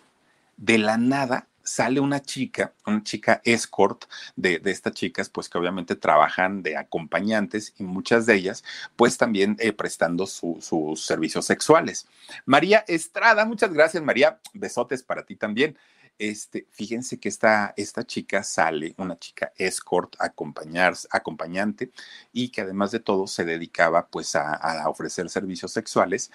de 0.57 0.77
la 0.77 0.97
nada, 0.97 1.47
sale 1.63 1.99
una 1.99 2.21
chica, 2.21 2.73
una 2.85 3.03
chica 3.03 3.41
escort 3.43 4.05
de, 4.35 4.59
de, 4.59 4.71
estas 4.71 4.93
chicas, 4.93 5.29
pues 5.29 5.49
que 5.49 5.57
obviamente 5.57 5.95
trabajan 5.95 6.63
de 6.63 6.77
acompañantes 6.77 7.73
y 7.77 7.83
muchas 7.83 8.25
de 8.25 8.35
ellas, 8.35 8.63
pues 8.95 9.17
también 9.17 9.55
eh, 9.59 9.73
prestando 9.73 10.25
sus 10.27 11.05
servicios 11.05 11.45
sexuales. 11.45 12.07
María 12.45 12.83
Estrada, 12.87 13.45
muchas 13.45 13.73
gracias 13.73 14.03
María, 14.03 14.39
besotes 14.53 15.03
para 15.03 15.23
ti 15.25 15.35
también. 15.35 15.77
Este, 16.23 16.67
fíjense 16.69 17.19
que 17.19 17.29
esta, 17.29 17.73
esta 17.75 18.05
chica 18.05 18.43
sale, 18.43 18.93
una 18.99 19.17
chica 19.17 19.51
escort, 19.57 20.15
acompañante, 20.19 21.91
y 22.31 22.49
que 22.49 22.61
además 22.61 22.91
de 22.91 22.99
todo 22.99 23.25
se 23.25 23.43
dedicaba 23.43 24.05
pues 24.05 24.35
a, 24.35 24.53
a 24.53 24.87
ofrecer 24.87 25.31
servicios 25.31 25.73
sexuales 25.73 26.29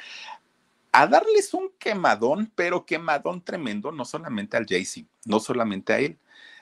a 0.90 1.06
darles 1.06 1.54
un 1.54 1.70
quemadón, 1.78 2.50
pero 2.56 2.84
quemadón 2.84 3.44
tremendo, 3.44 3.92
no 3.92 4.04
solamente 4.04 4.56
al 4.56 4.66
Jay-Z, 4.66 5.06
no 5.24 5.38
solamente 5.38 5.92
a 5.92 6.00
él. 6.00 6.18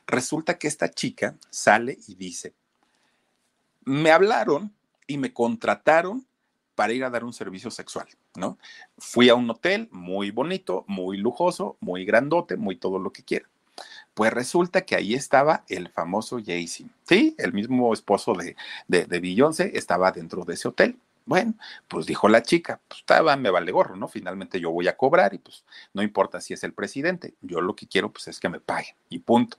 Resulta 0.06 0.58
que 0.58 0.68
esta 0.68 0.90
chica 0.90 1.34
sale 1.48 1.96
y 2.06 2.16
dice, 2.16 2.52
me 3.84 4.10
hablaron 4.10 4.74
y 5.06 5.16
me 5.16 5.32
contrataron 5.32 6.26
para 6.74 6.92
ir 6.92 7.04
a 7.04 7.10
dar 7.10 7.24
un 7.24 7.32
servicio 7.32 7.70
sexual, 7.70 8.06
¿no? 8.36 8.58
Fui 8.98 9.28
a 9.28 9.34
un 9.34 9.48
hotel 9.50 9.88
muy 9.90 10.30
bonito, 10.30 10.84
muy 10.86 11.16
lujoso, 11.16 11.76
muy 11.80 12.04
grandote, 12.04 12.56
muy 12.56 12.76
todo 12.76 12.98
lo 12.98 13.12
que 13.12 13.22
quiera. 13.22 13.46
Pues 14.14 14.32
resulta 14.32 14.82
que 14.82 14.94
ahí 14.94 15.14
estaba 15.14 15.64
el 15.68 15.88
famoso 15.88 16.38
Jay-Z, 16.44 16.88
¿sí? 17.04 17.34
El 17.38 17.52
mismo 17.52 17.92
esposo 17.92 18.34
de, 18.34 18.56
de, 18.86 19.06
de 19.06 19.20
Beyoncé 19.20 19.72
estaba 19.76 20.12
dentro 20.12 20.44
de 20.44 20.54
ese 20.54 20.68
hotel. 20.68 20.98
Bueno, 21.26 21.54
pues 21.88 22.06
dijo 22.06 22.28
la 22.28 22.42
chica, 22.42 22.80
pues 22.86 23.00
estaba, 23.00 23.36
me 23.36 23.50
vale 23.50 23.72
gorro, 23.72 23.96
¿no? 23.96 24.08
Finalmente 24.08 24.60
yo 24.60 24.70
voy 24.70 24.88
a 24.88 24.96
cobrar 24.96 25.34
y 25.34 25.38
pues 25.38 25.64
no 25.94 26.02
importa 26.02 26.40
si 26.40 26.52
es 26.52 26.62
el 26.64 26.74
presidente, 26.74 27.34
yo 27.40 27.60
lo 27.60 27.74
que 27.74 27.88
quiero 27.88 28.12
pues 28.12 28.28
es 28.28 28.38
que 28.38 28.50
me 28.50 28.60
paguen 28.60 28.94
y 29.08 29.20
punto. 29.20 29.56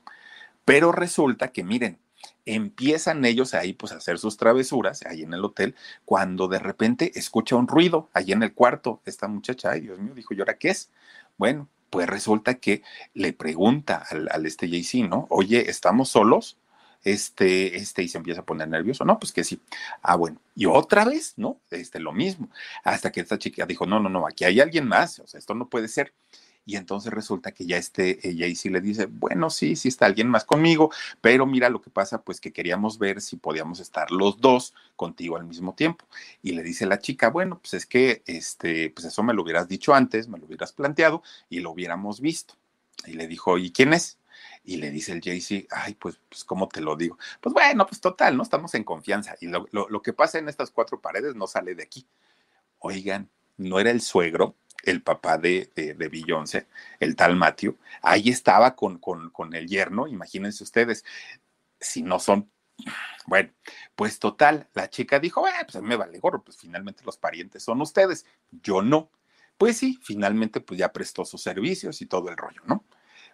Pero 0.63 0.91
resulta 0.91 1.49
que 1.49 1.63
miren, 1.63 1.99
empiezan 2.45 3.26
ellos 3.26 3.53
ahí 3.53 3.73
pues 3.73 3.91
a 3.91 3.97
hacer 3.97 4.19
sus 4.19 4.38
travesuras 4.38 5.05
ahí 5.05 5.23
en 5.23 5.34
el 5.34 5.43
hotel 5.43 5.76
cuando 6.05 6.47
de 6.47 6.59
repente 6.59 7.11
escucha 7.15 7.55
un 7.55 7.67
ruido 7.67 8.09
ahí 8.13 8.32
en 8.32 8.43
el 8.43 8.53
cuarto 8.53 9.01
esta 9.05 9.28
muchacha, 9.28 9.71
ay 9.71 9.82
Dios 9.82 9.99
mío, 9.99 10.13
dijo, 10.13 10.34
¿y 10.34 10.39
ahora 10.39 10.57
qué 10.57 10.69
es? 10.69 10.91
Bueno, 11.38 11.67
pues 11.89 12.07
resulta 12.07 12.55
que 12.55 12.84
le 13.13 13.34
pregunta 13.34 14.03
al, 14.09 14.30
al 14.32 14.45
este 14.45 14.67
JC, 14.67 15.07
¿no? 15.07 15.28
Oye, 15.30 15.69
¿estamos 15.69 16.09
solos? 16.09 16.57
este, 17.05 17.78
este, 17.78 18.01
y 18.01 18.09
se 18.09 18.17
empieza 18.17 18.41
a 18.41 18.45
poner 18.45 18.67
nervioso. 18.67 19.05
No, 19.05 19.19
pues 19.19 19.32
que 19.32 19.43
sí. 19.43 19.61
Ah, 20.01 20.15
bueno. 20.15 20.41
Y 20.55 20.65
otra 20.65 21.05
vez, 21.05 21.36
¿no? 21.38 21.61
Este, 21.69 21.99
lo 21.99 22.11
mismo. 22.11 22.49
Hasta 22.84 23.11
que 23.11 23.21
esta 23.21 23.38
chica 23.38 23.65
dijo, 23.65 23.86
no, 23.86 23.99
no, 23.99 24.09
no, 24.09 24.28
aquí 24.28 24.43
hay 24.43 24.59
alguien 24.59 24.88
más. 24.88 25.19
O 25.19 25.28
sea, 25.28 25.38
esto 25.38 25.53
no 25.53 25.69
puede 25.69 25.88
ser. 25.88 26.13
Y 26.66 26.78
entonces 26.78 27.13
resulta 27.13 27.51
que 27.51 27.66
ya 27.66 27.78
este, 27.78 28.20
y 28.24 28.55
sí 28.55 28.70
le 28.70 28.82
dice, 28.82 29.05
bueno, 29.05 29.51
sí, 29.51 29.76
sí 29.76 29.88
está 29.88 30.07
alguien 30.07 30.28
más 30.28 30.45
conmigo, 30.45 30.91
pero 31.22 31.45
mira 31.45 31.70
lo 31.70 31.80
que 31.80 31.91
pasa, 31.91 32.24
pues 32.24 32.41
que 32.41 32.51
queríamos 32.51 32.97
ver 32.97 33.22
si 33.22 33.38
podíamos 33.38 33.80
estar 33.80 34.11
los 34.11 34.41
dos 34.41 34.74
contigo 34.95 35.38
al 35.38 35.45
mismo 35.45 35.76
tiempo. 35.76 36.05
Y 36.41 36.53
le 36.53 36.63
dice 36.63 36.88
la 36.88 36.97
chica, 36.97 37.30
bueno, 37.30 37.59
pues 37.59 37.76
es 37.76 37.86
que, 37.86 38.24
este, 38.26 38.89
pues 38.89 39.05
eso 39.05 39.22
me 39.22 39.34
lo 39.34 39.43
hubieras 39.43 39.68
dicho 39.68 39.93
antes, 39.93 40.28
me 40.28 40.39
lo 40.39 40.45
hubieras 40.45 40.72
planteado 40.74 41.22
y 41.49 41.59
lo 41.59 41.70
hubiéramos 41.70 42.20
visto. 42.20 42.55
Y 43.05 43.13
le 43.13 43.28
dijo, 43.28 43.59
¿y 43.59 43.72
quién 43.72 43.93
es? 43.93 44.18
Y 44.63 44.78
le 44.78 44.89
dice 44.89 45.11
el 45.11 45.22
Jay-Z, 45.22 45.68
ay, 45.70 45.93
pues, 45.93 46.20
pues, 46.30 46.43
¿cómo 46.43 46.68
te 46.68 46.82
lo 46.82 46.95
digo? 46.95 47.20
Pues 47.41 47.53
bueno, 47.53 47.86
pues 47.86 48.01
total, 48.01 48.36
¿no? 48.36 48.41
Estamos 48.41 48.74
en 48.74 48.84
confianza. 48.84 49.36
Y 49.39 49.47
lo, 49.47 49.68
lo, 49.72 49.88
lo 49.89 50.01
que 50.01 50.13
pasa 50.13 50.39
en 50.39 50.49
estas 50.49 50.72
cuatro 50.72 50.99
paredes 50.99 51.36
no 51.36 51.45
sale 51.45 51.76
de 51.76 51.84
aquí. 51.84 52.07
Oigan, 52.80 53.30
¿no 53.57 53.80
era 53.80 53.91
el 53.91 54.01
suegro? 54.01 54.55
El 54.86 55.02
papá 55.02 55.38
de, 55.38 55.72
de, 55.76 55.94
Beyoncé, 55.94 56.68
el 57.00 57.16
tal 57.16 57.36
Matthew, 57.36 57.78
ahí 58.02 58.30
estaba 58.30 58.76
con, 58.76 59.00
con, 59.00 59.30
con 59.30 59.54
el 59.56 59.68
yerno, 59.68 60.08
imagínense 60.08 60.64
ustedes, 60.64 61.04
si 61.80 62.04
no 62.04 62.20
son 62.20 62.50
bueno, 63.28 63.52
pues 63.96 64.20
total, 64.20 64.68
la 64.74 64.90
chica 64.90 65.20
dijo, 65.20 65.48
eh, 65.48 65.52
pues 65.72 65.84
me 65.84 65.96
vale 65.96 66.20
gorro, 66.20 66.44
pues 66.44 66.58
finalmente 66.58 67.04
los 67.04 67.18
parientes 67.18 67.64
son 67.64 67.82
ustedes, 67.82 68.26
yo 68.52 68.82
no. 68.82 69.10
Pues 69.58 69.78
sí, 69.78 70.00
finalmente 70.04 70.60
pues 70.60 70.80
ya 70.80 70.92
prestó 70.92 71.26
sus 71.26 71.42
servicios 71.42 72.02
y 72.02 72.06
todo 72.06 72.30
el 72.30 72.38
rollo, 72.38 72.62
¿no? 72.66 72.84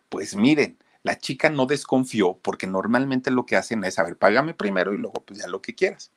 Pues 0.10 0.36
miren, 0.36 0.78
la 1.04 1.18
chica 1.18 1.50
no 1.50 1.66
desconfió 1.66 2.38
porque 2.38 2.68
normalmente 2.68 3.32
lo 3.32 3.46
que 3.46 3.56
hacen 3.56 3.84
es, 3.84 4.00
a 4.00 4.04
ver, 4.04 4.18
págame 4.18 4.54
primero 4.54 4.94
y 4.94 4.98
luego 4.98 5.24
pues 5.26 5.40
ya 5.40 5.48
lo 5.48 5.62
que 5.62 5.76
quieras. 5.76 6.12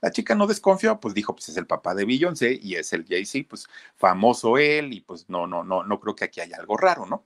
La 0.00 0.10
chica 0.10 0.34
no 0.34 0.46
desconfió, 0.46 0.98
pues 1.00 1.14
dijo, 1.14 1.34
pues 1.34 1.48
es 1.50 1.56
el 1.56 1.66
papá 1.66 1.94
de 1.94 2.04
Beyoncé 2.04 2.58
y 2.60 2.76
es 2.76 2.92
el 2.92 3.04
Jay-Z, 3.06 3.46
pues 3.48 3.66
famoso 3.96 4.58
él 4.58 4.92
y 4.92 5.00
pues 5.00 5.28
no, 5.28 5.46
no, 5.46 5.62
no, 5.64 5.84
no 5.84 6.00
creo 6.00 6.14
que 6.14 6.24
aquí 6.24 6.40
haya 6.40 6.56
algo 6.56 6.76
raro, 6.76 7.06
¿no? 7.06 7.24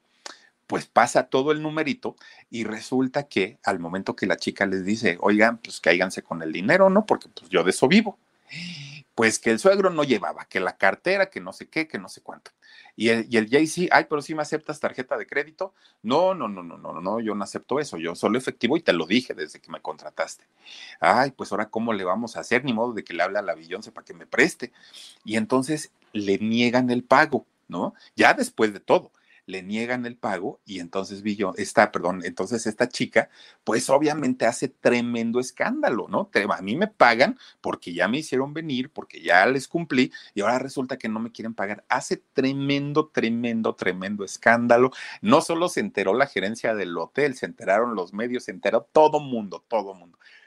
Pues 0.66 0.86
pasa 0.86 1.24
todo 1.24 1.52
el 1.52 1.62
numerito 1.62 2.16
y 2.50 2.64
resulta 2.64 3.24
que 3.28 3.58
al 3.64 3.78
momento 3.78 4.16
que 4.16 4.26
la 4.26 4.36
chica 4.36 4.66
les 4.66 4.84
dice, 4.84 5.18
oigan, 5.20 5.58
pues 5.58 5.80
cáiganse 5.80 6.22
con 6.22 6.42
el 6.42 6.52
dinero, 6.52 6.90
¿no? 6.90 7.06
Porque 7.06 7.28
pues 7.28 7.50
yo 7.50 7.62
de 7.62 7.70
eso 7.70 7.86
vivo 7.86 8.18
pues 9.14 9.38
que 9.38 9.50
el 9.50 9.58
suegro 9.58 9.90
no 9.90 10.02
llevaba, 10.04 10.44
que 10.46 10.60
la 10.60 10.76
cartera, 10.76 11.30
que 11.30 11.40
no 11.40 11.52
sé 11.52 11.68
qué, 11.68 11.86
que 11.86 11.98
no 11.98 12.08
sé 12.08 12.20
cuánto. 12.20 12.50
Y 12.96 13.08
el, 13.08 13.26
y 13.28 13.36
el 13.36 13.48
ay, 13.90 14.06
pero 14.08 14.22
si 14.22 14.34
me 14.34 14.42
aceptas 14.42 14.80
tarjeta 14.80 15.16
de 15.16 15.26
crédito. 15.26 15.72
No, 16.02 16.34
no, 16.34 16.48
no, 16.48 16.62
no, 16.62 16.76
no, 16.76 17.00
no, 17.00 17.20
yo 17.20 17.34
no 17.34 17.44
acepto 17.44 17.80
eso, 17.80 17.96
yo 17.96 18.14
solo 18.14 18.38
efectivo 18.38 18.76
y 18.76 18.82
te 18.82 18.92
lo 18.92 19.06
dije 19.06 19.34
desde 19.34 19.60
que 19.60 19.70
me 19.70 19.80
contrataste. 19.80 20.44
Ay, 21.00 21.30
pues 21.32 21.52
ahora 21.52 21.70
cómo 21.70 21.92
le 21.92 22.04
vamos 22.04 22.36
a 22.36 22.40
hacer, 22.40 22.64
ni 22.64 22.72
modo 22.72 22.92
de 22.92 23.04
que 23.04 23.14
le 23.14 23.22
hable 23.22 23.38
a 23.38 23.42
la 23.42 23.54
Beyoncé 23.54 23.92
para 23.92 24.04
que 24.04 24.14
me 24.14 24.26
preste. 24.26 24.72
Y 25.24 25.36
entonces 25.36 25.92
le 26.12 26.38
niegan 26.38 26.90
el 26.90 27.04
pago, 27.04 27.46
¿no? 27.68 27.94
Ya 28.16 28.34
después 28.34 28.72
de 28.72 28.80
todo 28.80 29.12
le 29.46 29.62
niegan 29.62 30.06
el 30.06 30.16
pago 30.16 30.60
y 30.64 30.80
entonces 30.80 31.22
Billon, 31.22 31.54
esta, 31.56 31.92
perdón, 31.92 32.22
entonces 32.24 32.66
esta 32.66 32.88
chica, 32.88 33.28
pues 33.64 33.90
obviamente 33.90 34.46
hace 34.46 34.68
tremendo 34.68 35.40
escándalo, 35.40 36.06
¿no? 36.08 36.30
A 36.50 36.62
mí 36.62 36.76
me 36.76 36.88
pagan 36.88 37.38
porque 37.60 37.92
ya 37.92 38.08
me 38.08 38.18
hicieron 38.18 38.54
venir, 38.54 38.90
porque 38.90 39.22
ya 39.22 39.46
les 39.46 39.68
cumplí 39.68 40.12
y 40.34 40.40
ahora 40.40 40.58
resulta 40.58 40.98
que 40.98 41.08
no 41.08 41.20
me 41.20 41.32
quieren 41.32 41.54
pagar. 41.54 41.84
Hace 41.88 42.16
tremendo, 42.32 43.08
tremendo, 43.08 43.74
tremendo 43.74 44.24
escándalo. 44.24 44.90
No 45.20 45.40
solo 45.40 45.68
se 45.68 45.80
enteró 45.80 46.14
la 46.14 46.26
gerencia 46.26 46.74
del 46.74 46.96
hotel, 46.96 47.36
se 47.36 47.46
enteraron 47.46 47.94
los 47.94 48.12
medios, 48.12 48.44
se 48.44 48.50
enteró 48.50 48.88
todo 48.92 49.20
mundo, 49.20 49.64
todo 49.68 49.94
mundo 49.94 50.18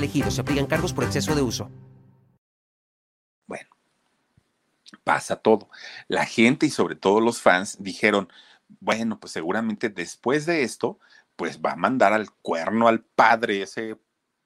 elegidos. 0.00 0.34
Se 0.34 0.40
aplican 0.40 0.66
cargos 0.66 0.92
por 0.92 1.04
exceso 1.04 1.34
de 1.34 1.42
uso. 1.42 1.70
Bueno, 3.46 3.68
pasa 5.04 5.36
todo. 5.36 5.68
La 6.08 6.26
gente 6.26 6.66
y 6.66 6.70
sobre 6.70 6.96
todo 6.96 7.20
los 7.20 7.40
fans 7.40 7.76
dijeron, 7.80 8.28
bueno, 8.80 9.20
pues 9.20 9.32
seguramente 9.32 9.88
después 9.88 10.46
de 10.46 10.62
esto, 10.62 10.98
pues 11.36 11.60
va 11.60 11.72
a 11.72 11.76
mandar 11.76 12.12
al 12.12 12.30
cuerno 12.42 12.88
al 12.88 13.00
padre, 13.00 13.62
ese 13.62 13.98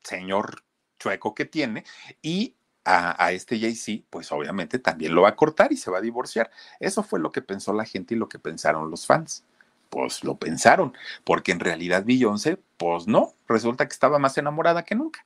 señor 0.03 0.65
chueco 0.99 1.35
que 1.35 1.45
tiene, 1.45 1.85
y 2.23 2.55
a, 2.85 3.25
a, 3.25 3.33
este 3.33 3.59
Jay-Z, 3.59 4.05
pues 4.11 4.31
obviamente 4.33 4.79
también 4.79 5.15
lo 5.15 5.23
va 5.23 5.31
a 5.31 5.37
cortar 5.37 5.73
y 5.73 5.77
se 5.77 5.91
va 5.91 5.99
a 5.99 6.03
divorciar. 6.03 6.51
Eso 6.81 7.03
fue 7.03 7.21
lo 7.21 7.33
que 7.33 7.43
pensó 7.43 7.73
la 7.73 7.85
gente 7.85 8.15
y 8.15 8.19
lo 8.19 8.29
que 8.29 8.39
pensaron 8.39 8.91
los 8.91 9.07
fans. 9.07 9.45
Pues 9.91 10.25
lo 10.25 10.37
pensaron, 10.37 10.93
porque 11.25 11.53
en 11.53 11.61
realidad 11.61 12.05
Beyoncé, 12.05 12.59
pues 12.77 13.07
no, 13.07 13.35
resulta 13.49 13.87
que 13.87 13.93
estaba 13.93 14.19
más 14.19 14.37
enamorada 14.39 14.85
que 14.85 14.95
nunca. 14.95 15.25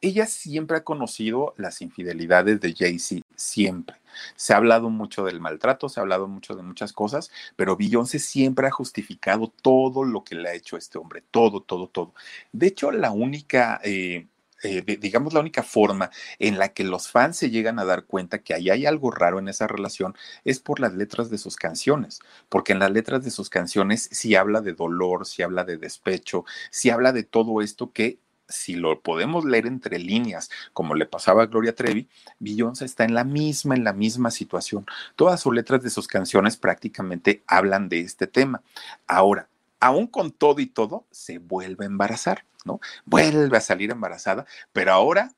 Ella 0.00 0.26
siempre 0.26 0.76
ha 0.76 0.84
conocido 0.84 1.54
las 1.56 1.82
infidelidades 1.82 2.60
de 2.60 2.74
Jay-Z, 2.74 3.26
siempre. 3.34 3.96
Se 4.36 4.52
ha 4.52 4.56
hablado 4.56 4.90
mucho 4.90 5.24
del 5.24 5.40
maltrato, 5.40 5.88
se 5.88 6.00
ha 6.00 6.02
hablado 6.02 6.28
mucho 6.28 6.54
de 6.54 6.62
muchas 6.62 6.92
cosas, 6.92 7.30
pero 7.56 7.76
Beyoncé 7.76 8.18
siempre 8.18 8.66
ha 8.66 8.70
justificado 8.70 9.52
todo 9.62 10.04
lo 10.04 10.24
que 10.24 10.34
le 10.34 10.48
ha 10.48 10.54
hecho 10.54 10.76
este 10.76 10.98
hombre, 10.98 11.22
todo, 11.30 11.62
todo, 11.62 11.88
todo. 11.88 12.14
De 12.52 12.68
hecho, 12.68 12.90
la 12.90 13.10
única... 13.10 13.80
Eh, 13.84 14.26
eh, 14.62 14.82
digamos, 15.00 15.32
la 15.32 15.40
única 15.40 15.62
forma 15.62 16.10
en 16.38 16.58
la 16.58 16.72
que 16.72 16.84
los 16.84 17.08
fans 17.08 17.36
se 17.36 17.50
llegan 17.50 17.78
a 17.78 17.84
dar 17.84 18.04
cuenta 18.04 18.38
que 18.38 18.54
ahí 18.54 18.70
hay 18.70 18.86
algo 18.86 19.10
raro 19.10 19.38
en 19.38 19.48
esa 19.48 19.66
relación 19.66 20.14
es 20.44 20.60
por 20.60 20.80
las 20.80 20.94
letras 20.94 21.30
de 21.30 21.38
sus 21.38 21.56
canciones, 21.56 22.20
porque 22.48 22.72
en 22.72 22.80
las 22.80 22.90
letras 22.90 23.24
de 23.24 23.30
sus 23.30 23.50
canciones 23.50 24.08
sí 24.12 24.34
habla 24.34 24.60
de 24.60 24.72
dolor, 24.72 25.26
sí 25.26 25.42
habla 25.42 25.64
de 25.64 25.76
despecho, 25.76 26.44
sí 26.70 26.90
habla 26.90 27.12
de 27.12 27.22
todo 27.22 27.62
esto 27.62 27.92
que 27.92 28.18
si 28.48 28.74
lo 28.74 29.00
podemos 29.02 29.44
leer 29.44 29.66
entre 29.66 29.98
líneas, 29.98 30.50
como 30.72 30.94
le 30.94 31.06
pasaba 31.06 31.42
a 31.42 31.46
Gloria 31.46 31.74
Trevi, 31.74 32.08
Beyoncé 32.38 32.86
está 32.86 33.04
en 33.04 33.14
la 33.14 33.24
misma, 33.24 33.74
en 33.74 33.84
la 33.84 33.92
misma 33.92 34.30
situación. 34.30 34.86
Todas 35.16 35.40
sus 35.40 35.54
letras 35.54 35.82
de 35.82 35.90
sus 35.90 36.08
canciones 36.08 36.56
prácticamente 36.56 37.42
hablan 37.46 37.88
de 37.88 38.00
este 38.00 38.26
tema. 38.26 38.62
Ahora, 39.06 39.48
aún 39.80 40.06
con 40.06 40.30
todo 40.30 40.60
y 40.60 40.66
todo, 40.66 41.06
se 41.10 41.38
vuelve 41.38 41.84
a 41.84 41.88
embarazar, 41.88 42.44
¿no? 42.64 42.80
Vuelve 43.04 43.56
a 43.56 43.60
salir 43.60 43.90
embarazada, 43.90 44.46
pero 44.72 44.92
ahora 44.92 45.34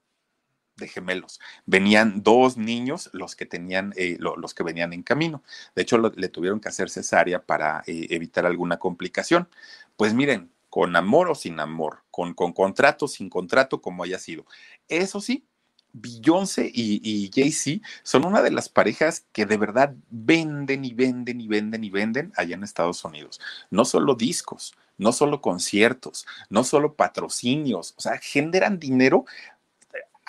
de 0.80 0.88
gemelos. 0.88 1.38
Venían 1.66 2.22
dos 2.22 2.57
niños 2.57 3.11
los 3.12 3.36
que 3.36 3.47
tenían, 3.47 3.93
eh, 3.97 4.16
los 4.18 4.55
que 4.55 4.64
venían 4.64 4.93
en 4.93 5.03
camino. 5.03 5.45
De 5.76 5.82
hecho, 5.82 5.99
le 5.99 6.28
tuvieron 6.28 6.59
que 6.59 6.68
hacer 6.68 6.91
cesárea 6.91 7.45
para 7.45 7.82
eh, 7.86 8.09
evitar 8.11 8.47
alguna 8.47 8.78
complicación. 8.78 9.49
Pues 9.97 10.14
miren, 10.14 10.51
con 10.70 10.97
amor 10.97 11.30
o 11.30 11.34
sin 11.34 11.61
amor, 11.61 12.03
con, 12.11 12.34
con 12.34 12.53
contrato, 12.53 13.07
sin 13.07 13.28
contrato, 13.28 13.80
como 13.80 14.03
haya 14.03 14.18
sido. 14.18 14.47
Eso 14.88 15.20
sí, 15.20 15.47
Beyoncé 15.93 16.70
y, 16.72 17.30
Jay-Z 17.34 17.86
son 18.03 18.24
una 18.24 18.43
de 18.43 18.51
las 18.51 18.68
parejas 18.68 19.24
que 19.32 19.47
de 19.47 19.57
verdad 19.57 19.95
venden 20.11 20.84
y 20.84 20.95
venden 20.95 21.41
y 21.41 21.49
venden 21.49 21.84
y 21.84 21.91
venden 21.91 22.32
allá 22.36 22.55
en 22.55 22.64
Estados 22.64 23.05
Unidos. 23.05 23.41
No 23.70 23.84
solo 23.84 24.14
discos, 24.14 24.74
no 24.99 25.12
solo 25.12 25.41
conciertos, 25.41 26.26
no 26.49 26.64
solo 26.64 26.95
patrocinios, 26.95 27.95
o 27.97 28.01
sea, 28.01 28.18
generan 28.18 28.78
dinero 28.78 29.24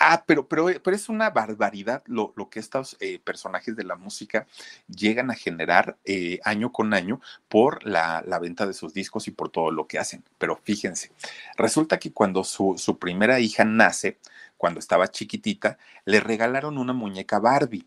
Ah, 0.04 0.24
pero, 0.26 0.48
pero, 0.48 0.66
pero 0.82 0.96
es 0.96 1.08
una 1.08 1.30
barbaridad 1.30 2.02
lo, 2.06 2.32
lo 2.34 2.50
que 2.50 2.58
estos 2.58 2.96
eh, 2.98 3.20
personajes 3.20 3.76
de 3.76 3.84
la 3.84 3.94
música 3.94 4.48
llegan 4.88 5.30
a 5.30 5.34
generar 5.34 5.96
eh, 6.04 6.40
año 6.42 6.72
con 6.72 6.92
año 6.92 7.20
por 7.48 7.86
la, 7.86 8.20
la, 8.26 8.40
venta 8.40 8.66
de 8.66 8.74
sus 8.74 8.92
discos 8.92 9.28
y 9.28 9.30
por 9.30 9.50
todo 9.50 9.70
lo 9.70 9.86
que 9.86 10.00
hacen. 10.00 10.24
Pero 10.38 10.56
fíjense, 10.56 11.12
resulta 11.56 12.00
que 12.00 12.12
cuando 12.12 12.42
su, 12.42 12.74
su 12.78 12.98
primera 12.98 13.38
hija 13.38 13.64
nace, 13.64 14.18
cuando 14.62 14.78
estaba 14.78 15.08
chiquitita, 15.08 15.76
le 16.04 16.20
regalaron 16.20 16.78
una 16.78 16.92
muñeca 16.92 17.40
Barbie. 17.40 17.84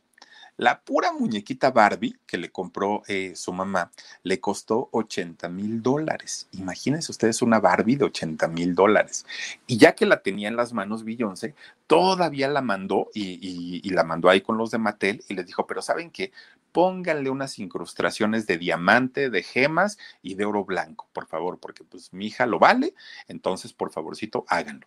La 0.58 0.82
pura 0.82 1.14
muñequita 1.14 1.72
Barbie 1.72 2.18
que 2.28 2.38
le 2.38 2.52
compró 2.52 3.02
eh, 3.08 3.32
su 3.38 3.54
mamá 3.54 3.94
le 4.24 4.42
costó 4.42 4.90
80 4.92 5.48
mil 5.48 5.82
dólares. 5.82 6.50
Imagínense 6.52 7.14
ustedes 7.14 7.42
una 7.42 7.62
Barbie 7.62 7.96
de 7.96 8.04
80 8.04 8.50
mil 8.50 8.76
dólares. 8.76 9.26
Y 9.68 9.78
ya 9.78 9.96
que 9.96 10.06
la 10.06 10.22
tenía 10.22 10.50
en 10.50 10.58
las 10.58 10.74
manos 10.74 11.06
Beyoncé, 11.06 11.56
todavía 11.88 12.50
la 12.50 12.62
mandó 12.62 13.10
y, 13.14 13.90
la 13.90 14.04
mandó 14.04 14.30
ahí 14.30 14.42
con 14.42 14.58
los 14.58 14.70
de 14.72 14.78
Mattel 14.78 15.24
y 15.30 15.34
les 15.34 15.46
dijo, 15.46 15.66
pero 15.66 15.82
¿saben 15.82 16.12
qué? 16.12 16.34
Pónganle 16.74 17.30
unas 17.30 17.58
incrustaciones 17.58 18.48
de 18.48 18.58
diamante, 18.58 19.30
de 19.30 19.44
gemas 19.44 19.98
y 20.22 20.36
de 20.36 20.44
oro 20.44 20.66
blanco, 20.66 21.08
por 21.14 21.26
favor, 21.26 21.58
porque 21.58 21.86
pues 21.86 22.12
mi 22.12 22.26
hija 22.26 22.46
lo 22.46 22.60
vale. 22.60 22.94
Entonces, 23.30 23.72
por 23.72 23.94
favorcito, 23.94 24.44
háganlo 24.50 24.86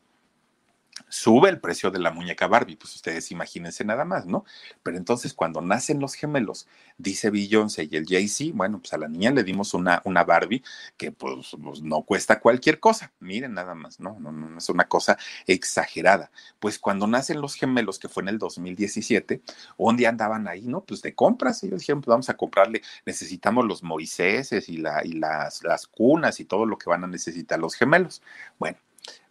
sube 1.09 1.49
el 1.49 1.61
precio 1.61 1.91
de 1.91 1.99
la 1.99 2.11
muñeca 2.11 2.47
Barbie, 2.47 2.77
pues 2.77 2.95
ustedes 2.97 3.31
imagínense 3.31 3.85
nada 3.85 4.05
más, 4.05 4.27
¿no? 4.27 4.45
Pero 4.83 4.97
entonces 4.97 5.35
cuando 5.35 5.61
nacen 5.61 6.01
los 6.01 6.15
gemelos, 6.15 6.67
dice 6.97 7.31
Beyoncé 7.31 7.89
y 7.91 7.97
el 7.97 8.07
Jay-Z, 8.07 8.53
bueno, 8.55 8.79
pues 8.81 8.93
a 8.93 8.99
la 8.99 9.09
niña 9.09 9.31
le 9.31 9.45
dimos 9.45 9.75
una, 9.75 10.03
una 10.05 10.25
Barbie 10.25 10.63
que 10.97 11.13
pues, 11.13 11.57
pues, 11.63 11.83
no 11.83 12.03
cuesta 12.03 12.41
cualquier 12.41 12.81
cosa, 12.81 13.13
miren 13.21 13.55
nada 13.55 13.75
más, 13.75 14.01
¿no? 14.01 14.19
No, 14.21 14.33
no 14.33 14.59
es 14.59 14.69
una 14.69 14.89
cosa 14.89 15.19
exagerada. 15.47 16.31
Pues 16.59 16.79
cuando 16.79 17.07
nacen 17.07 17.41
los 17.41 17.55
gemelos, 17.55 17.99
que 17.99 18.09
fue 18.09 18.23
en 18.23 18.31
el 18.31 18.39
2017, 18.39 19.43
un 19.77 19.97
día 19.97 20.09
andaban 20.09 20.49
ahí, 20.49 20.63
¿no? 20.63 20.83
Pues 20.85 21.03
de 21.03 21.15
compras, 21.15 21.63
ellos 21.63 21.81
dijeron, 21.81 22.01
pues 22.01 22.13
vamos 22.13 22.29
a 22.29 22.37
comprarle, 22.37 22.83
necesitamos 23.07 23.65
los 23.67 23.83
Moiséses 23.83 24.69
y, 24.69 24.83
y 25.05 25.13
las, 25.13 25.63
las 25.63 25.87
cunas 25.87 26.41
y 26.41 26.45
todo 26.45 26.67
lo 26.67 26.79
que 26.79 26.91
van 26.91 27.05
a 27.05 27.07
necesitar 27.07 27.59
los 27.59 27.75
gemelos. 27.75 28.23
Bueno, 28.59 28.79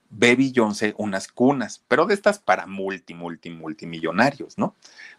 Baby 0.10 0.50
Beyoncé 0.50 0.94
unas 0.98 1.28
cunas, 1.28 1.84
pero 1.88 2.06
de 2.06 2.14
estas 2.14 2.40
para 2.40 2.66
multi, 2.66 3.14
multi, 3.14 3.50
multimillonarios, 3.50 4.58
¿no? 4.58 4.76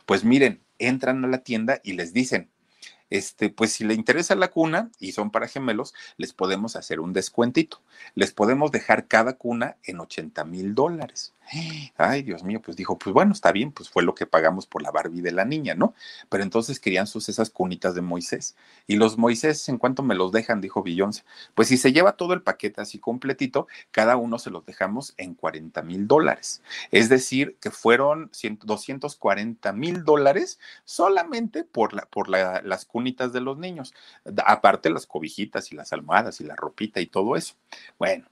Pues 0.06 0.24
miren, 0.24 0.62
entran 0.78 1.24
a 1.24 1.28
la 1.28 1.38
tienda 1.38 1.80
y 1.82 1.92
les 1.92 2.12
dicen, 2.12 2.50
este, 3.10 3.48
pues 3.48 3.72
si 3.72 3.84
le 3.84 3.94
interesa 3.94 4.34
la 4.34 4.50
cuna 4.50 4.90
y 4.98 5.12
son 5.12 5.30
para 5.30 5.48
gemelos, 5.48 5.94
les 6.16 6.32
podemos 6.32 6.76
hacer 6.76 7.00
un 7.00 7.12
descuentito. 7.12 7.82
Les 8.14 8.32
podemos 8.32 8.70
dejar 8.70 9.06
cada 9.08 9.34
cuna 9.34 9.76
en 9.84 10.00
80 10.00 10.44
mil 10.44 10.74
dólares. 10.74 11.34
Ay, 11.96 12.22
Dios 12.22 12.42
mío, 12.42 12.60
pues 12.60 12.76
dijo, 12.76 12.98
pues 12.98 13.14
bueno, 13.14 13.32
está 13.32 13.52
bien, 13.52 13.72
pues 13.72 13.88
fue 13.88 14.02
lo 14.02 14.14
que 14.14 14.26
pagamos 14.26 14.66
por 14.66 14.82
la 14.82 14.90
Barbie 14.90 15.22
de 15.22 15.32
la 15.32 15.46
niña, 15.46 15.74
¿no? 15.74 15.94
Pero 16.28 16.42
entonces 16.42 16.78
querían 16.78 17.06
sus 17.06 17.28
esas 17.30 17.48
cunitas 17.48 17.94
de 17.94 18.02
Moisés. 18.02 18.54
Y 18.86 18.96
los 18.96 19.16
Moisés, 19.16 19.68
¿en 19.70 19.78
cuanto 19.78 20.02
me 20.02 20.14
los 20.14 20.30
dejan? 20.30 20.60
Dijo 20.60 20.82
Beyoncé. 20.82 21.24
Pues 21.54 21.68
si 21.68 21.78
se 21.78 21.92
lleva 21.92 22.16
todo 22.16 22.34
el 22.34 22.42
paquete 22.42 22.82
así 22.82 22.98
completito, 22.98 23.66
cada 23.90 24.16
uno 24.16 24.38
se 24.38 24.50
los 24.50 24.66
dejamos 24.66 25.14
en 25.16 25.34
40 25.34 25.82
mil 25.82 26.06
dólares. 26.06 26.62
Es 26.90 27.08
decir, 27.08 27.56
que 27.60 27.70
fueron 27.70 28.30
240 28.62 29.72
mil 29.72 30.04
dólares 30.04 30.58
solamente 30.84 31.64
por, 31.64 31.94
la, 31.94 32.02
por 32.06 32.28
la, 32.28 32.60
las 32.62 32.84
cunitas 32.84 33.32
de 33.32 33.40
los 33.40 33.56
niños. 33.56 33.94
Aparte 34.44 34.90
las 34.90 35.06
cobijitas 35.06 35.72
y 35.72 35.76
las 35.76 35.92
almohadas 35.94 36.40
y 36.40 36.44
la 36.44 36.56
ropita 36.56 37.00
y 37.00 37.06
todo 37.06 37.36
eso. 37.36 37.54
Bueno, 37.98 38.26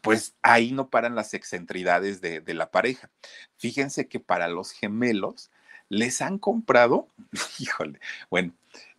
pues 0.00 0.34
ahí 0.42 0.72
no 0.72 0.88
paran 0.90 1.14
las 1.14 1.34
excentridades 1.34 2.20
de, 2.20 2.42
la 2.54 2.70
pareja. 2.70 3.10
Fíjense 3.56 4.08
que 4.08 4.20
para 4.20 4.48
los 4.48 4.72
gemelos 4.72 5.50
les 5.88 6.22
han 6.22 6.38
comprado, 6.38 7.08
híjole, 7.58 8.00
bueno, 8.30 8.52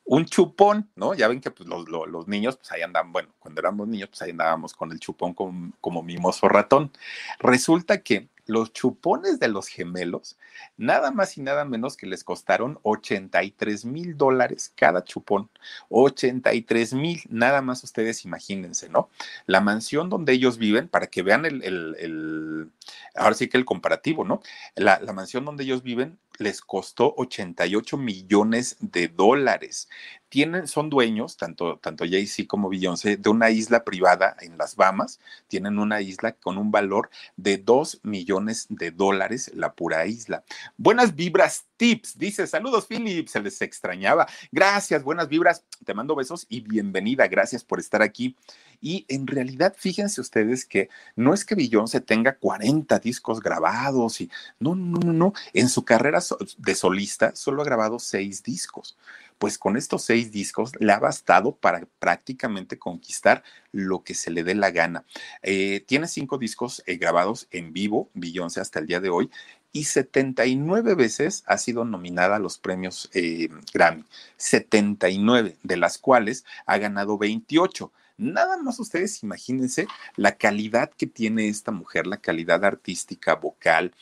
un 0.04 0.26
chupón, 0.26 0.90
¿no? 0.96 1.14
Ya 1.14 1.28
ven 1.28 1.42
que 1.42 1.52
pues, 1.52 1.70
los, 1.70 1.88
los, 1.88 2.28
niños, 2.28 2.58
pues 2.58 2.72
ahí 2.72 2.82
andaban, 2.82 3.12
bueno, 3.12 3.30
cuando 3.40 3.62
éramos 3.62 3.88
niños, 3.88 4.10
pues 4.10 4.22
ahí 4.22 4.32
andábamos 4.32 4.74
con 4.74 4.92
el 4.92 5.00
chupón 5.00 5.34
como, 5.34 5.72
como 5.80 6.04
mimoso 6.04 6.50
ratón. 6.50 6.92
Resulta 7.40 8.02
que 8.02 8.28
los 8.52 8.74
chupones 8.74 9.40
de 9.40 9.48
los 9.48 9.68
gemelos, 9.68 10.38
nada 10.78 11.12
más 11.12 11.38
y 11.38 11.42
nada 11.42 11.64
menos 11.64 11.96
que 11.96 12.06
les 12.06 12.24
costaron 12.24 12.80
83 12.84 13.86
mil 13.86 14.18
dólares 14.18 14.74
cada 14.76 15.04
chupón. 15.04 15.50
83 15.90 16.94
mil, 16.94 17.22
nada 17.30 17.62
más 17.62 17.84
ustedes 17.84 18.26
imagínense, 18.26 18.90
¿no? 18.90 19.10
La 19.46 19.62
mansión 19.62 20.10
donde 20.10 20.34
ellos 20.34 20.58
viven, 20.58 20.90
para 20.90 21.08
que 21.08 21.22
vean 21.24 21.46
el, 21.46 21.64
el, 21.64 22.70
ahora 23.16 23.36
sí 23.36 23.48
que 23.48 23.58
el 23.58 23.66
comparativo, 23.66 24.26
¿no? 24.26 24.42
La 24.76 25.00
mansión 25.14 25.46
donde 25.46 25.64
ellos 25.64 25.82
viven 25.82 26.18
les 26.38 26.62
costó 26.62 27.14
88 27.18 27.98
millones 27.98 28.78
de 28.80 29.08
dólares. 29.08 29.90
Tienen, 30.30 30.68
son 30.68 30.90
dueños, 30.90 31.36
tanto, 31.36 31.78
tanto 31.78 32.06
Jay-Z 32.06 32.48
como 32.48 32.70
Beyoncé, 32.70 33.18
de 33.18 33.30
una 33.30 33.50
isla 33.50 33.84
privada 33.84 34.38
en 34.40 34.58
las 34.58 34.76
Bahamas. 34.76 35.20
Tienen 35.48 35.78
una 35.78 36.02
isla 36.02 36.32
con 36.34 36.58
un 36.58 36.72
valor 36.72 37.10
de 37.36 37.58
2 37.58 38.00
millones 38.04 38.68
de 38.70 38.92
dólares, 38.92 39.52
la 39.54 39.74
pura 39.74 40.06
isla. 40.06 40.44
Buenas 40.78 41.16
vibras, 41.16 41.66
tips. 41.82 42.16
Dice, 42.16 42.46
saludos, 42.46 42.86
Philip, 42.86 43.28
se 43.28 43.40
les 43.40 43.60
extrañaba. 43.60 44.28
Gracias, 44.52 45.04
buenas 45.04 45.28
vibras. 45.28 45.64
Te 45.84 45.96
mando 45.96 46.14
besos 46.14 46.46
y 46.48 46.62
bienvenida. 46.62 47.28
Gracias 47.28 47.64
por 47.64 47.80
estar 47.80 48.04
aquí. 48.04 48.36
Y 48.80 49.04
en 49.08 49.26
realidad, 49.26 49.74
fíjense 49.76 50.22
ustedes 50.22 50.64
que 50.66 50.90
no 51.16 51.34
es 51.34 51.44
que 51.44 51.56
Beyoncé 51.56 52.00
tenga 52.00 52.36
40 52.36 53.00
discos 53.00 53.40
grabados 53.40 54.22
y 54.22 54.30
no, 54.60 54.76
no, 54.76 55.00
no, 55.00 55.12
no. 55.12 55.34
En 55.54 55.70
su 55.70 55.84
carrera 55.84 56.20
de 56.58 56.76
solista 56.76 57.36
solo 57.36 57.64
ha 57.64 57.66
grabado 57.66 57.98
seis 57.98 58.44
discos. 58.44 58.96
Pues 59.40 59.58
con 59.58 59.76
estos 59.76 60.04
seis 60.04 60.32
discos 60.32 60.74
le 60.80 60.94
ha 60.94 61.00
bastado 61.00 61.56
para 61.56 61.88
prácticamente 61.98 62.78
conquistar 62.78 63.44
lo 63.72 64.04
que 64.04 64.14
se 64.14 64.30
le 64.30 64.44
dé 64.44 64.54
la 64.54 64.70
gana. 64.70 65.04
Eh, 65.42 65.84
tiene 65.88 66.08
cinco 66.08 66.38
discos 66.38 66.84
eh, 66.86 66.98
grabados 66.98 67.48
en 67.50 67.74
vivo, 67.74 68.12
Beyoncé 68.14 68.62
hasta 68.62 68.78
el 68.78 68.86
día 68.86 69.00
de 69.00 69.10
hoy, 69.10 69.32
y 69.74 69.86
79 69.86 70.96
veces 70.96 71.44
ha 71.48 71.58
sido 71.58 71.86
nominada 71.86 72.36
a 72.36 72.40
los 72.40 72.58
premios 72.58 73.10
eh, 73.14 73.50
Grammy. 73.74 74.04
79, 74.38 75.58
de 75.64 75.78
las 75.78 75.98
cuales 75.98 76.46
ha 76.66 76.78
ganado 76.78 77.18
28. 77.18 77.92
Nada 78.18 78.58
más 78.58 78.80
ustedes 78.80 79.24
imagínense 79.24 79.88
la 80.16 80.36
calidad 80.36 80.92
que 80.92 81.08
tiene 81.08 81.48
esta 81.48 81.72
mujer, 81.72 82.06
la 82.06 82.18
calidad 82.18 82.64
artística, 82.66 83.36
vocal. 83.36 83.94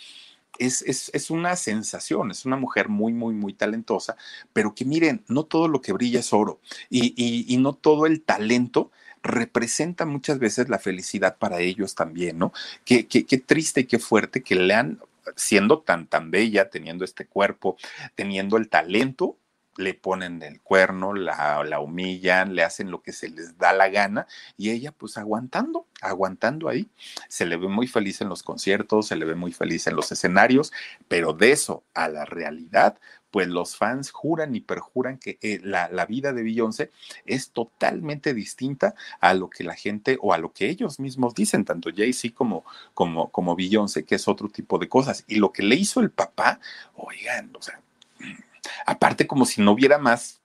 Es, 0.57 0.81
es, 0.81 1.29
una 1.29 1.55
sensación, 1.55 2.31
es 2.31 2.43
una 2.43 2.57
mujer 2.57 2.89
muy, 2.89 3.13
muy, 3.13 3.33
muy 3.33 3.53
talentosa, 3.53 4.17
pero 4.51 4.75
que 4.75 4.83
miren, 4.83 5.23
no 5.29 5.45
todo 5.45 5.69
lo 5.69 5.79
que 5.79 5.93
brilla 5.93 6.19
es 6.19 6.33
oro 6.33 6.59
y, 6.89 7.13
y, 7.15 7.45
y 7.47 7.57
no 7.57 7.71
todo 7.71 8.07
el 8.07 8.21
talento 8.21 8.91
representa 9.23 10.05
muchas 10.05 10.39
veces 10.39 10.67
la 10.67 10.79
felicidad 10.79 11.37
para 11.37 11.59
ellos 11.59 11.95
también, 11.95 12.39
¿no? 12.39 12.51
Qué, 12.83 13.07
qué, 13.07 13.25
qué 13.25 13.37
triste 13.37 13.81
y 13.81 13.85
qué 13.85 13.99
fuerte 13.99 14.43
que 14.43 14.55
lean 14.55 14.99
siendo 15.35 15.81
tan, 15.81 16.07
tan 16.07 16.31
bella, 16.31 16.69
teniendo 16.69 17.05
este 17.05 17.25
cuerpo, 17.25 17.77
teniendo 18.15 18.57
el 18.57 18.69
talento, 18.69 19.37
le 19.79 19.93
ponen 19.93 20.43
el 20.43 20.61
cuerno, 20.61 21.13
la, 21.13 21.63
la, 21.63 21.79
humillan, 21.79 22.53
le 22.53 22.63
hacen 22.63 22.91
lo 22.91 23.01
que 23.01 23.13
se 23.13 23.29
les 23.29 23.57
da 23.57 23.71
la 23.71 23.87
gana 23.87 24.27
y 24.57 24.71
ella 24.71 24.91
pues 24.91 25.17
aguantando, 25.17 25.87
aguantando 26.01 26.67
ahí. 26.67 26.89
Se 27.29 27.45
le 27.45 27.55
ve 27.55 27.69
muy 27.69 27.87
feliz 27.87 28.19
en 28.19 28.27
los 28.27 28.43
conciertos, 28.43 29.07
se 29.07 29.15
le 29.15 29.25
ve 29.25 29.35
muy 29.35 29.53
feliz 29.53 29.87
en 29.87 29.95
los 29.95 30.11
escenarios, 30.11 30.73
pero 31.07 31.33
de 31.33 31.53
eso 31.53 31.83
a 31.93 32.09
la 32.09 32.25
realidad, 32.25 32.99
pues 33.31 33.47
los 33.47 33.75
fans 33.75 34.11
juran 34.11 34.55
y 34.55 34.61
perjuran 34.61 35.17
que 35.17 35.37
eh, 35.41 35.59
la, 35.63 35.89
la, 35.89 36.05
vida 36.05 36.33
de 36.33 36.43
Beyoncé 36.43 36.91
es 37.25 37.51
totalmente 37.51 38.33
distinta 38.33 38.95
a 39.19 39.33
lo 39.33 39.49
que 39.49 39.63
la 39.63 39.75
gente 39.75 40.17
o 40.21 40.33
a 40.33 40.37
lo 40.37 40.51
que 40.51 40.69
ellos 40.69 40.99
mismos 40.99 41.35
dicen, 41.35 41.65
tanto 41.65 41.89
Jay-Z 41.95 42.33
como, 42.35 42.65
como, 42.93 43.29
como 43.29 43.55
Beyoncé, 43.55 44.05
que 44.05 44.15
es 44.15 44.27
otro 44.27 44.49
tipo 44.49 44.79
de 44.79 44.89
cosas. 44.89 45.23
Y 45.27 45.35
lo 45.35 45.51
que 45.51 45.63
le 45.63 45.75
hizo 45.75 45.99
el 45.99 46.11
papá, 46.11 46.59
oigan, 46.95 47.51
o 47.55 47.61
sea, 47.61 47.81
Aparte, 48.85 49.27
como 49.27 49.45
si 49.45 49.61
no 49.61 49.71
hubiera 49.71 49.97
más, 49.97 50.41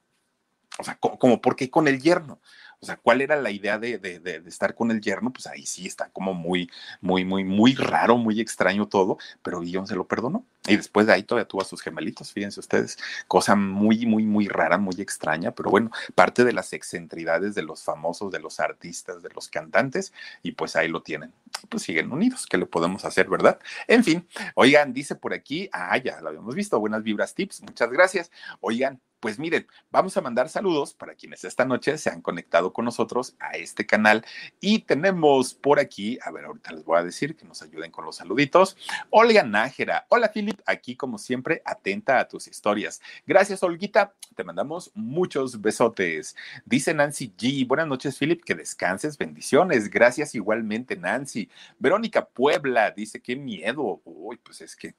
o 0.79 0.85
sea, 0.85 0.97
como, 0.97 1.19
como 1.19 1.41
¿por 1.41 1.57
qué 1.57 1.71
con 1.71 1.89
el 1.89 2.01
yerno? 2.01 2.41
O 2.85 2.87
sea, 2.87 2.99
¿cuál 2.99 3.23
era 3.23 3.37
la 3.37 3.51
idea 3.51 3.79
de, 3.79 3.97
de, 3.97 4.21
de, 4.21 4.47
estar 4.47 4.75
con 4.75 4.91
el 4.91 5.01
yerno? 5.01 5.33
Pues 5.33 5.47
ahí 5.47 5.65
sí 5.65 5.87
está 5.87 6.11
como 6.11 6.35
muy, 6.35 6.71
muy, 7.01 7.25
muy, 7.25 7.43
muy 7.43 7.75
raro, 7.75 8.19
muy 8.19 8.43
extraño 8.43 8.89
todo, 8.89 9.17
pero 9.41 9.61
Guillón 9.61 9.87
se 9.87 9.97
lo 9.97 10.07
perdonó. 10.07 10.45
Y 10.69 10.77
después 10.77 11.07
de 11.07 11.15
ahí 11.15 11.23
todavía 11.23 11.49
tuvo 11.49 11.63
a 11.63 11.65
sus 11.65 11.81
gemelitos, 11.81 12.31
fíjense 12.31 12.61
ustedes, 12.61 12.99
cosa 13.27 13.57
muy, 13.57 14.05
muy, 14.05 14.27
muy 14.27 14.49
rara, 14.49 14.77
muy 14.77 14.97
extraña, 14.99 15.53
pero 15.53 15.71
bueno, 15.71 15.91
parte 16.15 16.45
de 16.45 16.53
las 16.53 16.75
excentridades 16.75 17.55
de 17.55 17.63
los 17.63 17.83
famosos, 17.83 18.31
de 18.31 18.41
los 18.41 18.61
artistas, 18.61 19.23
de 19.23 19.31
los 19.31 19.49
cantantes, 19.49 20.13
y 20.43 20.53
pues 20.53 20.77
ahí 20.77 20.89
lo 20.89 21.03
tienen. 21.03 21.33
Pues 21.71 21.85
siguen 21.85 22.13
unidos, 22.13 22.47
¿qué 22.47 22.59
le 22.59 22.67
podemos 22.67 23.07
hacer, 23.07 23.31
verdad? 23.31 23.59
En 23.89 24.05
fin, 24.05 24.29
oigan, 24.57 24.93
dice 24.93 25.15
por 25.15 25.33
aquí, 25.33 25.71
ah, 25.73 25.97
ya 25.97 26.21
lo 26.21 26.29
habíamos 26.29 26.55
visto, 26.55 26.79
buenas 26.79 27.03
vibras 27.03 27.35
tips, 27.35 27.63
muchas 27.63 27.91
gracias. 27.91 28.31
Oigan, 28.61 29.01
pues 29.25 29.39
miren, 29.39 29.67
vamos 29.91 30.15
a 30.19 30.21
mandar 30.21 30.51
saludos 30.51 30.93
para 30.93 31.15
quienes 31.15 31.45
esta 31.45 31.65
noche 31.65 31.97
se 31.97 32.11
han 32.11 32.21
conectado 32.21 32.75
con 32.75 32.85
nosotros 32.85 33.35
a 33.39 33.53
este 33.53 33.87
canal 33.87 34.23
y 34.61 34.81
tenemos 34.81 35.55
por 35.55 35.81
aquí, 35.81 36.19
a 36.23 36.31
ver, 36.31 36.45
ahorita 36.45 36.73
les 36.73 36.85
voy 36.85 36.99
a 36.99 37.03
decir 37.03 37.35
que 37.35 37.47
nos 37.47 37.63
ayuden 37.63 37.91
con 37.91 38.05
los 38.05 38.17
saluditos. 38.17 38.77
Olga 39.09 39.43
Nájera, 39.43 40.05
hola 40.11 40.31
Philip, 40.31 40.61
aquí 40.67 40.95
como 40.95 41.17
siempre, 41.17 41.63
atenta 41.65 42.21
a 42.21 42.29
tus 42.29 42.49
historias. 42.49 43.01
Gracias, 43.27 43.63
Olguita, 43.63 44.13
te 44.37 44.45
mandamos 44.45 44.91
muchos 44.93 45.59
besotes. 45.59 46.37
Dice 46.67 46.93
Nancy 46.93 47.33
G, 47.35 47.67
buenas 47.67 47.87
noches 47.87 48.19
Philip, 48.19 48.45
que 48.45 48.55
descanses, 48.55 49.17
bendiciones. 49.17 49.89
Gracias 49.89 50.35
igualmente 50.35 50.97
Nancy. 50.97 51.49
Verónica 51.79 52.27
Puebla 52.27 52.91
dice, 52.91 53.23
qué 53.23 53.37
miedo. 53.37 54.03
Uy, 54.05 54.37
pues 54.37 54.61
es 54.61 54.77
que 54.77 54.97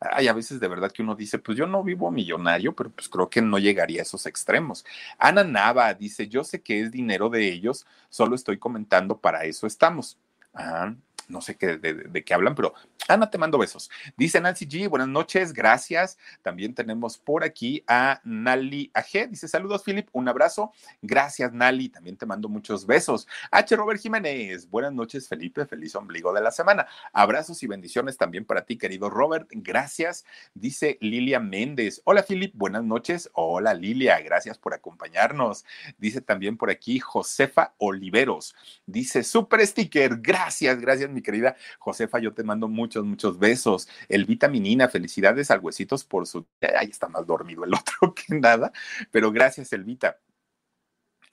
hay 0.00 0.26
a 0.26 0.32
veces 0.32 0.58
de 0.58 0.66
verdad 0.66 0.90
que 0.90 1.02
uno 1.02 1.14
dice, 1.14 1.38
pues 1.38 1.56
yo 1.56 1.68
no 1.68 1.84
vivo 1.84 2.10
millonario, 2.10 2.74
pero 2.74 2.90
pues 2.90 3.08
creo 3.08 3.30
que 3.30 3.40
no 3.40 3.56
llegaría 3.68 4.00
a 4.00 4.02
esos 4.02 4.26
extremos. 4.26 4.84
Ana 5.18 5.44
Nava 5.44 5.92
dice, 5.94 6.28
yo 6.28 6.44
sé 6.44 6.62
que 6.62 6.80
es 6.80 6.90
dinero 6.90 7.28
de 7.28 7.46
ellos, 7.48 7.86
solo 8.08 8.34
estoy 8.34 8.58
comentando, 8.58 9.20
para 9.20 9.44
eso 9.44 9.66
estamos. 9.66 10.18
Ah, 10.54 10.94
no 11.28 11.40
sé 11.40 11.56
qué, 11.56 11.76
de, 11.76 11.94
de, 11.94 12.24
qué 12.24 12.34
hablan, 12.34 12.54
pero 12.54 12.74
Ana, 13.06 13.30
te 13.30 13.38
mando 13.38 13.58
besos. 13.58 13.90
Dice 14.16 14.40
Nancy 14.40 14.66
G, 14.66 14.88
buenas 14.88 15.08
noches, 15.08 15.52
gracias. 15.52 16.18
También 16.42 16.74
tenemos 16.74 17.18
por 17.18 17.44
aquí 17.44 17.84
a 17.86 18.20
Nali 18.24 18.90
AG, 18.94 19.30
dice 19.30 19.48
saludos, 19.48 19.82
Philip, 19.82 20.08
un 20.12 20.28
abrazo. 20.28 20.72
Gracias, 21.02 21.52
Nali, 21.52 21.88
también 21.88 22.16
te 22.16 22.26
mando 22.26 22.48
muchos 22.48 22.86
besos. 22.86 23.28
H. 23.50 23.76
Robert 23.76 24.00
Jiménez, 24.00 24.68
buenas 24.68 24.92
noches, 24.92 25.28
Felipe, 25.28 25.66
feliz 25.66 25.94
ombligo 25.94 26.32
de 26.32 26.40
la 26.40 26.50
semana. 26.50 26.86
Abrazos 27.12 27.62
y 27.62 27.66
bendiciones 27.66 28.16
también 28.16 28.44
para 28.44 28.64
ti, 28.64 28.76
querido 28.76 29.10
Robert, 29.10 29.48
gracias. 29.50 30.24
Dice 30.54 30.98
Lilia 31.00 31.40
Méndez, 31.40 32.00
hola, 32.04 32.22
Philip, 32.22 32.54
buenas 32.54 32.84
noches. 32.84 33.30
Hola, 33.34 33.74
Lilia, 33.74 34.20
gracias 34.20 34.58
por 34.58 34.74
acompañarnos. 34.74 35.64
Dice 35.98 36.20
también 36.20 36.56
por 36.56 36.70
aquí 36.70 36.98
Josefa 37.00 37.74
Oliveros, 37.78 38.54
dice 38.86 39.22
super 39.22 39.66
sticker, 39.66 40.18
gracias, 40.20 40.80
gracias, 40.80 41.10
mi 41.18 41.22
querida 41.22 41.56
Josefa, 41.78 42.18
yo 42.20 42.32
te 42.32 42.44
mando 42.44 42.68
muchos, 42.68 43.04
muchos 43.04 43.38
besos. 43.38 43.88
El 44.08 44.24
vitaminina, 44.24 44.88
felicidades 44.88 45.50
al 45.50 45.60
huesitos 45.60 46.04
por 46.04 46.26
su. 46.26 46.46
Ahí 46.76 46.88
está 46.88 47.08
más 47.08 47.26
dormido 47.26 47.64
el 47.64 47.74
otro 47.74 48.14
que 48.14 48.34
nada, 48.34 48.72
pero 49.10 49.32
gracias, 49.32 49.72
Elvita. 49.72 50.18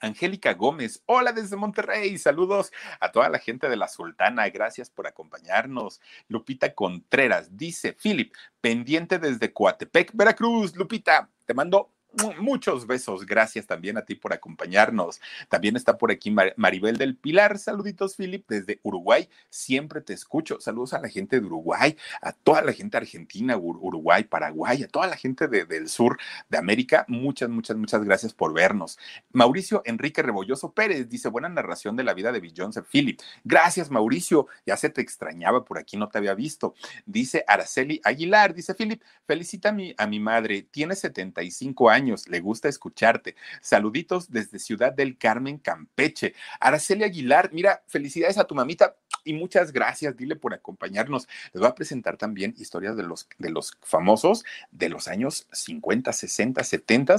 Angélica 0.00 0.52
Gómez, 0.52 1.02
hola 1.06 1.32
desde 1.32 1.56
Monterrey, 1.56 2.18
saludos 2.18 2.70
a 3.00 3.12
toda 3.12 3.30
la 3.30 3.38
gente 3.38 3.66
de 3.68 3.76
la 3.76 3.88
Sultana, 3.88 4.46
gracias 4.50 4.90
por 4.90 5.06
acompañarnos. 5.06 6.02
Lupita 6.28 6.74
Contreras 6.74 7.56
dice, 7.56 7.94
Philip, 7.94 8.34
pendiente 8.60 9.18
desde 9.18 9.54
Coatepec, 9.54 10.10
Veracruz, 10.14 10.76
Lupita, 10.76 11.30
te 11.46 11.54
mando 11.54 11.95
muchos 12.40 12.86
besos. 12.86 13.26
Gracias 13.26 13.66
también 13.66 13.96
a 13.98 14.04
ti 14.04 14.14
por 14.14 14.32
acompañarnos. 14.32 15.20
También 15.48 15.76
está 15.76 15.98
por 15.98 16.10
aquí 16.10 16.34
Maribel 16.56 16.96
del 16.96 17.16
Pilar. 17.16 17.58
Saluditos, 17.58 18.16
Philip, 18.16 18.44
desde 18.48 18.80
Uruguay. 18.82 19.28
Siempre 19.50 20.00
te 20.00 20.12
escucho. 20.12 20.60
Saludos 20.60 20.94
a 20.94 21.00
la 21.00 21.08
gente 21.08 21.40
de 21.40 21.46
Uruguay, 21.46 21.96
a 22.22 22.32
toda 22.32 22.62
la 22.62 22.72
gente 22.72 22.96
argentina, 22.96 23.56
Uruguay, 23.56 24.24
Paraguay, 24.24 24.82
a 24.82 24.88
toda 24.88 25.06
la 25.06 25.16
gente 25.16 25.48
de, 25.48 25.64
del 25.64 25.88
sur 25.88 26.18
de 26.48 26.58
América. 26.58 27.04
Muchas, 27.08 27.48
muchas, 27.48 27.76
muchas 27.76 28.04
gracias 28.04 28.32
por 28.32 28.52
vernos. 28.54 28.98
Mauricio 29.32 29.82
Enrique 29.84 30.22
Rebolloso 30.22 30.72
Pérez 30.72 31.08
dice: 31.08 31.28
Buena 31.28 31.48
narración 31.48 31.96
de 31.96 32.04
la 32.04 32.14
vida 32.14 32.32
de 32.32 32.40
Beyoncé 32.40 32.82
Philip. 32.82 33.20
Gracias, 33.44 33.90
Mauricio. 33.90 34.46
Ya 34.64 34.76
se 34.76 34.90
te 34.90 35.00
extrañaba 35.00 35.64
por 35.64 35.78
aquí, 35.78 35.96
no 35.96 36.08
te 36.08 36.18
había 36.18 36.34
visto. 36.34 36.74
Dice 37.04 37.44
Araceli 37.46 38.00
Aguilar, 38.04 38.54
dice 38.54 38.74
Philip, 38.74 39.02
felicita 39.26 39.70
a 39.70 39.72
mi, 39.72 39.94
a 39.96 40.06
mi 40.06 40.20
madre. 40.20 40.62
Tiene 40.62 40.94
75 40.94 41.90
años 41.90 42.05
le 42.28 42.40
gusta 42.40 42.68
escucharte. 42.68 43.36
Saluditos 43.60 44.30
desde 44.30 44.58
Ciudad 44.58 44.92
del 44.92 45.18
Carmen, 45.18 45.58
Campeche. 45.58 46.34
Araceli 46.60 47.04
Aguilar, 47.04 47.50
mira, 47.52 47.82
felicidades 47.86 48.38
a 48.38 48.44
tu 48.44 48.54
mamita 48.54 48.96
y 49.24 49.32
muchas 49.32 49.72
gracias, 49.72 50.16
dile 50.16 50.36
por 50.36 50.54
acompañarnos. 50.54 51.28
Les 51.52 51.60
voy 51.60 51.68
a 51.68 51.74
presentar 51.74 52.16
también 52.16 52.54
historias 52.56 52.96
de 52.96 53.02
los, 53.02 53.28
de 53.38 53.50
los 53.50 53.76
famosos 53.82 54.44
de 54.70 54.88
los 54.88 55.08
años 55.08 55.48
50, 55.52 56.12
60, 56.12 56.62
70 56.62 57.16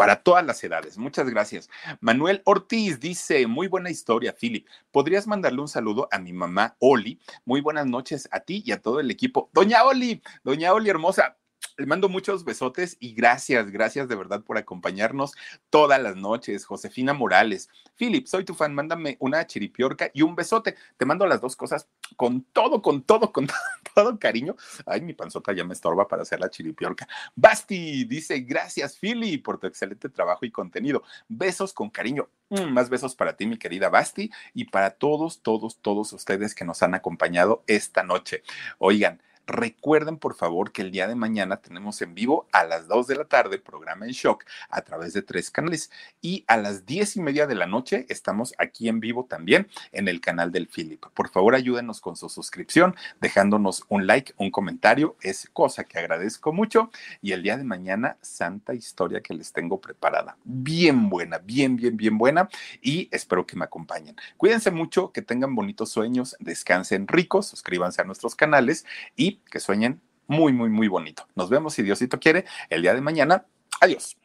para 0.00 0.22
todas 0.22 0.46
las 0.46 0.64
edades. 0.64 0.96
Muchas 0.96 1.28
gracias. 1.28 1.68
Manuel 2.00 2.40
Ortiz 2.44 3.00
dice, 3.00 3.46
muy 3.46 3.68
buena 3.68 3.90
historia, 3.90 4.34
Philip. 4.34 4.66
¿Podrías 4.90 5.26
mandarle 5.26 5.60
un 5.60 5.68
saludo 5.68 6.08
a 6.10 6.18
mi 6.18 6.32
mamá 6.32 6.74
Oli? 6.78 7.20
Muy 7.44 7.60
buenas 7.60 7.86
noches 7.86 8.26
a 8.32 8.40
ti 8.40 8.62
y 8.64 8.72
a 8.72 8.80
todo 8.80 9.00
el 9.00 9.10
equipo. 9.10 9.50
Doña 9.52 9.84
Oli, 9.84 10.22
doña 10.42 10.72
Oli 10.72 10.88
hermosa, 10.88 11.36
le 11.80 11.86
mando 11.86 12.10
muchos 12.10 12.44
besotes 12.44 12.98
y 13.00 13.14
gracias, 13.14 13.70
gracias 13.70 14.06
de 14.06 14.14
verdad 14.14 14.42
por 14.42 14.58
acompañarnos 14.58 15.32
todas 15.70 16.00
las 16.00 16.14
noches. 16.14 16.66
Josefina 16.66 17.14
Morales, 17.14 17.70
Philip, 17.96 18.26
soy 18.26 18.44
tu 18.44 18.54
fan, 18.54 18.74
mándame 18.74 19.16
una 19.18 19.46
chiripiorca 19.46 20.10
y 20.12 20.20
un 20.20 20.34
besote. 20.34 20.76
Te 20.98 21.06
mando 21.06 21.26
las 21.26 21.40
dos 21.40 21.56
cosas 21.56 21.88
con 22.16 22.42
todo, 22.52 22.82
con 22.82 23.02
todo, 23.02 23.32
con 23.32 23.46
todo, 23.94 24.18
cariño. 24.18 24.56
Ay, 24.84 25.00
mi 25.00 25.14
panzota 25.14 25.54
ya 25.54 25.64
me 25.64 25.72
estorba 25.72 26.06
para 26.06 26.20
hacer 26.22 26.38
la 26.38 26.50
chiripiorca. 26.50 27.08
Basti 27.34 28.04
dice, 28.04 28.40
gracias, 28.40 28.98
Philip, 28.98 29.42
por 29.42 29.58
tu 29.58 29.66
excelente 29.66 30.10
trabajo 30.10 30.44
y 30.44 30.50
contenido. 30.50 31.02
Besos 31.28 31.72
con 31.72 31.88
cariño. 31.88 32.28
Mm, 32.50 32.74
más 32.74 32.90
besos 32.90 33.14
para 33.14 33.36
ti, 33.36 33.46
mi 33.46 33.56
querida 33.56 33.88
Basti, 33.88 34.30
y 34.52 34.66
para 34.66 34.90
todos, 34.90 35.40
todos, 35.40 35.78
todos 35.80 36.12
ustedes 36.12 36.54
que 36.54 36.66
nos 36.66 36.82
han 36.82 36.94
acompañado 36.94 37.64
esta 37.66 38.02
noche. 38.02 38.42
Oigan, 38.78 39.22
Recuerden, 39.46 40.16
por 40.16 40.34
favor, 40.34 40.72
que 40.72 40.82
el 40.82 40.90
día 40.90 41.08
de 41.08 41.14
mañana 41.14 41.56
tenemos 41.56 42.00
en 42.02 42.14
vivo 42.14 42.46
a 42.52 42.64
las 42.64 42.86
2 42.88 43.06
de 43.06 43.16
la 43.16 43.24
tarde 43.24 43.58
programa 43.58 44.06
en 44.06 44.12
shock 44.12 44.44
a 44.68 44.82
través 44.82 45.12
de 45.12 45.22
tres 45.22 45.50
canales 45.50 45.90
y 46.20 46.44
a 46.46 46.56
las 46.56 46.86
10 46.86 47.16
y 47.16 47.20
media 47.20 47.46
de 47.46 47.54
la 47.54 47.66
noche 47.66 48.06
estamos 48.08 48.54
aquí 48.58 48.88
en 48.88 49.00
vivo 49.00 49.26
también 49.28 49.68
en 49.92 50.08
el 50.08 50.20
canal 50.20 50.52
del 50.52 50.68
Philip. 50.68 51.04
Por 51.14 51.30
favor, 51.30 51.54
ayúdenos 51.54 52.00
con 52.00 52.16
su 52.16 52.28
suscripción, 52.28 52.94
dejándonos 53.20 53.84
un 53.88 54.06
like, 54.06 54.34
un 54.36 54.50
comentario, 54.50 55.16
es 55.22 55.48
cosa 55.52 55.84
que 55.84 55.98
agradezco 55.98 56.52
mucho. 56.52 56.90
Y 57.22 57.32
el 57.32 57.42
día 57.42 57.56
de 57.56 57.64
mañana, 57.64 58.16
santa 58.20 58.74
historia 58.74 59.20
que 59.20 59.34
les 59.34 59.52
tengo 59.52 59.80
preparada. 59.80 60.36
Bien 60.44 61.08
buena, 61.08 61.38
bien, 61.38 61.76
bien, 61.76 61.96
bien 61.96 62.18
buena. 62.18 62.48
Y 62.80 63.08
espero 63.10 63.46
que 63.46 63.56
me 63.56 63.64
acompañen. 63.64 64.16
Cuídense 64.36 64.70
mucho, 64.70 65.12
que 65.12 65.22
tengan 65.22 65.54
bonitos 65.54 65.90
sueños, 65.90 66.36
descansen 66.38 67.08
ricos, 67.08 67.48
suscríbanse 67.48 68.02
a 68.02 68.04
nuestros 68.04 68.34
canales 68.34 68.84
y 69.16 69.29
que 69.50 69.60
sueñen 69.60 70.00
muy, 70.26 70.52
muy, 70.52 70.70
muy 70.70 70.88
bonito. 70.88 71.26
Nos 71.34 71.50
vemos, 71.50 71.74
si 71.74 71.82
Diosito 71.82 72.20
quiere, 72.20 72.44
el 72.68 72.82
día 72.82 72.94
de 72.94 73.00
mañana. 73.00 73.46
Adiós. 73.80 74.16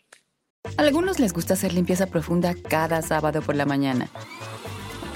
A 0.77 0.81
algunos 0.81 1.19
les 1.19 1.33
gusta 1.33 1.53
hacer 1.53 1.73
limpieza 1.73 2.07
profunda 2.07 2.55
cada 2.55 3.01
sábado 3.01 3.41
por 3.41 3.55
la 3.55 3.65
mañana. 3.65 4.09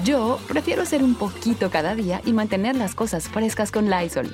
Yo 0.03 0.39
prefiero 0.47 0.83
hacer 0.83 1.03
un 1.03 1.15
poquito 1.15 1.69
cada 1.69 1.93
día 1.93 2.21
y 2.25 2.33
mantener 2.33 2.75
las 2.75 2.95
cosas 2.95 3.27
frescas 3.27 3.71
con 3.71 3.89
Lysol. 3.89 4.33